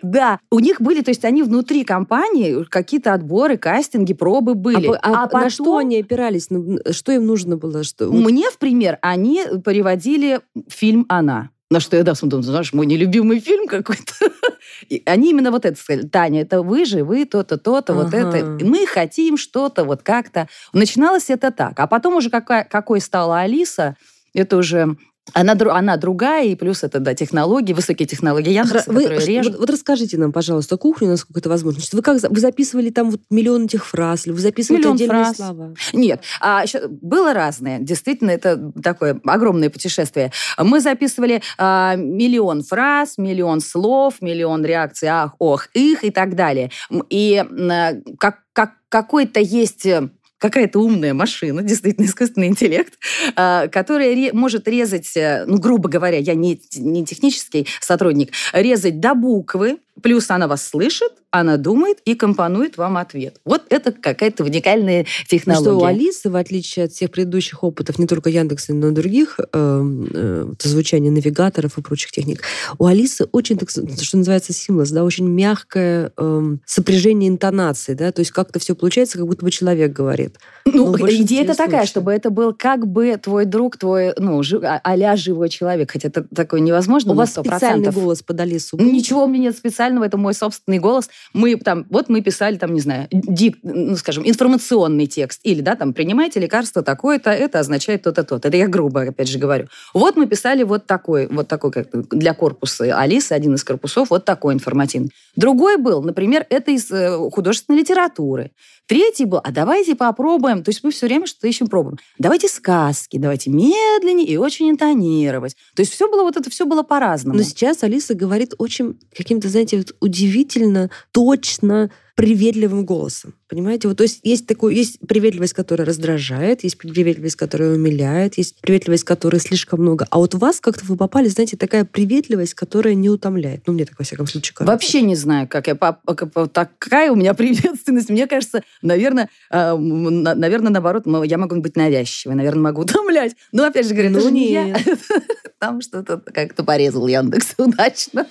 Да, 0.00 0.38
у 0.52 0.60
них 0.60 0.80
были, 0.80 1.02
то 1.02 1.10
есть 1.10 1.24
они 1.24 1.42
внутри 1.42 1.82
компании, 1.82 2.64
какие-то 2.70 3.12
отборы, 3.14 3.56
кастинги, 3.56 4.14
пробы 4.14 4.54
были. 4.54 4.86
А, 5.02 5.26
по- 5.26 5.35
а 5.35 5.35
на 5.40 5.44
потом 5.46 5.50
что 5.64 5.76
они 5.78 6.00
опирались? 6.00 6.50
Ну, 6.50 6.78
Что 6.90 7.12
им 7.12 7.26
нужно 7.26 7.56
было? 7.56 7.84
Что... 7.84 8.10
Мне, 8.10 8.50
в 8.50 8.58
пример, 8.58 8.98
они 9.02 9.42
переводили 9.64 10.40
фильм 10.68 11.06
«Она». 11.08 11.50
На 11.68 11.80
что 11.80 11.96
я, 11.96 12.04
да, 12.04 12.14
смотрю, 12.14 12.42
знаешь, 12.42 12.72
мой 12.72 12.86
нелюбимый 12.86 13.40
фильм 13.40 13.66
какой-то. 13.66 14.12
И 14.88 15.02
они 15.04 15.30
именно 15.30 15.50
вот 15.50 15.64
это 15.64 15.76
сказали. 15.76 16.06
Таня, 16.06 16.42
это 16.42 16.62
вы 16.62 16.84
же, 16.84 17.02
вы 17.02 17.24
то-то, 17.24 17.58
то-то, 17.58 17.92
вот 17.92 18.14
Ага. 18.14 18.18
это. 18.18 18.64
И 18.64 18.64
Мы 18.64 18.86
хотим 18.86 19.36
что-то, 19.36 19.82
вот 19.84 20.02
как-то. 20.02 20.48
Начиналось 20.72 21.28
это 21.28 21.50
так. 21.50 21.80
А 21.80 21.88
потом 21.88 22.14
уже 22.14 22.30
какая, 22.30 22.62
какой 22.64 23.00
стала 23.00 23.40
Алиса, 23.40 23.96
это 24.32 24.56
уже... 24.56 24.96
Она, 25.32 25.56
она 25.70 25.96
другая, 25.96 26.46
и 26.46 26.54
плюс 26.54 26.84
это, 26.84 27.00
да, 27.00 27.14
технологии, 27.14 27.72
высокие 27.72 28.06
технологии 28.06 28.52
Яндекса, 28.52 28.90
Вы- 28.92 29.02
которые 29.02 29.26
режут. 29.26 29.52
вот, 29.54 29.60
вот 29.60 29.70
расскажите 29.70 30.16
нам, 30.18 30.32
пожалуйста, 30.32 30.76
кухню, 30.76 31.08
насколько 31.08 31.40
это 31.40 31.48
возможно. 31.48 31.80
Значит, 31.80 31.94
вы 31.94 32.02
как 32.02 32.20
вы 32.22 32.40
записывали 32.40 32.90
там 32.90 33.10
вот 33.10 33.20
миллион 33.30 33.64
этих 33.64 33.86
фраз, 33.86 34.26
или 34.26 34.32
вы 34.32 34.40
записывали 34.40 34.78
Миллион 34.78 34.94
отдельные 34.94 35.24
фраз. 35.24 35.36
слова? 35.36 35.74
Нет, 35.92 36.20
а 36.40 36.62
еще 36.62 36.86
было 36.88 37.34
разное. 37.34 37.78
Действительно, 37.80 38.30
это 38.30 38.72
такое 38.82 39.20
огромное 39.24 39.68
путешествие. 39.68 40.30
Мы 40.58 40.80
записывали 40.80 41.42
а, 41.58 41.96
миллион 41.96 42.62
фраз, 42.62 43.18
миллион 43.18 43.60
слов, 43.60 44.14
миллион 44.20 44.64
реакций 44.64 45.08
ах, 45.08 45.34
ох, 45.38 45.66
их 45.74 46.04
и 46.04 46.10
так 46.10 46.36
далее. 46.36 46.70
И 47.10 47.36
а, 47.38 47.94
как, 48.18 48.38
как 48.52 48.74
какой-то 48.88 49.40
есть 49.40 49.84
э, 49.84 50.08
какая-то 50.38 50.80
умная 50.80 51.14
машина, 51.14 51.62
действительно 51.64 52.06
искусственный 52.06 52.48
интеллект, 52.48 52.94
а, 53.34 53.68
которая 53.68 54.32
может 54.32 54.68
резать, 54.68 55.16
э, 55.16 55.44
ну, 55.46 55.58
грубо 55.58 55.88
говоря, 55.88 56.18
я 56.18 56.34
не, 56.34 56.60
не 56.76 57.04
технический 57.04 57.66
сотрудник, 57.80 58.32
резать 58.52 59.00
до 59.00 59.14
буквы, 59.14 59.78
плюс 60.02 60.30
она 60.30 60.46
вас 60.48 60.66
слышит, 60.66 61.12
она 61.30 61.56
думает 61.58 61.98
и 62.04 62.14
компонует 62.14 62.76
вам 62.78 62.96
ответ. 62.96 63.40
Вот 63.44 63.62
это 63.68 63.92
какая-то 63.92 64.44
уникальная 64.44 65.00
Ну 65.02 65.06
технология. 65.28 65.64
что 65.70 65.78
у 65.78 65.84
Алисы, 65.84 66.30
в 66.30 66.36
отличие 66.36 66.86
от 66.86 66.92
всех 66.92 67.10
предыдущих 67.10 67.62
опытов, 67.62 67.98
не 67.98 68.06
только 68.06 68.30
Яндекса, 68.30 68.72
но 68.74 68.88
и 68.88 68.90
других, 68.92 69.38
э, 69.40 69.44
э, 69.52 70.44
вот 70.48 70.62
звучания 70.62 71.10
навигаторов 71.10 71.76
и 71.78 71.82
прочих 71.82 72.10
техник, 72.12 72.42
у 72.78 72.86
Алисы 72.86 73.26
очень, 73.32 73.58
так, 73.58 73.68
что 73.70 73.82
называется, 74.16 74.52
симлос, 74.52 74.90
да, 74.90 75.04
очень 75.04 75.26
мягкое 75.28 76.12
эм, 76.16 76.60
сопряжение 76.64 77.28
интонаций, 77.28 77.94
да, 77.94 78.12
то 78.12 78.20
есть 78.20 78.30
как-то 78.30 78.58
все 78.58 78.74
получается, 78.74 79.18
как 79.18 79.26
будто 79.26 79.44
бы 79.44 79.50
человек 79.50 79.92
говорит. 79.92 80.36
Ну, 80.64 80.86
Ну, 80.86 80.92
большинстве 80.92 81.24
идея-то 81.24 81.54
такая, 81.54 81.86
чтобы 81.86 82.12
это 82.12 82.30
был 82.30 82.54
как 82.54 82.86
бы 82.86 83.16
твой 83.22 83.44
друг, 83.44 83.76
твой, 83.76 84.12
ну, 84.18 84.42
жи- 84.42 84.60
а- 84.64 84.80
а-ля 84.82 85.16
живой 85.16 85.48
человек. 85.48 85.90
Хотя 85.92 86.08
это 86.08 86.24
такое 86.34 86.60
невозможно 86.60 87.12
у 87.12 87.14
вас 87.14 87.30
100%. 87.30 87.40
специальный 87.58 87.90
голос 87.92 88.22
под 88.22 88.40
Алису. 88.40 88.76
Ничего 88.78 89.24
у 89.24 89.28
меня 89.28 89.44
нет 89.46 89.56
специального, 89.56 89.85
это 90.02 90.16
мой 90.16 90.34
собственный 90.34 90.78
голос. 90.78 91.08
Мы 91.32 91.56
там, 91.56 91.86
вот 91.90 92.08
мы 92.08 92.20
писали 92.20 92.56
там, 92.56 92.74
не 92.74 92.80
знаю, 92.80 93.08
дик, 93.10 93.58
ну, 93.62 93.96
скажем, 93.96 94.26
информационный 94.26 95.06
текст. 95.06 95.40
Или, 95.44 95.60
да, 95.60 95.76
там, 95.76 95.92
принимайте 95.92 96.40
лекарство 96.40 96.82
такое-то, 96.82 97.30
это 97.30 97.58
означает 97.58 98.02
то-то, 98.02 98.24
то-то. 98.24 98.48
Это 98.48 98.56
я 98.56 98.68
грубо, 98.68 99.02
опять 99.02 99.28
же, 99.28 99.38
говорю. 99.38 99.68
Вот 99.94 100.16
мы 100.16 100.26
писали 100.26 100.62
вот 100.62 100.86
такой, 100.86 101.26
вот 101.26 101.48
такой, 101.48 101.72
как 101.72 101.88
для 102.10 102.34
корпуса 102.34 102.98
Алисы, 102.98 103.32
один 103.32 103.54
из 103.54 103.64
корпусов, 103.64 104.10
вот 104.10 104.24
такой 104.24 104.54
информативный. 104.54 105.10
Другой 105.36 105.76
был, 105.76 106.02
например, 106.02 106.46
это 106.50 106.70
из 106.70 106.90
э, 106.90 107.16
художественной 107.30 107.80
литературы. 107.80 108.52
Третий 108.86 109.24
был, 109.24 109.40
а 109.42 109.50
давайте 109.50 109.96
попробуем, 109.96 110.62
то 110.62 110.68
есть 110.70 110.84
мы 110.84 110.92
все 110.92 111.06
время 111.06 111.26
что-то 111.26 111.48
ищем, 111.48 111.66
пробуем. 111.66 111.98
Давайте 112.18 112.48
сказки, 112.48 113.18
давайте 113.18 113.50
медленнее 113.50 114.26
и 114.26 114.36
очень 114.36 114.70
интонировать. 114.70 115.56
То 115.74 115.80
есть 115.80 115.92
все 115.92 116.08
было, 116.08 116.22
вот 116.22 116.36
это 116.36 116.50
все 116.50 116.66
было 116.66 116.82
по-разному. 116.84 117.36
Но 117.36 117.42
сейчас 117.42 117.82
Алиса 117.82 118.14
говорит 118.14 118.54
очень 118.58 118.98
каким-то, 119.16 119.48
знаете, 119.48 119.78
вот 119.78 119.96
удивительно, 120.00 120.90
точно, 121.10 121.90
приветливым 122.16 122.86
голосом. 122.86 123.34
Понимаете? 123.46 123.88
Вот, 123.88 123.98
то 123.98 124.02
есть 124.02 124.20
есть, 124.24 124.46
такой, 124.46 124.74
есть 124.74 124.98
приветливость, 125.06 125.52
которая 125.52 125.86
раздражает, 125.86 126.64
есть 126.64 126.78
приветливость, 126.78 127.36
которая 127.36 127.74
умиляет, 127.74 128.38
есть 128.38 128.58
приветливость, 128.62 129.04
которой 129.04 129.38
слишком 129.38 129.82
много. 129.82 130.06
А 130.10 130.16
вот 130.16 130.34
у 130.34 130.38
вас 130.38 130.60
как-то 130.60 130.84
вы 130.86 130.96
попали, 130.96 131.28
знаете, 131.28 131.58
такая 131.58 131.84
приветливость, 131.84 132.54
которая 132.54 132.94
не 132.94 133.10
утомляет. 133.10 133.64
Ну, 133.66 133.74
мне 133.74 133.84
так, 133.84 133.98
во 133.98 134.04
всяком 134.04 134.26
случае, 134.26 134.54
кажется. 134.54 134.72
Вообще 134.72 135.02
не 135.02 135.14
знаю, 135.14 135.46
как 135.46 135.66
я... 135.66 135.74
Такая 135.74 137.12
у 137.12 137.16
меня 137.16 137.34
приветственность. 137.34 138.08
Мне 138.08 138.26
кажется, 138.26 138.62
наверное, 138.80 139.28
наверное, 139.52 140.70
наоборот, 140.70 141.04
я 141.26 141.36
могу 141.36 141.56
быть 141.56 141.76
навязчивой, 141.76 142.34
наверное, 142.34 142.62
могу 142.62 142.80
утомлять. 142.82 143.36
Но, 143.52 143.64
опять 143.64 143.86
же 143.86 143.92
говоря, 143.92 144.10
это 144.10 144.20
Ну, 144.20 144.28
не 144.30 144.52
я. 144.52 144.76
Там 145.58 145.82
что-то 145.82 146.22
как-то 146.32 146.64
порезал 146.64 147.06
Яндекс 147.06 147.54
удачно. 147.58 148.26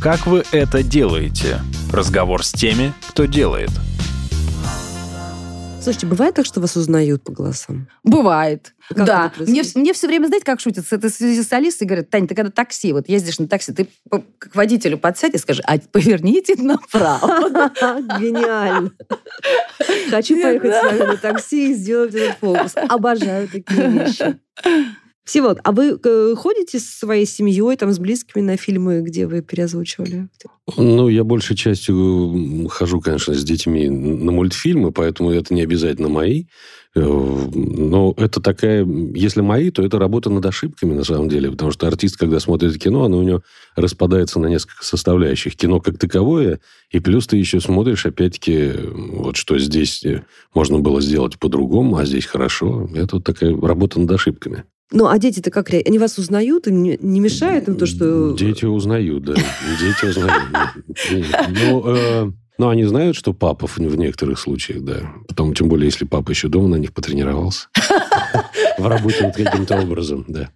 Как 0.00 0.26
вы 0.26 0.44
это 0.52 0.84
делаете? 0.84 1.60
Разговор 1.92 2.44
с 2.44 2.52
теми, 2.52 2.92
кто 3.08 3.24
делает. 3.24 3.70
Слушайте, 5.82 6.06
бывает 6.06 6.34
так, 6.34 6.44
что 6.46 6.60
вас 6.60 6.76
узнают 6.76 7.24
по 7.24 7.32
голосам? 7.32 7.88
Бывает. 8.04 8.74
Как 8.94 9.06
да. 9.06 9.32
Мне, 9.38 9.62
мне 9.74 9.92
все 9.92 10.06
время, 10.06 10.26
знаете, 10.26 10.44
как 10.44 10.60
шутят? 10.60 10.84
Это 10.90 11.08
в 11.08 11.12
связи 11.12 11.42
с 11.42 11.52
Алисой 11.52 11.86
говорят, 11.86 12.10
Тань, 12.10 12.28
ты 12.28 12.34
когда 12.34 12.50
такси, 12.50 12.92
вот 12.92 13.08
ездишь 13.08 13.38
на 13.38 13.48
такси, 13.48 13.72
ты 13.72 13.88
по- 14.08 14.22
к 14.38 14.54
водителю 14.54 14.98
подсядь 14.98 15.34
и 15.34 15.38
скажи, 15.38 15.62
а 15.64 15.78
поверните 15.78 16.56
направо. 16.56 17.48
Гениально. 18.20 18.92
Хочу 20.10 20.40
поехать 20.40 20.74
с 20.74 20.82
вами 20.82 21.02
на 21.06 21.16
такси 21.16 21.70
и 21.70 21.74
сделать 21.74 22.14
этот 22.14 22.36
фокус. 22.38 22.74
Обожаю 22.88 23.48
такие 23.48 23.88
вещи. 23.88 24.38
Всеволод, 25.28 25.58
а 25.62 25.72
вы 25.72 26.00
э, 26.02 26.34
ходите 26.38 26.78
с 26.78 26.86
своей 26.86 27.26
семьей, 27.26 27.76
там, 27.76 27.92
с 27.92 27.98
близкими 27.98 28.40
на 28.40 28.56
фильмы, 28.56 29.02
где 29.02 29.26
вы 29.26 29.42
переозвучивали? 29.42 30.30
Ну, 30.78 31.08
я 31.08 31.22
большей 31.22 31.54
частью 31.54 32.66
хожу, 32.70 33.02
конечно, 33.02 33.34
с 33.34 33.44
детьми 33.44 33.90
на 33.90 34.32
мультфильмы, 34.32 34.90
поэтому 34.90 35.30
это 35.30 35.52
не 35.52 35.60
обязательно 35.60 36.08
мои. 36.08 36.46
Э, 36.94 37.02
Но 37.02 38.14
это 38.16 38.40
такая... 38.40 38.86
Если 38.86 39.42
мои, 39.42 39.70
то 39.70 39.82
это 39.82 39.98
работа 39.98 40.30
над 40.30 40.46
ошибками, 40.46 40.94
на 40.94 41.04
самом 41.04 41.28
деле. 41.28 41.50
Потому 41.50 41.72
что 41.72 41.86
артист, 41.88 42.16
когда 42.16 42.40
смотрит 42.40 42.78
кино, 42.78 43.04
оно 43.04 43.18
у 43.18 43.22
него 43.22 43.42
распадается 43.76 44.40
на 44.40 44.46
несколько 44.46 44.82
составляющих. 44.82 45.56
Кино 45.56 45.78
как 45.78 45.98
таковое, 45.98 46.60
и 46.90 47.00
плюс 47.00 47.26
ты 47.26 47.36
еще 47.36 47.60
смотришь, 47.60 48.06
опять-таки, 48.06 48.72
вот 49.12 49.36
что 49.36 49.58
здесь 49.58 50.02
э, 50.06 50.24
можно 50.54 50.78
было 50.78 51.02
сделать 51.02 51.38
по-другому, 51.38 51.98
а 51.98 52.06
здесь 52.06 52.24
хорошо. 52.24 52.88
Это 52.94 53.16
вот 53.16 53.24
такая 53.24 53.54
работа 53.60 54.00
над 54.00 54.10
ошибками. 54.10 54.64
Ну, 54.90 55.06
а 55.06 55.18
дети-то 55.18 55.50
как? 55.50 55.68
ре- 55.70 55.82
Они 55.86 55.98
вас 55.98 56.18
узнают? 56.18 56.66
Им 56.66 56.82
не, 56.82 57.20
мешает 57.20 57.68
им 57.68 57.76
то, 57.76 57.86
что... 57.86 58.32
Дети 58.32 58.64
узнают, 58.64 59.22
да. 59.24 59.34
Дети 59.34 60.06
узнают. 60.06 60.42
Ну, 61.48 61.82
э, 61.86 62.30
ну, 62.58 62.68
они 62.68 62.84
знают, 62.84 63.14
что 63.14 63.32
папа 63.34 63.66
в 63.66 63.78
некоторых 63.78 64.38
случаях, 64.38 64.82
да. 64.82 65.12
Потом, 65.28 65.54
тем 65.54 65.68
более, 65.68 65.86
если 65.86 66.04
папа 66.04 66.30
еще 66.30 66.48
дома 66.48 66.68
на 66.68 66.76
них 66.76 66.92
потренировался. 66.92 67.68
В 68.78 68.86
работе 68.86 69.24
вот 69.24 69.34
каким-то 69.36 69.80
образом, 69.80 70.24
да. 70.26 70.50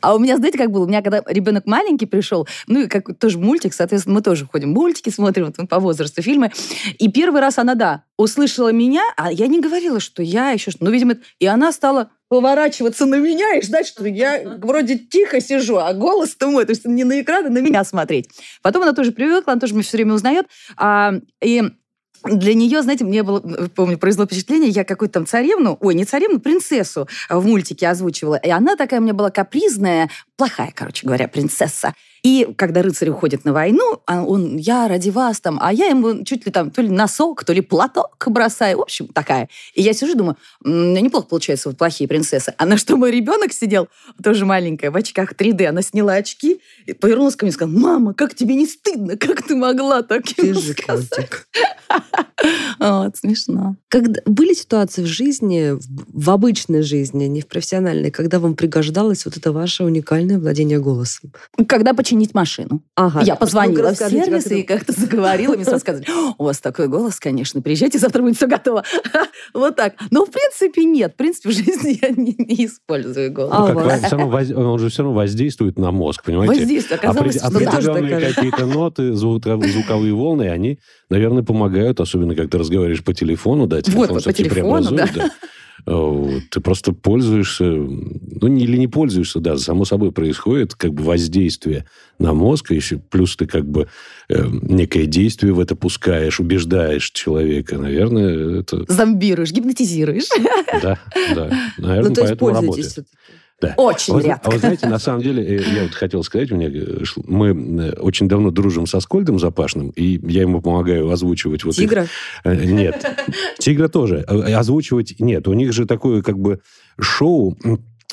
А 0.00 0.14
у 0.14 0.18
меня, 0.18 0.36
знаете, 0.36 0.58
как 0.58 0.70
было? 0.70 0.84
У 0.84 0.88
меня, 0.88 1.02
когда 1.02 1.22
ребенок 1.26 1.66
маленький 1.66 2.06
пришел, 2.06 2.46
ну, 2.66 2.82
и 2.82 2.86
как 2.86 3.18
тоже 3.18 3.38
мультик, 3.38 3.74
соответственно, 3.74 4.16
мы 4.16 4.22
тоже 4.22 4.46
ходим 4.46 4.70
мультики, 4.70 5.10
смотрим 5.10 5.52
вот, 5.56 5.68
по 5.68 5.80
возрасту 5.80 6.22
фильмы. 6.22 6.52
И 6.98 7.10
первый 7.10 7.40
раз 7.40 7.58
она, 7.58 7.74
да, 7.74 8.04
услышала 8.16 8.72
меня, 8.72 9.02
а 9.16 9.32
я 9.32 9.46
не 9.46 9.60
говорила, 9.60 10.00
что 10.00 10.22
я 10.22 10.50
еще 10.50 10.70
что 10.70 10.84
Ну, 10.84 10.90
видимо, 10.90 11.16
и 11.38 11.46
она 11.46 11.72
стала 11.72 12.10
поворачиваться 12.30 13.06
на 13.06 13.16
меня 13.16 13.56
и 13.56 13.62
ждать, 13.62 13.88
что 13.88 14.06
я 14.06 14.58
вроде 14.62 14.96
тихо 14.96 15.40
сижу, 15.40 15.78
а 15.78 15.92
голос-то 15.92 16.48
мой, 16.48 16.64
то 16.64 16.70
есть 16.70 16.84
не 16.84 17.02
на 17.02 17.20
экран, 17.20 17.46
а 17.46 17.50
на 17.50 17.58
меня 17.58 17.82
смотреть. 17.82 18.30
Потом 18.62 18.82
она 18.84 18.92
тоже 18.92 19.10
привыкла, 19.10 19.52
она 19.52 19.60
тоже 19.60 19.74
меня 19.74 19.82
все 19.82 19.96
время 19.96 20.14
узнает. 20.14 20.46
А, 20.76 21.14
и 21.42 21.64
для 22.24 22.54
нее, 22.54 22.82
знаете, 22.82 23.04
мне 23.04 23.24
было, 23.24 23.40
помню, 23.74 23.98
произвело 23.98 24.26
впечатление, 24.26 24.70
я 24.70 24.84
какую-то 24.84 25.14
там 25.14 25.26
царевну, 25.26 25.76
ой, 25.80 25.96
не 25.96 26.04
царевну, 26.04 26.38
принцессу 26.38 27.08
в 27.28 27.44
мультике 27.44 27.88
озвучивала. 27.88 28.36
И 28.36 28.48
она 28.48 28.76
такая 28.76 29.00
у 29.00 29.02
меня 29.02 29.12
была 29.14 29.30
капризная, 29.30 30.08
плохая, 30.36 30.72
короче 30.72 31.06
говоря, 31.06 31.26
принцесса. 31.26 31.94
И 32.22 32.48
когда 32.56 32.82
рыцарь 32.82 33.10
уходит 33.10 33.44
на 33.44 33.52
войну, 33.52 34.00
а 34.06 34.22
он, 34.22 34.56
я 34.56 34.88
ради 34.88 35.10
вас 35.10 35.40
там, 35.40 35.58
а 35.60 35.72
я 35.72 35.86
ему 35.86 36.24
чуть 36.24 36.46
ли 36.46 36.52
там 36.52 36.70
то 36.70 36.82
ли 36.82 36.88
носок, 36.88 37.44
то 37.44 37.52
ли 37.52 37.60
платок 37.60 38.16
бросаю. 38.26 38.78
В 38.78 38.82
общем, 38.82 39.08
такая. 39.08 39.48
И 39.74 39.82
я 39.82 39.92
сижу, 39.92 40.14
думаю, 40.14 40.36
«М, 40.64 40.94
неплохо 40.94 41.26
получается, 41.26 41.68
вот 41.68 41.78
плохие 41.78 42.08
принцессы. 42.08 42.54
А 42.56 42.66
на 42.66 42.76
что 42.76 42.96
мой 42.96 43.10
ребенок 43.10 43.52
сидел, 43.52 43.88
тоже 44.22 44.44
маленькая, 44.44 44.90
в 44.90 44.96
очках 44.96 45.34
3D, 45.34 45.66
она 45.66 45.82
сняла 45.82 46.14
очки, 46.14 46.60
и 46.86 46.92
повернулась 46.92 47.36
ко 47.36 47.44
мне 47.44 47.50
и 47.50 47.54
сказала, 47.54 47.76
мама, 47.76 48.14
как 48.14 48.34
тебе 48.34 48.54
не 48.54 48.66
стыдно, 48.66 49.16
как 49.16 49.42
ты 49.42 49.56
могла 49.56 50.02
так 50.02 50.24
Ты 50.24 50.46
ему 50.46 50.60
же 50.60 50.72
сказать?» 50.72 51.10
Вот, 52.78 53.16
смешно. 53.16 53.76
Когда 53.88 54.20
были 54.24 54.54
ситуации 54.54 55.02
в 55.02 55.06
жизни, 55.06 55.72
в, 55.76 56.30
обычной 56.30 56.82
жизни, 56.82 57.24
не 57.24 57.42
в 57.42 57.46
профессиональной, 57.46 58.10
когда 58.10 58.38
вам 58.38 58.54
пригождалось 58.54 59.26
вот 59.26 59.36
это 59.36 59.52
ваше 59.52 59.84
уникальное 59.84 60.38
владение 60.38 60.80
голосом? 60.80 61.32
Когда 61.68 61.92
починить 62.10 62.34
машину. 62.34 62.82
Ага. 62.96 63.22
Я 63.22 63.36
позвонила 63.36 63.90
Ну-ка, 63.90 64.06
в 64.06 64.10
сервис 64.10 64.44
как 64.44 64.52
и 64.52 64.62
как-то 64.62 64.92
заговорила, 64.92 65.54
мне 65.54 65.64
сразу 65.64 65.80
сказали, 65.80 66.06
у 66.38 66.44
вас 66.44 66.58
такой 66.60 66.88
голос, 66.88 67.20
конечно, 67.20 67.62
приезжайте, 67.62 67.98
завтра 67.98 68.22
будет 68.22 68.36
все 68.36 68.46
готово. 68.46 68.84
Вот 69.54 69.76
так. 69.76 69.94
Но, 70.10 70.24
в 70.26 70.30
принципе, 70.30 70.84
нет. 70.84 71.14
В 71.14 71.16
принципе, 71.16 71.48
в 71.48 71.52
жизни 71.52 71.98
я 72.02 72.10
не, 72.10 72.34
не 72.38 72.66
использую 72.66 73.32
голос. 73.32 73.50
А 73.52 73.60
Ну, 73.60 73.66
как 73.80 73.84
вас? 74.02 74.12
воз- 74.12 74.50
он 74.56 74.78
же 74.78 74.88
все 74.90 75.02
равно 75.02 75.16
воздействует 75.16 75.78
на 75.78 75.90
мозг, 75.90 76.24
понимаете? 76.24 76.60
Воздействие 76.60 76.98
оказалось, 76.98 77.36
Опре- 77.36 77.38
что 77.50 77.64
да. 77.64 77.70
тоже 77.70 77.90
определенные 77.92 78.32
какие-то 78.32 78.66
ноты, 78.66 79.12
звуковые 79.14 80.12
волны, 80.14 80.48
они, 80.50 80.78
наверное, 81.08 81.42
помогают, 81.42 82.00
особенно 82.00 82.34
когда 82.34 82.50
ты 82.50 82.58
разговариваешь 82.58 83.02
по 83.02 83.14
телефону, 83.14 83.66
да, 83.66 83.80
телефон 83.82 84.08
Вот, 84.08 84.24
по 84.24 84.32
телефону, 84.32 84.88
преобразует, 84.88 85.12
да. 85.14 85.30
Вот. 85.86 86.42
Ты 86.50 86.60
просто 86.60 86.92
пользуешься, 86.92 87.64
ну, 87.64 88.56
или 88.56 88.76
не 88.76 88.88
пользуешься, 88.88 89.40
да, 89.40 89.56
само 89.58 89.84
собой 89.84 90.12
происходит 90.12 90.74
как 90.74 90.92
бы 90.92 91.02
воздействие 91.02 91.86
на 92.18 92.34
мозг, 92.34 92.72
еще 92.72 92.98
плюс 92.98 93.36
ты 93.36 93.46
как 93.46 93.66
бы 93.66 93.88
э, 94.28 94.46
некое 94.62 95.06
действие 95.06 95.52
в 95.52 95.60
это 95.60 95.76
пускаешь, 95.76 96.40
убеждаешь 96.40 97.10
человека, 97.10 97.78
наверное, 97.78 98.60
это, 98.60 98.84
Зомбируешь, 98.88 99.52
гипнотизируешь. 99.52 100.28
да, 100.82 100.98
да, 101.34 101.50
наверное, 101.78 102.08
Ну, 102.08 102.14
то 102.14 102.20
есть 102.22 102.38
поэтому 102.38 102.50
работает. 102.52 103.06
Да. 103.60 103.74
Очень 103.76 104.14
А 104.14 104.16
вы, 104.16 104.22
редко. 104.22 104.40
а 104.44 104.50
вы 104.52 104.58
знаете, 104.58 104.88
на 104.88 104.98
самом 104.98 105.20
деле, 105.22 105.44
э, 105.44 105.62
я 105.76 105.82
вот 105.82 105.92
хотел 105.94 106.22
сказать, 106.22 106.50
меня 106.50 106.68
э, 106.72 107.02
мы 107.26 107.48
э, 107.48 107.92
очень 108.00 108.26
давно 108.28 108.50
дружим 108.50 108.86
со 108.86 109.00
Скольдом 109.00 109.38
Запашным, 109.38 109.90
и 109.90 110.18
я 110.32 110.42
ему 110.42 110.62
помогаю 110.62 111.10
озвучивать 111.10 111.64
вот 111.64 111.74
их- 111.78 111.88
Тигра? 111.88 112.06
Э, 112.44 112.54
Нет. 112.64 113.04
Тигра 113.58 113.88
тоже. 113.88 114.20
Озвучивать 114.20 115.16
нет. 115.18 115.46
У 115.46 115.52
них 115.52 115.72
же 115.72 115.84
такое 115.84 116.22
как 116.22 116.38
бы 116.38 116.60
шоу, 116.98 117.56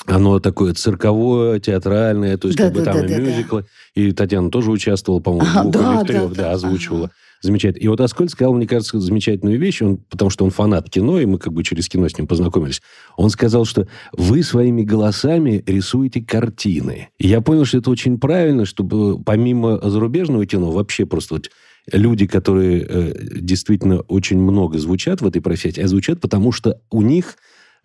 оно 0.05 0.39
такое 0.39 0.73
цирковое, 0.73 1.59
театральное, 1.59 2.37
то 2.37 2.47
есть 2.49 2.57
как 2.57 2.73
бы 2.73 2.81
там 2.81 2.97
и 2.97 3.01
Да-да-да-да-да. 3.01 3.31
мюзиклы. 3.31 3.65
И 3.95 4.11
Татьяна 4.11 4.49
тоже 4.51 4.71
участвовала, 4.71 5.21
по-моему, 5.21 5.47
Ага, 5.49 5.67
в 5.67 5.71
двух 5.71 5.83
или 5.85 5.93
да, 5.95 6.03
в 6.03 6.05
трех, 6.07 6.33
да, 6.33 6.57
да, 6.57 6.57
да. 6.59 7.09
Замечательно. 7.41 7.83
И 7.83 7.87
вот 7.87 8.01
Аскольд 8.01 8.31
сказал, 8.31 8.53
мне 8.53 8.67
кажется, 8.67 8.99
замечательную 8.99 9.59
вещь, 9.59 9.81
он, 9.81 9.97
потому 9.97 10.29
что 10.29 10.45
он 10.45 10.51
фанат 10.51 10.89
кино, 10.89 11.19
и 11.19 11.25
мы 11.25 11.37
как 11.37 11.53
бы 11.53 11.63
через 11.63 11.87
кино 11.87 12.09
с 12.09 12.17
ним 12.17 12.27
познакомились. 12.27 12.81
Он 13.15 13.29
сказал, 13.29 13.65
что 13.65 13.87
вы 14.13 14.43
своими 14.43 14.83
голосами 14.83 15.63
рисуете 15.67 16.21
картины. 16.21 17.09
И 17.19 17.27
я 17.27 17.41
понял, 17.41 17.65
что 17.65 17.77
это 17.77 17.89
очень 17.89 18.19
правильно, 18.19 18.65
чтобы 18.65 19.21
помимо 19.21 19.79
зарубежного 19.89 20.45
кино, 20.45 20.71
вообще 20.71 21.05
просто 21.05 21.35
вот 21.35 21.51
люди, 21.91 22.25
которые 22.25 22.85
э, 22.87 23.13
действительно 23.39 24.01
очень 24.01 24.39
много 24.39 24.77
звучат 24.77 25.21
в 25.21 25.27
этой 25.27 25.41
профессии, 25.41 25.81
а 25.81 25.87
звучат 25.87 26.19
потому, 26.19 26.51
что 26.51 26.81
у 26.89 27.01
них 27.01 27.37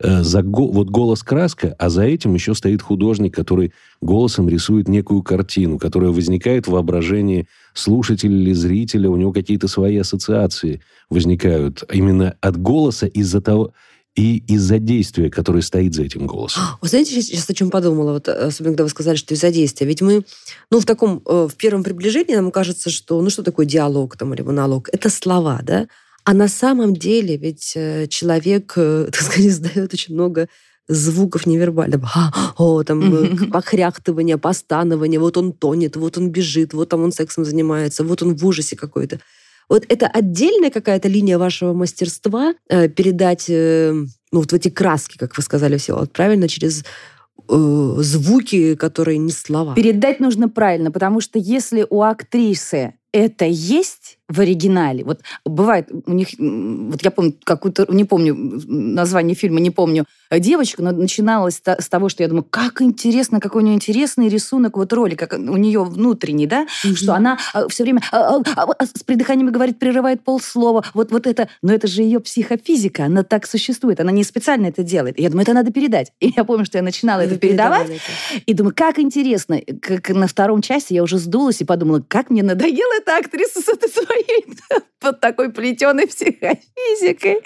за 0.03 0.43
го- 0.43 0.71
вот 0.71 0.89
голос 0.91 1.23
краска, 1.23 1.75
а 1.79 1.89
за 1.89 2.03
этим 2.03 2.35
еще 2.35 2.55
стоит 2.55 2.83
художник, 2.83 3.35
который 3.35 3.73
голосом 4.01 4.49
рисует 4.49 4.89
некую 4.89 5.23
картину, 5.23 5.79
которая 5.79 6.11
возникает 6.11 6.67
в 6.67 6.73
воображении 6.73 7.47
слушателя 7.75 8.35
или 8.35 8.53
зрителя, 8.53 9.09
у 9.11 9.17
него 9.17 9.33
какие-то 9.33 9.69
свои 9.69 9.97
ассоциации 9.97 10.81
возникают 11.11 11.85
именно 11.93 12.35
от 12.41 12.61
голоса 12.61 13.07
из-за 13.07 13.41
того 13.41 13.73
и 14.15 14.43
из-за 14.47 14.79
действия, 14.79 15.31
которое 15.31 15.63
стоит 15.63 15.95
за 15.95 16.03
этим 16.03 16.27
голосом. 16.27 16.63
Вы 16.83 16.89
знаете, 16.89 17.13
сейчас, 17.13 17.27
сейчас 17.27 17.49
о 17.49 17.55
чем 17.55 17.71
подумала, 17.71 18.13
вот, 18.13 18.29
особенно 18.29 18.73
когда 18.73 18.85
вы 18.85 18.91
сказали, 18.91 19.17
что 19.17 19.33
из-за 19.33 19.51
действия. 19.51 19.87
Ведь 19.87 20.03
мы, 20.03 20.25
ну, 20.71 20.81
в 20.81 20.85
таком, 20.85 21.23
э, 21.25 21.49
в 21.51 21.57
первом 21.57 21.83
приближении 21.83 22.35
нам 22.35 22.51
кажется, 22.51 22.91
что, 22.91 23.23
ну, 23.23 23.31
что 23.31 23.43
такое 23.43 23.65
диалог 23.65 24.17
там 24.19 24.35
или 24.35 24.43
монолог? 24.43 24.91
Это 24.93 25.09
слова, 25.09 25.61
да? 25.63 25.87
А 26.25 26.35
на 26.35 26.49
самом 26.49 26.95
деле 26.95 27.37
ведь 27.37 27.73
э, 27.75 28.07
человек, 28.09 28.75
э, 28.77 29.09
так 29.13 29.21
сказать, 29.21 29.47
издает 29.47 29.93
очень 29.93 30.15
много 30.15 30.49
звуков 30.89 31.47
невербальных. 31.47 32.01
А, 32.15 32.55
о, 32.59 32.83
там, 32.83 33.15
э, 33.15 33.29
Мгм. 33.31 33.51
похряктывание, 33.51 34.39
постанование, 34.39 35.21
вот 35.21 35.37
он 35.37 35.53
тонет, 35.53 35.97
вот 35.97 36.19
он 36.19 36.31
бежит, 36.31 36.75
вот 36.75 36.89
там 36.89 37.03
он 37.03 37.13
сексом 37.13 37.45
занимается, 37.45 38.05
вот 38.05 38.23
он 38.23 38.35
в 38.35 38.47
ужасе 38.47 38.77
какой-то. 38.77 39.21
Вот 39.69 39.85
это 39.89 40.07
отдельная 40.07 40.71
какая-то 40.71 41.09
линия 41.09 41.39
вашего 41.39 41.73
мастерства 41.73 42.55
передать 42.69 43.47
ну, 43.49 44.41
вот 44.41 44.51
в 44.51 44.55
эти 44.55 44.69
краски, 44.69 45.19
как 45.19 45.37
вы 45.37 45.43
сказали, 45.43 45.77
все, 45.77 45.97
вот 45.97 46.13
правильно, 46.13 46.49
через 46.49 46.85
э, 47.49 47.95
звуки, 47.99 48.75
которые 48.75 49.19
не 49.19 49.31
слова. 49.31 49.75
Передать 49.75 50.21
нужно 50.21 50.49
правильно, 50.49 50.91
потому 50.91 51.21
что 51.21 51.39
если 51.39 51.87
у 51.89 52.03
актрисы 52.03 52.95
это 53.13 53.45
есть 53.45 54.19
в 54.33 54.41
оригинале, 54.41 55.05
вот 55.05 55.21
бывает 55.45 55.89
у 56.07 56.13
них, 56.13 56.29
вот 56.39 57.03
я 57.03 57.11
помню 57.11 57.35
какую-то, 57.45 57.87
не 57.91 58.05
помню 58.05 58.35
название 58.67 59.35
фильма, 59.35 59.61
не 59.61 59.71
помню, 59.71 60.07
э, 60.31 60.39
девочка, 60.39 60.83
но 60.83 60.93
начиналось 60.93 61.61
с 61.65 61.89
того, 61.89 62.09
что 62.09 62.23
я 62.23 62.29
думаю, 62.29 62.47
как 62.49 62.81
интересно, 62.81 63.41
какой 63.41 63.63
у 63.63 63.67
нее 63.67 63.75
интересный 63.75 64.29
рисунок 64.29 64.77
вот 64.77 64.93
роли, 64.93 65.15
как 65.15 65.35
у 65.35 65.57
нее 65.57 65.85
внутренний, 65.85 66.47
да, 66.47 66.67
что 66.95 67.15
она 67.15 67.39
все 67.69 67.83
время 67.83 68.03
а, 68.11 68.37
а, 68.57 68.67
а, 68.79 68.87
с 68.87 69.03
придыханиями 69.05 69.51
говорит, 69.51 69.79
прерывает 69.79 70.23
полслова, 70.25 70.85
вот, 70.95 71.11
вот 71.13 71.27
это, 71.27 71.49
но 71.61 71.73
это 71.73 71.87
же 71.87 72.03
ее 72.03 72.21
психофизика, 72.21 73.05
она 73.05 73.23
так 73.23 73.47
существует, 73.47 74.01
она 74.01 74.13
не 74.13 74.25
специально 74.25 74.67
это 74.67 74.83
делает. 74.83 75.19
И 75.19 75.23
я 75.23 75.29
думаю, 75.29 75.43
это 75.43 75.53
надо 75.53 75.73
передать. 75.73 76.13
И 76.21 76.33
я 76.35 76.45
помню, 76.45 76.65
что 76.65 76.79
я 76.79 76.83
начинала 76.83 77.21
это 77.21 77.37
передавать, 77.37 77.91
это. 77.91 78.43
и 78.47 78.55
думаю, 78.55 78.75
как 78.75 78.99
интересно. 78.99 79.61
Как 79.81 80.09
на 80.11 80.27
втором 80.27 80.63
части 80.63 80.95
я 80.95 81.03
уже 81.03 81.19
сдулась 81.19 81.61
и 81.61 81.65
подумала, 81.65 82.03
как 82.07 82.31
мне 82.31 82.43
надоела 82.43 82.95
эта 82.99 83.17
актриса 83.17 83.61
с 83.61 83.69
этой 83.69 83.91
своей 83.91 84.22
под 85.01 85.21
такой 85.21 85.51
плетеной 85.51 86.07
психофизикой. 86.07 87.39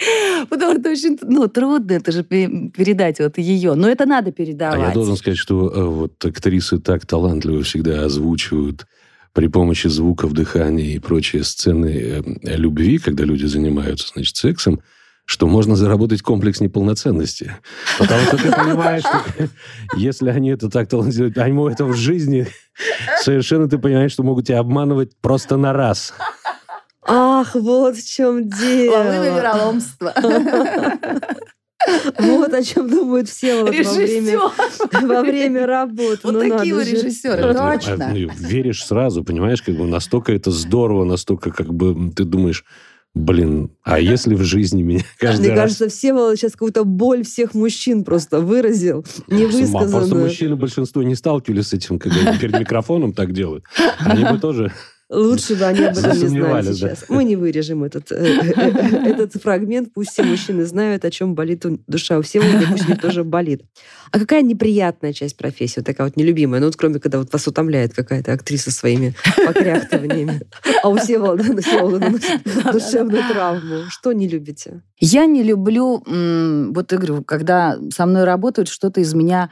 Потому 0.49 0.81
что 0.81 0.91
очень 0.91 1.19
ну, 1.23 1.49
трудно 1.49 1.93
это 1.93 2.13
же 2.13 2.23
пе- 2.23 2.71
передать 2.77 3.19
вот 3.19 3.39
ее. 3.39 3.75
Но 3.75 3.89
это 3.89 4.07
надо 4.07 4.33
передавать. 4.33 4.81
А 4.81 4.89
я 4.89 4.95
должен 4.95 5.17
сказать, 5.17 5.39
что 5.39 5.69
э, 5.69 5.83
вот 5.83 6.25
актрисы 6.25 6.79
так 6.79 7.07
талантливо 7.07 7.63
всегда 7.63 8.05
озвучивают 8.05 8.87
при 9.33 9.49
помощи 9.49 9.89
звуков, 9.89 10.33
дыхания 10.33 10.95
и 10.95 10.99
прочие 10.99 11.45
сцены 11.45 12.23
э, 12.43 12.57
любви, 12.57 12.99
когда 12.99 13.25
люди 13.25 13.47
занимаются, 13.47 14.09
значит, 14.15 14.37
сексом, 14.37 14.81
что 15.27 15.49
можно 15.49 15.75
заработать 15.77 16.23
комплекс 16.23 16.61
неполноценности. 16.61 17.57
Потому 17.99 18.23
что 18.23 18.37
ты 18.39 18.51
понимаешь, 18.51 19.03
что 19.03 19.49
если 19.97 20.31
они 20.31 20.51
это 20.51 20.71
так 20.71 20.89
талантливо, 20.89 21.33
они 21.43 21.71
это 21.71 21.85
в 21.85 21.95
жизни, 21.95 22.47
совершенно 23.21 23.69
ты 23.69 23.77
понимаешь, 23.77 24.13
что 24.13 24.23
могут 24.23 24.47
тебя 24.47 24.61
обманывать 24.61 25.17
просто 25.21 25.57
на 25.57 25.73
раз. 25.73 26.15
Ах, 27.07 27.55
вот 27.55 27.97
в 27.97 28.09
чем 28.09 28.49
дело. 28.49 28.97
Волны 28.97 29.37
вероломства. 29.37 30.15
Вот 32.19 32.53
о 32.53 32.63
чем 32.65 32.91
думают 32.91 33.29
все 33.29 33.63
во 33.63 33.71
время, 33.71 34.39
во 35.03 35.23
время 35.23 35.67
работы. 35.67 36.19
Вот 36.25 36.33
Ну, 36.33 36.41
такие 36.41 36.75
вы 36.75 36.85
же. 36.85 36.93
режиссеры, 36.93 37.43
Это, 37.43 37.71
а, 37.71 37.79
точно. 37.79 38.09
ну, 38.13 38.31
Веришь 38.39 38.85
сразу, 38.85 39.23
понимаешь, 39.23 39.63
как 39.63 39.77
бы 39.77 39.87
настолько 39.87 40.33
это 40.33 40.51
здорово, 40.51 41.05
настолько 41.05 41.53
как 41.53 41.73
бы 41.73 42.11
ты 42.13 42.25
думаешь, 42.25 42.65
блин, 43.15 43.71
а 43.85 44.01
если 44.01 44.35
в 44.35 44.43
жизни 44.43 44.83
меня 44.83 45.03
каждый 45.19 45.47
Мне 45.47 45.51
раз... 45.51 45.59
кажется, 45.61 45.89
Всеволод 45.89 46.37
сейчас 46.39 46.53
какую-то 46.53 46.85
боль 46.85 47.25
всех 47.25 47.55
мужчин 47.55 48.05
просто 48.05 48.41
выразил, 48.41 49.05
С 49.29 49.69
ума. 49.69 49.87
Просто 49.87 50.15
мужчины 50.15 50.57
большинство 50.57 51.03
не 51.03 51.15
сталкивались 51.15 51.69
с 51.69 51.73
этим, 51.75 51.99
когда 51.99 52.31
они 52.31 52.39
перед 52.39 52.59
микрофоном 52.59 53.13
так 53.13 53.33
делают. 53.33 53.65
Они 53.99 54.25
бы 54.25 54.39
тоже... 54.39 54.73
Лучше 55.09 55.55
бы 55.55 55.65
они 55.65 55.85
об 55.85 55.97
этом 55.97 56.19
не 56.19 56.27
знали 56.27 56.73
сейчас. 56.73 57.05
Мы 57.09 57.23
не 57.23 57.37
вырежем 57.37 57.85
этот, 57.85 58.11
э, 58.11 58.17
э, 58.17 59.11
этот 59.11 59.41
фрагмент. 59.41 59.93
Пусть 59.95 60.11
все 60.11 60.25
мужчины 60.25 60.65
знают, 60.65 61.05
о 61.05 61.11
чем 61.13 61.37
болит 61.37 61.65
душа 61.87 62.19
у 62.19 62.23
Всеволода, 62.23 62.65
и 62.65 62.67
пусть 62.67 62.87
у 62.87 62.91
них 62.91 63.01
тоже 63.01 63.23
болит. 63.23 63.63
А 64.11 64.19
какая 64.19 64.43
неприятная 64.43 65.13
часть 65.13 65.37
профессии, 65.37 65.79
вот 65.79 65.87
такая 65.87 66.09
вот 66.09 66.17
нелюбимая? 66.17 66.61
Ну, 66.61 66.67
вот 66.67 66.77
кроме, 66.77 66.99
когда 66.99 67.19
вот 67.19 67.33
вас 67.33 67.47
утомляет 67.47 67.95
какая-то 67.95 68.33
актриса 68.33 68.73
своими 68.73 69.15
покряхтываниями. 69.37 70.41
А 70.83 70.89
у 70.89 70.97
Всеволода, 70.97 71.45
душевную 72.73 73.23
травму. 73.29 73.85
Что 73.89 74.13
не 74.13 74.29
любите? 74.29 74.83
Я 74.99 75.27
не 75.27 75.43
люблю, 75.43 76.03
вот 76.05 76.93
говорю, 76.93 77.23
когда 77.23 77.79
со 77.95 78.07
мной 78.07 78.25
работают, 78.25 78.69
что-то 78.69 79.01
из 79.01 79.15
меня 79.15 79.51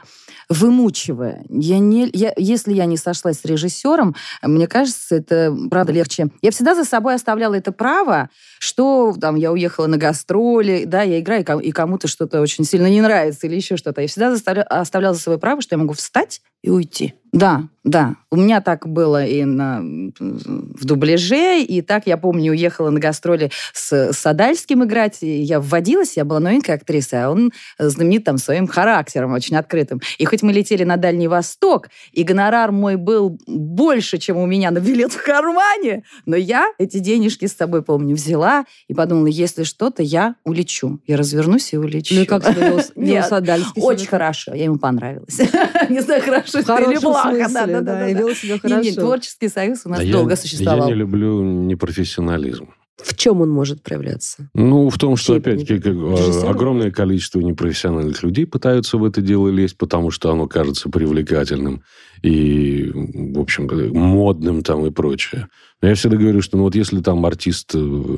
вымучивая. 0.49 1.45
Я 1.49 1.79
не, 1.79 2.09
я, 2.13 2.33
если 2.35 2.73
я 2.73 2.85
не 2.85 2.97
сошлась 2.97 3.39
с 3.39 3.45
режиссером, 3.45 4.15
мне 4.41 4.67
кажется, 4.67 5.15
это 5.15 5.44
правда 5.69 5.91
легче. 5.91 6.27
Я 6.41 6.51
всегда 6.51 6.75
за 6.75 6.85
собой 6.85 7.15
оставляла 7.15 7.55
это 7.55 7.71
право, 7.71 8.29
что 8.59 9.15
там 9.19 9.35
я 9.35 9.51
уехала 9.51 9.87
на 9.87 9.97
гастроли, 9.97 10.83
да, 10.85 11.01
я 11.01 11.19
играю, 11.19 11.41
и 11.41 11.45
ком- 11.45 11.59
и 11.61 11.71
кому-то 11.71 12.07
что-то 12.07 12.41
очень 12.41 12.63
сильно 12.63 12.87
не 12.87 13.01
нравится 13.01 13.47
или 13.47 13.55
еще 13.55 13.77
что-то. 13.77 14.01
Я 14.01 14.07
всегда 14.07 14.33
оставляла 14.63 15.15
за 15.15 15.21
собой 15.21 15.39
право, 15.39 15.61
что 15.61 15.75
я 15.75 15.79
могу 15.79 15.93
встать 15.93 16.41
и 16.63 16.69
уйти. 16.69 17.13
Да, 17.31 17.63
Да, 17.85 18.15
у 18.31 18.35
меня 18.35 18.61
так 18.61 18.87
было 18.87 19.23
и 19.23 19.43
на, 19.43 19.79
в 19.79 20.85
дубляже, 20.85 21.61
и 21.61 21.83
так, 21.83 22.07
я 22.07 22.17
помню, 22.17 22.51
уехала 22.51 22.89
на 22.89 22.99
гастроли 22.99 23.51
с 23.73 24.11
Садальским 24.11 24.83
играть, 24.83 25.21
и 25.21 25.41
я 25.43 25.59
вводилась, 25.59 26.17
я 26.17 26.25
была 26.25 26.39
новенькая 26.39 26.77
актриса, 26.77 27.25
а 27.25 27.29
он 27.29 27.51
знаменит 27.77 28.23
там 28.23 28.39
своим 28.39 28.65
характером, 28.65 29.33
очень 29.33 29.55
открытым. 29.55 30.01
И 30.17 30.25
хоть 30.25 30.41
мы 30.41 30.51
летели 30.51 30.83
на 30.83 30.97
Дальний 30.97 31.27
Восток, 31.27 31.89
и 32.11 32.23
гонорар 32.23 32.71
мой 32.71 32.95
был 32.95 33.39
больше, 33.45 34.17
чем 34.17 34.37
у 34.37 34.47
меня 34.47 34.71
на 34.71 34.79
билет 34.79 35.13
в 35.13 35.23
кармане, 35.23 36.03
но 36.25 36.35
я 36.35 36.73
эти 36.79 36.97
денежки 36.97 37.45
с 37.45 37.55
собой, 37.55 37.83
помню, 37.83 38.15
взяла 38.15 38.65
и 38.87 38.95
подумала, 38.95 39.27
если 39.27 39.61
что-то, 39.61 40.01
я 40.01 40.35
улечу. 40.43 40.99
Я 41.05 41.17
развернусь 41.17 41.71
и 41.71 41.77
улечу. 41.77 42.15
Ну 42.15 42.21
и 42.21 42.25
как 42.25 42.43
себя 42.43 42.81
вел, 42.95 43.23
Садальский? 43.23 43.79
Очень 43.79 44.07
хорошо, 44.07 44.55
я 44.55 44.63
ему 44.63 44.79
понравилась. 44.79 45.37
Не 45.89 45.99
знаю, 45.99 46.23
хорошо 46.23 46.59
это 46.59 46.77
или 46.77 46.97
плохо. 46.97 47.74
Да, 47.81 47.93
да, 47.93 47.99
да, 48.01 48.09
и 48.09 48.13
вел 48.13 48.29
себя 48.35 48.53
Не, 48.55 48.59
хорошо. 48.59 48.81
не, 48.81 48.91
творческий 48.93 49.49
союз 49.49 49.81
у 49.85 49.89
нас 49.89 49.99
А 49.99 50.03
я- 50.03 50.11
долго 50.13 50.31
Я 50.31 50.35
существовал. 50.37 50.87
не 50.87 50.93
люблю 50.93 51.41
непрофессионализм. 51.43 52.69
В 53.03 53.13
чем 53.15 53.41
он 53.41 53.49
может 53.49 53.83
проявляться? 53.83 54.49
Ну, 54.53 54.89
в 54.89 54.97
том, 54.97 55.17
что, 55.17 55.35
опять-таки, 55.35 55.73
Режиссера? 55.89 56.49
огромное 56.49 56.91
количество 56.91 57.41
непрофессиональных 57.41 58.23
людей 58.23 58.45
пытаются 58.47 58.97
в 58.97 59.03
это 59.03 59.21
дело 59.21 59.49
лезть, 59.49 59.77
потому 59.77 60.11
что 60.11 60.31
оно 60.31 60.47
кажется 60.47 60.89
привлекательным 60.89 61.83
и, 62.23 62.89
в 62.93 63.39
общем, 63.39 63.67
модным 63.93 64.63
там 64.63 64.85
и 64.85 64.91
прочее. 64.91 65.49
Но 65.81 65.89
я 65.89 65.95
всегда 65.95 66.15
говорю, 66.17 66.41
что 66.41 66.55
ну, 66.57 66.63
вот 66.63 66.75
если 66.75 67.01
там 67.01 67.25
артист 67.25 67.71
э, 67.75 68.17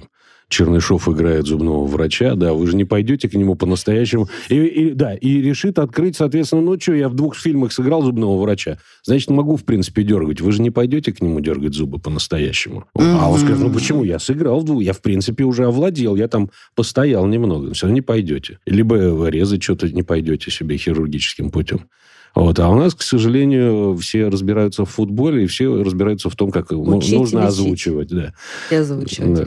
Чернышов 0.49 1.09
играет 1.09 1.45
зубного 1.45 1.85
врача, 1.85 2.35
да, 2.35 2.53
вы 2.53 2.67
же 2.67 2.75
не 2.77 2.85
пойдете 2.85 3.27
к 3.27 3.33
нему 3.33 3.55
по-настоящему. 3.55 4.29
И, 4.49 4.55
и- 4.55 4.91
да, 4.93 5.13
и 5.13 5.41
решит 5.41 5.77
открыть, 5.77 6.15
соответственно, 6.15 6.61
ну 6.61 6.79
что, 6.79 6.93
я 6.93 7.09
в 7.09 7.15
двух 7.15 7.35
фильмах 7.35 7.73
сыграл 7.73 8.01
зубного 8.01 8.41
врача, 8.41 8.77
значит, 9.03 9.29
могу, 9.29 9.57
в 9.57 9.65
принципе, 9.65 10.03
дергать. 10.03 10.39
Вы 10.39 10.51
же 10.53 10.61
не 10.61 10.69
пойдете 10.71 11.11
к 11.11 11.21
нему 11.21 11.41
дергать 11.41 11.73
зубы 11.73 11.99
по-настоящему. 11.99 12.85
А 12.95 13.29
он 13.29 13.39
скажет, 13.39 13.59
ну 13.59 13.71
почему? 13.71 14.03
Я 14.03 14.19
сыграл 14.19 14.61
в 14.61 14.63
двух, 14.63 14.81
я, 14.81 14.93
в 14.93 15.01
принципе, 15.01 15.43
уже 15.43 15.65
овладел, 15.65 16.15
я 16.15 16.27
там 16.29 16.49
постоял 16.75 17.25
немного. 17.27 17.73
Все 17.73 17.87
равно 17.87 17.95
не 17.95 18.01
пойдете. 18.01 18.59
Либо 18.65 19.27
резать 19.27 19.63
что-то 19.63 19.89
не 19.89 20.03
пойдете 20.03 20.49
себе 20.49 20.77
хирургическим 20.77 21.49
путем. 21.49 21.89
Вот. 22.37 22.59
А 22.59 22.69
у 22.69 22.75
нас, 22.75 22.93
к 22.93 23.01
сожалению, 23.01 23.97
все 23.97 24.27
разбираются 24.27 24.85
в 24.85 24.89
футболе, 24.91 25.45
и 25.45 25.47
все 25.47 25.83
разбираются 25.83 26.29
в 26.29 26.35
том, 26.35 26.51
как 26.51 26.71
Учить 26.71 27.17
нужно 27.17 27.39
лечить. 27.39 27.49
озвучивать. 27.49 28.09
Да. 28.09 28.33
И 28.69 28.75
озвучивать. 28.75 29.33
Да. 29.33 29.45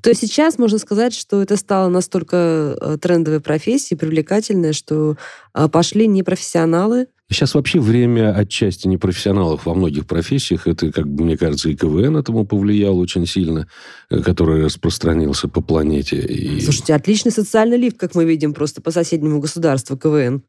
То 0.00 0.10
есть 0.10 0.22
сейчас 0.22 0.58
можно 0.58 0.78
сказать, 0.78 1.14
что 1.14 1.40
это 1.42 1.56
стало 1.56 1.88
настолько 1.88 2.76
э, 2.80 2.98
трендовой 3.00 3.40
профессией, 3.40 3.96
привлекательной, 3.96 4.72
что 4.72 5.16
э, 5.54 5.68
пошли 5.68 6.08
непрофессионалы. 6.08 7.06
Сейчас 7.30 7.54
вообще 7.54 7.80
время 7.80 8.36
отчасти 8.36 8.86
непрофессионалов 8.86 9.64
во 9.64 9.74
многих 9.74 10.06
профессиях. 10.06 10.66
Это, 10.66 10.92
как 10.92 11.08
бы, 11.08 11.24
мне 11.24 11.38
кажется, 11.38 11.70
и 11.70 11.74
КВН 11.74 12.18
этому 12.18 12.44
повлиял 12.44 12.98
очень 12.98 13.26
сильно, 13.26 13.66
э, 14.10 14.20
который 14.20 14.62
распространился 14.62 15.48
по 15.48 15.62
планете. 15.62 16.18
И... 16.18 16.60
Слушайте, 16.60 16.94
отличный 16.94 17.32
социальный 17.32 17.78
лифт, 17.78 17.96
как 17.96 18.14
мы 18.14 18.26
видим, 18.26 18.52
просто 18.52 18.82
по 18.82 18.90
соседнему 18.90 19.40
государству 19.40 19.96
КВН. 19.96 20.42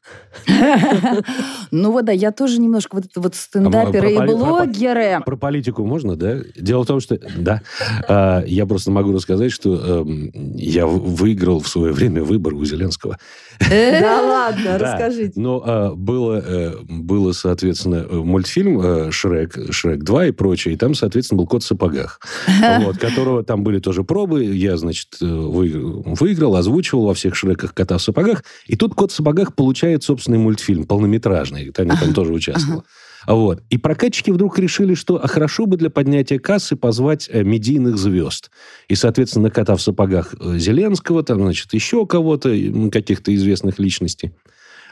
Ну 1.72 1.92
вот 1.92 2.06
да, 2.06 2.12
я 2.12 2.32
тоже 2.32 2.62
немножко 2.62 2.96
вот 2.96 3.06
это 3.06 3.20
вот 3.20 3.36
стендаперы 3.36 4.14
и 4.14 4.18
блогеры. 4.18 5.20
Про 5.26 5.36
политику 5.36 5.84
можно, 5.84 6.16
да? 6.16 6.38
Дело 6.56 6.84
в 6.84 6.88
том, 6.88 7.00
что... 7.00 7.20
Да. 7.38 7.62
А, 8.08 8.44
Я 8.46 8.66
просто 8.66 8.92
могу 8.92 9.12
рассказать, 9.12 9.52
что 9.52 10.04
эм, 10.04 10.32
я 10.56 10.86
выиграл 10.86 11.60
в 11.60 11.68
свое 11.68 11.92
время 11.92 12.24
выбор 12.24 12.54
у 12.54 12.64
Зеленского. 12.64 13.18
Да 13.60 14.22
ладно, 14.22 14.78
расскажите. 14.80 15.40
Но 15.40 15.64
а, 15.66 15.96
было, 15.96 16.42
э, 16.46 16.65
было, 16.88 17.32
соответственно, 17.32 18.06
э, 18.10 18.16
мультфильм 18.16 18.80
э, 18.80 19.12
«Шрек», 19.12 19.58
«Шрек 19.72 20.04
2» 20.04 20.30
и 20.30 20.32
прочее, 20.32 20.74
и 20.74 20.78
там, 20.78 20.94
соответственно, 20.94 21.40
был 21.40 21.48
«Кот 21.48 21.64
в 21.64 21.66
сапогах», 21.66 22.20
вот, 22.82 22.98
которого 22.98 23.44
там 23.44 23.64
были 23.64 23.80
тоже 23.80 24.04
пробы. 24.04 24.44
Я, 24.44 24.78
значит, 24.78 25.18
э, 25.22 25.26
выиграл, 25.26 26.56
озвучивал 26.56 27.06
во 27.06 27.14
всех 27.14 27.36
«Шреках» 27.36 27.74
«Кота 27.74 27.98
в 27.98 28.02
сапогах», 28.02 28.44
и 28.68 28.76
тут 28.76 28.96
«Кот 28.96 29.12
в 29.12 29.16
сапогах» 29.16 29.56
получает 29.56 30.04
собственный 30.04 30.38
мультфильм, 30.38 30.86
полнометражный. 30.86 31.72
Таня 31.72 31.98
там 32.00 32.14
тоже 32.14 32.34
участвовала. 32.34 32.84
Вот. 33.28 33.64
И 33.72 33.78
прокатчики 33.78 34.30
вдруг 34.30 34.60
решили, 34.60 34.94
что 34.94 35.16
а 35.16 35.28
хорошо 35.28 35.66
бы 35.66 35.78
для 35.78 35.90
поднятия 35.90 36.38
кассы 36.38 36.76
позвать 36.76 37.28
медийных 37.34 37.98
звезд. 37.98 38.52
И, 38.88 38.94
соответственно, 38.94 39.50
кота 39.50 39.76
в 39.76 39.82
сапогах 39.82 40.36
Зеленского, 40.40 41.24
там, 41.24 41.42
значит, 41.42 41.74
еще 41.74 42.06
кого-то, 42.06 42.56
каких-то 42.92 43.34
известных 43.34 43.80
личностей 43.80 44.34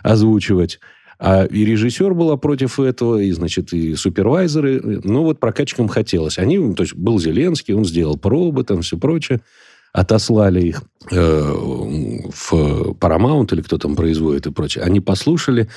озвучивать. 0.03 0.80
А 1.20 1.45
и 1.45 1.66
режиссер 1.66 2.14
была 2.14 2.38
против 2.38 2.80
этого, 2.80 3.20
и, 3.20 3.32
значит, 3.32 3.74
и 3.74 3.95
супервайзеры. 3.95 5.01
Ну, 5.03 5.24
вот 5.24 5.39
прокатчикам 5.39 5.88
хотелось. 5.88 6.38
Они, 6.38 6.74
то 6.74 6.84
есть, 6.84 6.95
был 6.95 7.20
Зеленский, 7.20 7.74
он 7.74 7.86
сделал 7.86 8.18
пробы, 8.18 8.64
там, 8.64 8.82
все 8.82 8.97
прочее. 8.97 9.41
Отослали 9.93 10.70
их 10.70 10.82
э, 11.11 11.16
в 11.16 12.95
Paramount 12.99 13.53
или 13.53 13.61
кто 13.61 13.78
там 13.78 13.95
производит 13.95 14.47
и 14.47 14.51
прочее. 14.51 14.84
Они 14.84 14.99
послушали, 14.99 15.70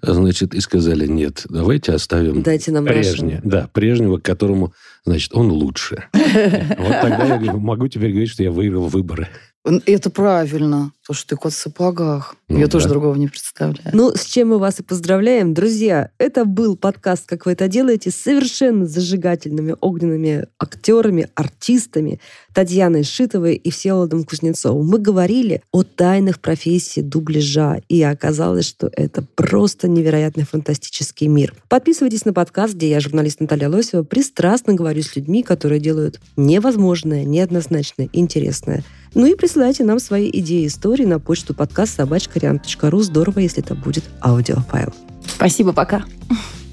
значит, 0.00 0.54
и 0.54 0.60
сказали, 0.60 1.08
нет, 1.08 1.44
давайте 1.48 1.92
оставим 1.92 2.42
Дайте 2.42 2.70
нам 2.70 2.84
прежнее. 2.84 3.40
Да, 3.42 3.68
прежнего, 3.72 4.18
к 4.18 4.22
которому, 4.22 4.72
значит, 5.04 5.34
он 5.34 5.50
лучше. 5.50 6.04
Вот 6.12 7.00
тогда 7.02 7.36
я 7.36 7.52
могу 7.52 7.88
теперь 7.88 8.10
говорить, 8.10 8.30
что 8.30 8.44
я 8.44 8.52
выиграл 8.52 8.86
выборы. 8.86 9.28
Это 9.64 10.10
правильно, 10.10 10.92
потому 11.00 11.16
что 11.16 11.28
ты 11.28 11.36
кот 11.36 11.54
в 11.54 11.56
сапогах. 11.56 12.36
Ну 12.48 12.58
Я 12.58 12.66
да. 12.66 12.72
тоже 12.72 12.86
другого 12.86 13.14
не 13.14 13.28
представляю. 13.28 13.96
Ну, 13.96 14.14
с 14.14 14.26
чем 14.26 14.48
мы 14.48 14.58
вас 14.58 14.80
и 14.80 14.82
поздравляем. 14.82 15.54
Друзья, 15.54 16.10
это 16.18 16.44
был 16.44 16.76
подкаст 16.76 17.24
«Как 17.26 17.46
вы 17.46 17.52
это 17.52 17.66
делаете» 17.66 18.10
с 18.10 18.16
совершенно 18.16 18.84
зажигательными 18.84 19.74
огненными 19.80 20.48
актерами, 20.58 21.30
артистами 21.34 22.20
Татьяной 22.52 23.04
Шитовой 23.04 23.54
и 23.54 23.70
Всеволодом 23.70 24.24
Кузнецовым. 24.24 24.86
Мы 24.86 24.98
говорили 24.98 25.62
о 25.72 25.82
тайнах 25.82 26.40
профессии 26.40 27.00
дубляжа, 27.00 27.80
и 27.88 28.02
оказалось, 28.02 28.68
что 28.68 28.90
это 28.92 29.24
просто 29.34 29.88
невероятный 29.88 30.44
фантастический 30.44 31.26
мир. 31.26 31.54
Подписывайтесь 31.70 32.26
на 32.26 32.34
подкаст, 32.34 32.74
где 32.74 32.90
я, 32.90 33.00
журналист 33.00 33.40
Наталья 33.40 33.70
Лосева, 33.70 34.02
пристрастно 34.02 34.74
говорю 34.74 35.02
с 35.02 35.16
людьми, 35.16 35.42
которые 35.42 35.80
делают 35.80 36.20
невозможное, 36.36 37.24
неоднозначное, 37.24 38.10
интересное. 38.12 38.84
Ну 39.14 39.26
и 39.26 39.34
присылайте 39.36 39.84
нам 39.84 40.00
свои 40.00 40.28
идеи 40.32 40.64
и 40.64 40.66
истории 40.66 41.04
на 41.04 41.20
почту 41.20 41.54
подкаст 41.54 41.96
собачкариан.ру. 41.96 43.00
Здорово, 43.00 43.38
если 43.38 43.62
это 43.62 43.74
будет 43.74 44.04
аудиофайл. 44.20 44.92
Спасибо, 45.26 45.72
пока. 45.72 46.04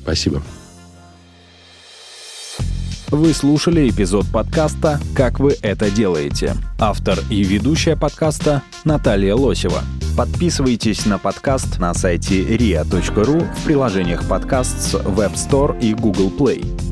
Спасибо. 0.01 0.41
Вы 3.09 3.33
слушали 3.33 3.89
эпизод 3.89 4.25
подкаста 4.31 4.99
«Как 5.13 5.39
вы 5.39 5.57
это 5.61 5.91
делаете». 5.91 6.55
Автор 6.79 7.19
и 7.29 7.43
ведущая 7.43 7.97
подкаста 7.97 8.63
Наталья 8.85 9.35
Лосева. 9.35 9.83
Подписывайтесь 10.17 11.05
на 11.05 11.17
подкаст 11.17 11.77
на 11.77 11.93
сайте 11.93 12.41
ria.ru 12.41 13.53
в 13.53 13.65
приложениях 13.65 14.27
подкаст 14.27 14.81
с 14.81 14.95
Web 14.95 15.33
Store 15.33 15.77
и 15.81 15.93
Google 15.93 16.31
Play. 16.31 16.90